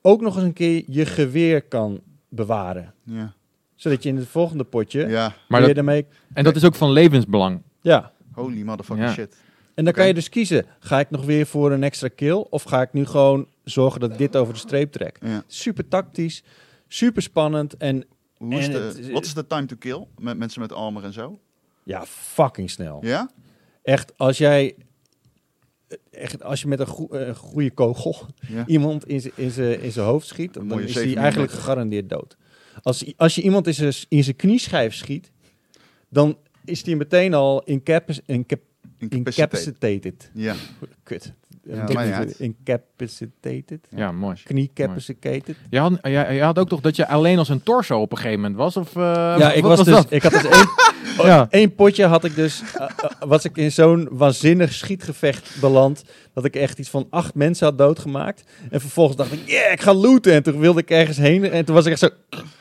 [0.02, 2.94] ook nog eens een keer je geweer kan bewaren.
[3.04, 3.34] Ja.
[3.76, 5.34] Zodat je in het volgende potje ja.
[5.48, 6.06] maar weer dat, daarmee...
[6.34, 7.62] en dat is ook van levensbelang.
[7.82, 8.12] Ja.
[8.32, 9.14] Holy motherfucking Ja.
[9.14, 9.38] shit.
[9.74, 10.66] En dan kan je dus kiezen.
[10.80, 12.46] Ga ik nog weer voor een extra kill?
[12.50, 15.18] Of ga ik nu gewoon zorgen dat ik dit over de streep trek?
[15.26, 15.44] Ja.
[15.48, 16.44] Super tactisch,
[16.88, 18.06] super spannend en
[18.38, 21.04] Hoe is En de, het- wat is de time to kill met mensen met armor
[21.04, 21.40] en zo?
[21.84, 23.00] ja, fucking snel.
[23.06, 23.30] Ja?
[23.84, 24.76] Echt, als jij...
[26.12, 28.16] Echt, als je met een goe- eh, goede kogel
[28.48, 28.66] Ja.
[28.76, 31.52] iemand in zijn- in zijn in zijn hoofd schiet, Een dan is 7 hij eigenlijk
[31.52, 32.38] gegarandeerd dood.
[32.82, 35.32] Als, als je iemand in zijn, in knieschijf schiet,
[36.10, 38.87] dan is die meteen al incapac- incap- Incapacitated.
[39.00, 40.30] Incapacitated.
[40.34, 40.56] Ja.
[41.04, 41.34] Kut.
[41.64, 41.86] Ja.
[42.38, 43.80] Incapacitated.
[43.96, 44.36] Ja, mooi.
[44.44, 45.56] Kniecapacitated.
[45.70, 48.18] Je had, je, je had ook toch dat je alleen als een torso op een
[48.18, 48.78] gegeven moment was?
[48.78, 50.06] Of, eh, Ja, ik was, dus, dat?
[50.10, 50.68] ik had dus één,
[51.26, 51.48] Ja.
[51.50, 56.46] één potje had ik dus, eh, eh, was ik in zo'n waanzinnig schietgevecht beland, dat
[56.46, 58.44] ik echt iets van acht mensen had doodgemaakt.
[58.70, 60.34] En vervolgens dacht ik, yeah, ik ga looten.
[60.34, 62.10] En toen wilde ik ergens heen en toen was ik echt zo,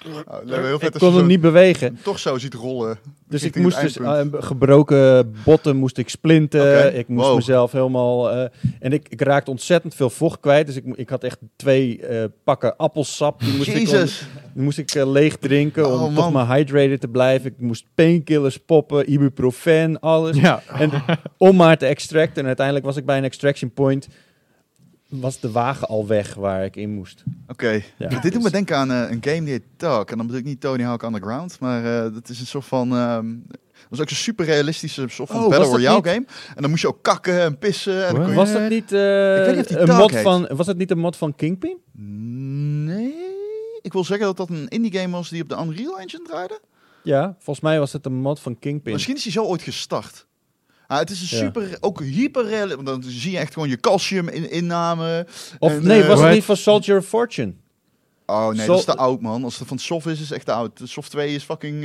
[0.07, 1.99] Oh, dat heel vet ik kon hem niet bewegen.
[2.03, 2.99] toch zo ziet rollen.
[3.28, 3.99] Dus ik moest dus
[4.32, 6.96] gebroken botten moest ik splinten.
[6.98, 7.36] Ik moest wow.
[7.36, 8.30] mezelf helemaal.
[8.30, 8.48] eh,
[8.80, 10.66] en ik, ik raakte ontzettend veel vocht kwijt.
[10.66, 13.40] Dus ik, ik had echt twee eh, pakken appelsap.
[13.40, 13.86] Die moest ik,
[14.54, 16.32] die moest ik eh, leeg drinken om Oh, toch man.
[16.32, 17.50] maar hydrated te blijven.
[17.50, 20.36] Ik moest painkillers poppen, ibuprofen, alles.
[20.36, 20.62] Ja.
[20.72, 20.90] En
[21.36, 22.40] om maar te extracten.
[22.40, 24.08] En uiteindelijk was ik bij een extraction point.
[25.08, 27.24] Was de wagen al weg waar ik in moest.
[27.48, 27.82] Oké.
[27.96, 30.10] Ja, Dit doet dus- me denken aan eh, een game die heet Talk.
[30.10, 31.56] En dan bedoel ik niet Tony Hawk Underground.
[31.60, 32.92] Maar eh, dat is een soort van...
[32.92, 33.26] ehm,
[33.91, 36.26] was ook een super realistische soort van Oh, Battle Royale niet- game.
[36.55, 38.07] En dan moest je ook kakken en pissen.
[38.07, 40.22] En dan kon je- Was dat niet, eh, niet een mod heet.
[40.22, 41.76] van, was dat niet een mod van Kingpin?
[42.84, 43.14] Nee.
[43.82, 46.61] Ik wil zeggen dat dat een indie game was die op de Unreal Engine draaide.
[47.03, 48.93] Ja, volgens mij was het een mod van Kingpin.
[48.93, 50.26] Misschien is hij zo ooit gestart.
[50.87, 51.45] Ah, het is een Ja.
[51.45, 52.68] super, ook hyper.
[52.68, 55.26] Want dan zie je echt gewoon je calcium in, inname.
[55.59, 57.55] Of En, nee, eh, was het niet van Soldier of Fortune?
[58.26, 59.44] Oh nee, Zo- dat is te oud man.
[59.44, 60.78] Als het van Soft is, is het echt te oud.
[60.78, 61.82] De Soft 2 is fucking eh,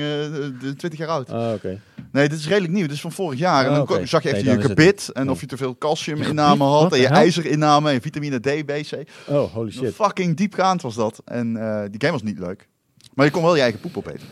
[0.60, 1.30] de 20 jaar oud.
[1.32, 1.80] Ah, oké.
[2.12, 2.82] Nee, dit is redelijk nieuw.
[2.86, 3.66] Dit is van vorig jaar.
[3.66, 5.10] en Ah, dan zag je echt Nee, je gebit.
[5.14, 6.82] En of je te veel calcium Je inname gebit?
[6.82, 6.94] had.
[6.94, 7.16] En je hel?
[7.16, 7.92] ijzer inname.
[7.92, 9.04] En vitamine D, B, C.
[9.28, 9.94] Oh, holy shit.
[9.94, 11.22] Fucking diepgaand was dat.
[11.26, 12.68] En eh, die game was niet leuk.
[13.14, 14.28] Maar je kon wel je eigen poep opeten.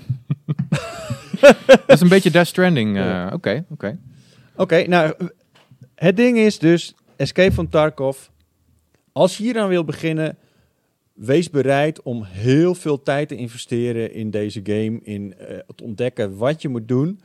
[1.66, 2.98] Dat is een beetje Death Stranding.
[2.98, 3.28] eh.
[3.34, 4.00] Oké, oké.
[4.56, 5.14] Oké, nou,
[5.96, 8.18] het ding is dus, Escape from Tarkov,
[9.12, 10.38] als je hier aan wil beginnen,
[11.20, 16.38] wees bereid om heel veel tijd te investeren in deze game, in eh, het ontdekken
[16.38, 17.20] wat je moet doen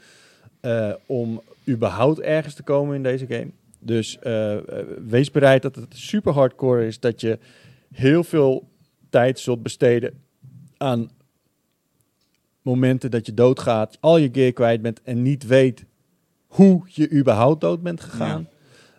[0.61, 3.51] eh, om überhaupt ergens te komen in deze game.
[3.79, 4.57] Dus eh,
[5.07, 7.39] wees bereid dat het super hardcore is, dat je
[7.93, 8.69] heel veel
[9.11, 10.23] tijd zult besteden
[10.77, 11.11] aan
[12.63, 15.85] momenten dat je doodgaat, al je gear kwijt bent en niet weet
[16.47, 18.49] hoe je überhaupt dood bent gegaan.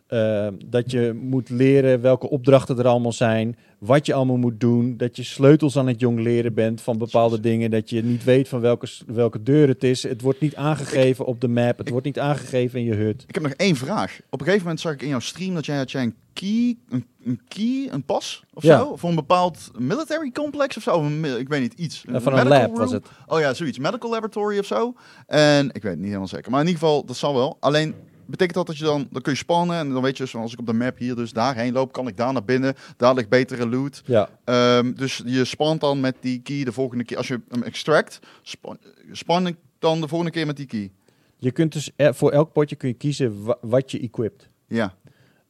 [0.05, 4.97] Eh, dat je moet leren welke opdrachten er allemaal zijn, wat je allemaal moet doen,
[4.97, 8.47] dat je sleutels aan het jong leren bent van bepaalde dingen, dat je niet weet
[8.47, 10.03] van welke, welke deur het is.
[10.03, 13.23] Het wordt niet aangegeven op de map, het wordt niet aangegeven in je hut.
[13.27, 14.19] Ik heb nog één vraag.
[14.29, 16.77] Op een gegeven moment zag ik in jouw stream dat jij had jij een key,
[16.89, 18.77] een, een key, een pas of Ja.
[18.79, 20.91] zo, voor een bepaald military complex of zo.
[20.95, 22.03] Of een mi- ik weet niet iets.
[22.11, 23.07] Van een lab was het.
[23.27, 23.79] Oh ja, zoiets.
[23.79, 24.93] Medical laboratory of zo.
[25.27, 26.51] En ik weet het niet helemaal zeker.
[26.51, 27.57] Maar in ieder geval, dat zal wel.
[27.59, 27.93] Alleen
[28.27, 30.59] betekent dat dat je dan, dan kun je spannen en dan weet je, zoals ik
[30.59, 32.73] op de map hier dus daarheen loop, kan ik daar naar binnen.
[32.97, 34.01] Daar ligt betere loot.
[34.05, 37.17] Ja, Ehm, dus je spant dan met die key de volgende keer.
[37.17, 38.77] Als je hem extract, span,
[39.11, 40.91] span ik dan de volgende keer met die key.
[41.37, 44.49] je kunt dus eh, voor elk potje kun je kiezen wa- wat je equipt.
[44.67, 44.95] Ja.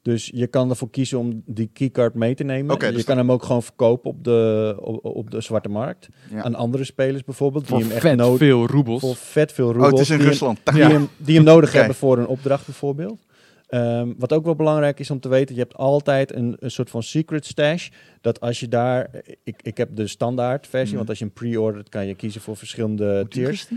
[0.06, 2.86] Dus je kan ervoor kiezen om die keycard mee te nemen.
[2.86, 6.08] Je dus kan hem ook gewoon verkopen op de, op, op de zwarte markt.
[6.32, 6.43] ja.
[6.43, 7.68] Aan andere spelers bijvoorbeeld.
[7.68, 8.99] Voor die hem echt vet nodig veel roebels.
[9.01, 9.91] Voor vet veel Oh, roebels.
[9.91, 10.60] het is in die hem- Rusland.
[10.74, 13.26] die, hem, die hem nodig hebben voor een opdracht bijvoorbeeld.
[13.68, 16.89] Ehm, wat ook wel belangrijk is om te weten, je hebt altijd een, een soort
[16.89, 17.89] van secret stash.
[18.22, 19.10] Dat als je daar,
[19.43, 20.97] ik, ik heb de standaard versie, Mhm.
[20.97, 23.68] want als je hem pre-ordert kan je kiezen voor verschillende Hoe tiers.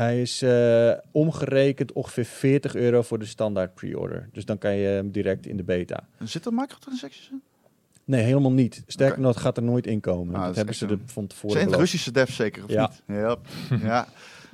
[0.00, 4.28] Hij is eh, omgerekend ongeveer 40 euro voor de standaard pre-order.
[4.32, 6.06] Dus dan kan je hem direct in de beta.
[6.22, 7.42] Zit er microtransactions in?
[8.04, 8.82] Nee, helemaal niet.
[8.86, 10.34] Sterker nog, het gaat er nooit in komen.
[10.34, 11.78] Ah, dat hebben ze een- van tevoren Zijn het.
[11.80, 12.90] Russische devs zeker, of Ja.
[13.06, 13.16] niet?
[13.16, 13.36] Ja.
[13.90, 14.08] ja.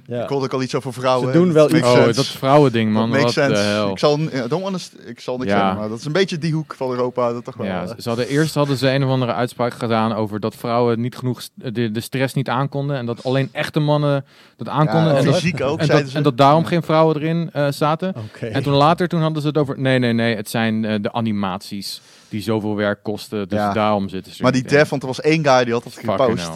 [0.06, 0.22] Ja.
[0.22, 1.32] Ik hoorde ook al iets over vrouwen.
[1.32, 1.86] Ze doen wel Dat iets.
[1.88, 3.10] Oh, dat vrouwending, man.
[3.10, 3.70] Dat makes Wat de sense.
[3.70, 3.90] hel.
[3.90, 5.58] Ik zal, don't ik zal niks Ja.
[5.58, 7.32] zeggen, maar dat is een beetje die hoek van Europa.
[7.32, 7.66] Dat toch wel.
[7.66, 11.16] Ja, ze hadden, eerst hadden ze een of andere uitspraak gedaan over dat vrouwen niet
[11.16, 12.96] genoeg de, de stress niet aankonden.
[12.96, 14.24] En dat alleen echte mannen
[14.56, 15.12] dat aankonden.
[15.12, 16.16] Ja, en, dat, fysiek ook, en, dat, ze.
[16.16, 18.14] en dat daarom geen vrouwen erin eh, zaten.
[18.40, 19.80] En toen later toen hadden ze het over...
[19.80, 20.36] Nee, nee, nee.
[20.36, 23.48] Het zijn eh, de animaties die zoveel werk kosten.
[23.48, 23.72] Dus Ja.
[23.72, 26.16] daarom zitten ze Maar die dev, want er was één guy die had dat Fucking
[26.20, 26.50] gepost.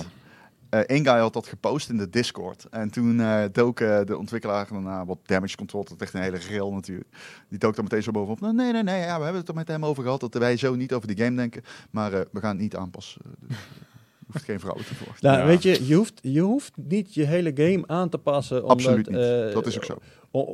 [0.71, 0.85] Hell.
[0.87, 2.67] Eén guy had dat gepost in de Discord.
[2.71, 5.85] En toen eh, dook eh, de ontwikkelaar daarna wat damage control.
[5.85, 7.09] Dat is echt een hele grill natuurlijk.
[7.49, 8.41] Die dook dan meteen zo bovenop.
[8.41, 9.01] Nou, nee, nee, nee.
[9.01, 10.21] Ja, we hebben het er met hem over gehad.
[10.21, 11.63] Dat wij zo niet over die game denken.
[11.91, 13.21] Maar eh, we gaan het niet aanpassen.
[13.41, 13.63] Dus, eh,
[14.33, 15.27] hoeft geen vrouwen te verwachten.
[15.29, 15.47] Nou, Ja.
[15.47, 18.57] weet je, je hoeft, je hoeft niet je hele game aan te passen.
[18.57, 19.19] Omdat, Absoluut niet.
[19.19, 19.99] eh, dat is ook zo.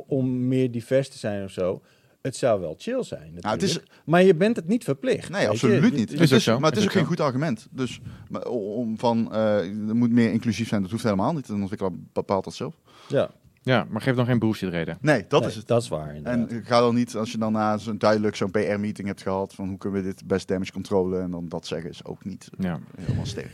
[0.07, 1.81] Om meer divers te zijn of zo.
[2.27, 3.43] Het zou wel chill zijn natuurlijk.
[3.43, 5.29] Nou, het is- Maar je bent het niet verplicht.
[5.29, 5.97] Nee, absoluut je.
[5.97, 6.19] niet.
[6.19, 6.59] Het is, zo.
[6.59, 7.67] maar het Is is ook geen goed argument.
[7.71, 7.99] Dus
[8.29, 9.57] maar om van, eh
[9.87, 11.49] er moet meer inclusief zijn, dat hoeft helemaal niet.
[11.49, 12.73] Een ontwikkelaar bepaalt dat zelf.
[13.07, 13.29] Ja,
[13.61, 14.97] Ja, maar geef dan geen bullshit reden.
[15.01, 15.67] Nee, dat nee, is het.
[15.67, 16.15] Dat is waar.
[16.15, 16.49] inderdaad.
[16.51, 19.67] En ga dan niet, als je dan na zo'n duidelijk zo'n PR-meeting hebt gehad, van
[19.67, 22.79] hoe kunnen we dit best damage controlen, en dan dat zeggen is ook niet Ja.
[22.97, 23.53] helemaal sterk.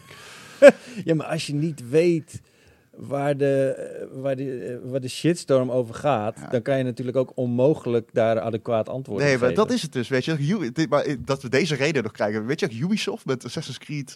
[1.06, 2.42] Ja, maar als je niet weet
[2.98, 6.48] waar de, waar de, waar de shitstorm over gaat, Ja.
[6.48, 9.64] dan kan je natuurlijk ook onmogelijk daar adequaat antwoord op Nee, maar geven.
[9.64, 10.72] dat is het dus, weet je.
[10.74, 12.46] Dit- maar, dat we deze reden nog krijgen.
[12.46, 14.16] Weet je, Ubisoft met Assassin's Creed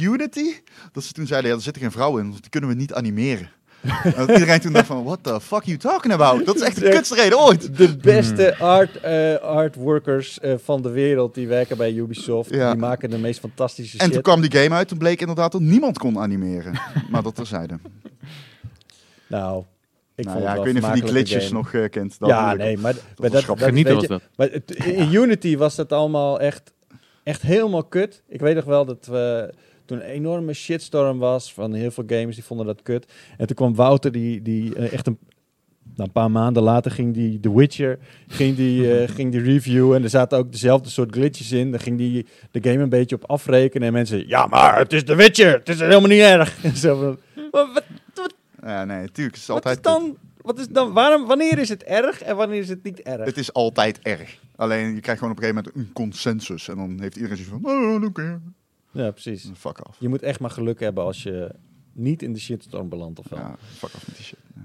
[0.00, 0.54] Unity,
[0.92, 2.92] dat ze toen zeiden, ja, er zitten geen vrouwen in, want die kunnen we niet
[2.94, 3.50] animeren.
[4.04, 6.46] en dat iedereen toen dacht van, what the fuck you talking about?
[6.46, 7.76] Dat is echt de kutste reden ooit.
[7.76, 12.50] De beste art, eh artworkers eh, van de wereld die werken bij Ubisoft.
[12.50, 12.70] Ja.
[12.70, 14.12] Die maken de meest fantastische En shit.
[14.12, 16.80] toen kwam die game uit, toen bleek inderdaad dat niemand kon animeren.
[17.10, 17.78] maar dat terzijde.
[19.26, 19.64] Nou,
[20.14, 21.54] ik nou ja, ik weet niet of je die glitches game.
[21.54, 22.18] nog eh, kent.
[22.18, 24.22] Dat ja, nee, maar, was je- dat.
[24.36, 24.48] Maar
[24.84, 26.72] in Unity was dat allemaal echt,
[27.22, 28.22] echt helemaal kut.
[28.28, 29.54] Ik weet nog wel dat we
[29.88, 33.12] toen een enorme shitstorm was van heel veel gamers die vonden dat kut.
[33.36, 35.18] En toen kwam Wouter die, die eh, echt een,
[35.82, 39.92] nou, een paar maanden later ging die The Witcher ging die, eh, ging die review
[39.92, 41.70] en er zaten ook dezelfde soort glitches in.
[41.70, 45.04] Daar ging die de game een beetje op afrekenen en mensen ja maar het is
[45.04, 46.56] The Witcher, het is helemaal niet erg.
[46.64, 47.18] En zo van,
[47.50, 49.34] "Maar wat, Ja, nee, natuurlijk.
[49.34, 52.36] Het is wat altijd is dan, wat is dan, waarom, wanneer is het erg en
[52.36, 53.24] wanneer is het niet erg?
[53.24, 54.38] Het is altijd erg.
[54.56, 56.68] Alleen je krijgt gewoon op een gegeven moment een consensus.
[56.68, 58.40] En dan heeft iedereen zoiets van, oh, oké.
[58.90, 59.50] Ja, precies.
[59.56, 59.96] Fuck off.
[60.00, 61.50] Je moet echt maar geluk hebben als je
[61.92, 63.38] niet in de shitstorm belandt of wel.
[63.38, 64.38] Ja, fuck off met die shit.
[64.54, 64.60] Ja.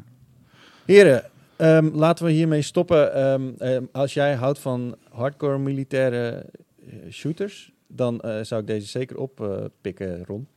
[0.85, 1.23] Heren,
[1.55, 3.13] ehm, laten we hiermee stoppen.
[3.13, 6.45] Ehm, ehm, als jij houdt van hardcore militaire
[6.89, 10.47] eh, shooters, dan eh, zou ik deze zeker oppikken, Ron.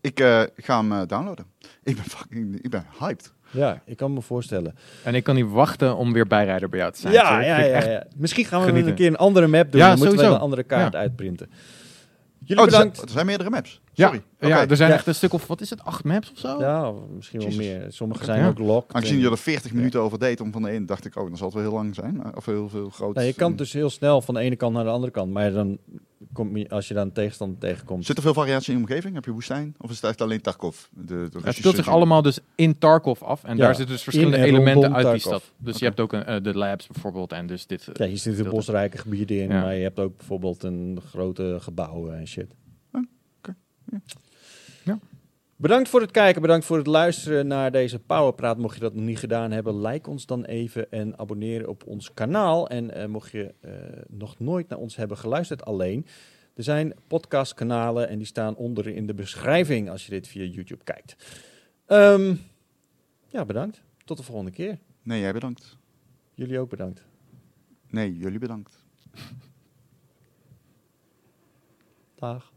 [0.00, 1.44] Ik eh, ga hem eh, downloaden.
[1.82, 3.32] Ik ben fucking, ik ben hyped.
[3.50, 4.74] Ja, ik kan me voorstellen.
[5.04, 7.12] En ik kan niet wachten om weer bijrijder bij jou te zijn.
[7.12, 8.06] Ja, ja, ja, ja.
[8.16, 8.90] Misschien gaan we genieten.
[8.90, 9.80] een keer een andere map doen.
[9.80, 10.34] Ja, dan moeten we sowieso.
[10.34, 10.98] een andere kaart Ja.
[10.98, 11.50] uitprinten.
[12.44, 13.80] Jullie Oh, er zijn, er meerdere maps.
[13.92, 14.22] Ja, Sorry.
[14.40, 14.96] ja, er zijn Ja.
[14.96, 16.58] echt een stuk of, wat is het, acht maps of zo?
[16.60, 17.86] Ja, misschien wel meer.
[17.88, 18.48] Sommige zijn Ja.
[18.48, 18.92] ook locked.
[18.94, 21.26] Aangezien en- je er 40 minuten over deed om van de een, dacht ik, oh,
[21.28, 22.36] dan zal het wel heel lang zijn.
[22.36, 23.14] Of heel veel groot.
[23.14, 25.32] Nou, je kan dus heel snel van de ene kant naar de andere kant.
[25.32, 25.78] Maar dan
[26.32, 28.04] kom je, als je dan een tegenstander tegenkomt...
[28.06, 29.14] Zit er veel variatie in de omgeving?
[29.14, 29.74] Heb je woestijn?
[29.80, 30.76] Of is het echt alleen Tarkov?
[30.90, 33.44] De, de Het speelt zich allemaal dus in Tarkov af.
[33.44, 35.52] En Ja, daar zitten dus verschillende elementen uit die stad.
[35.56, 37.32] Dus je hebt ook een, eh, de labs bijvoorbeeld.
[37.32, 37.88] En dus dit.
[37.88, 39.60] eh, Ja, je zit in dat- bosrijke gebieden in, Ja.
[39.60, 42.54] maar je hebt ook bijvoorbeeld een grote gebouwen en shit.
[42.92, 43.02] Oh,
[43.38, 43.54] oké.
[43.90, 44.00] Ja.
[44.84, 44.98] Ja.
[45.60, 48.58] Bedankt voor het kijken, bedankt voor het luisteren naar deze Powerpraat.
[48.58, 52.14] Mocht je dat nog niet gedaan hebben, like ons dan even en abonneer op ons
[52.14, 52.68] kanaal.
[52.68, 53.72] En eh, mocht je eh,
[54.08, 56.06] nog nooit naar ons hebben geluisterd alleen,
[56.54, 60.84] er zijn podcastkanalen en die staan onder in de beschrijving als je dit via YouTube
[60.84, 61.16] kijkt.
[61.86, 62.34] Ehm,
[63.26, 63.82] ja, bedankt.
[64.04, 64.78] Tot de volgende keer.
[65.02, 65.76] Nee, jij bedankt.
[66.34, 67.06] Jullie ook bedankt.
[67.86, 68.84] Nee, jullie bedankt.
[72.14, 72.52] Dag.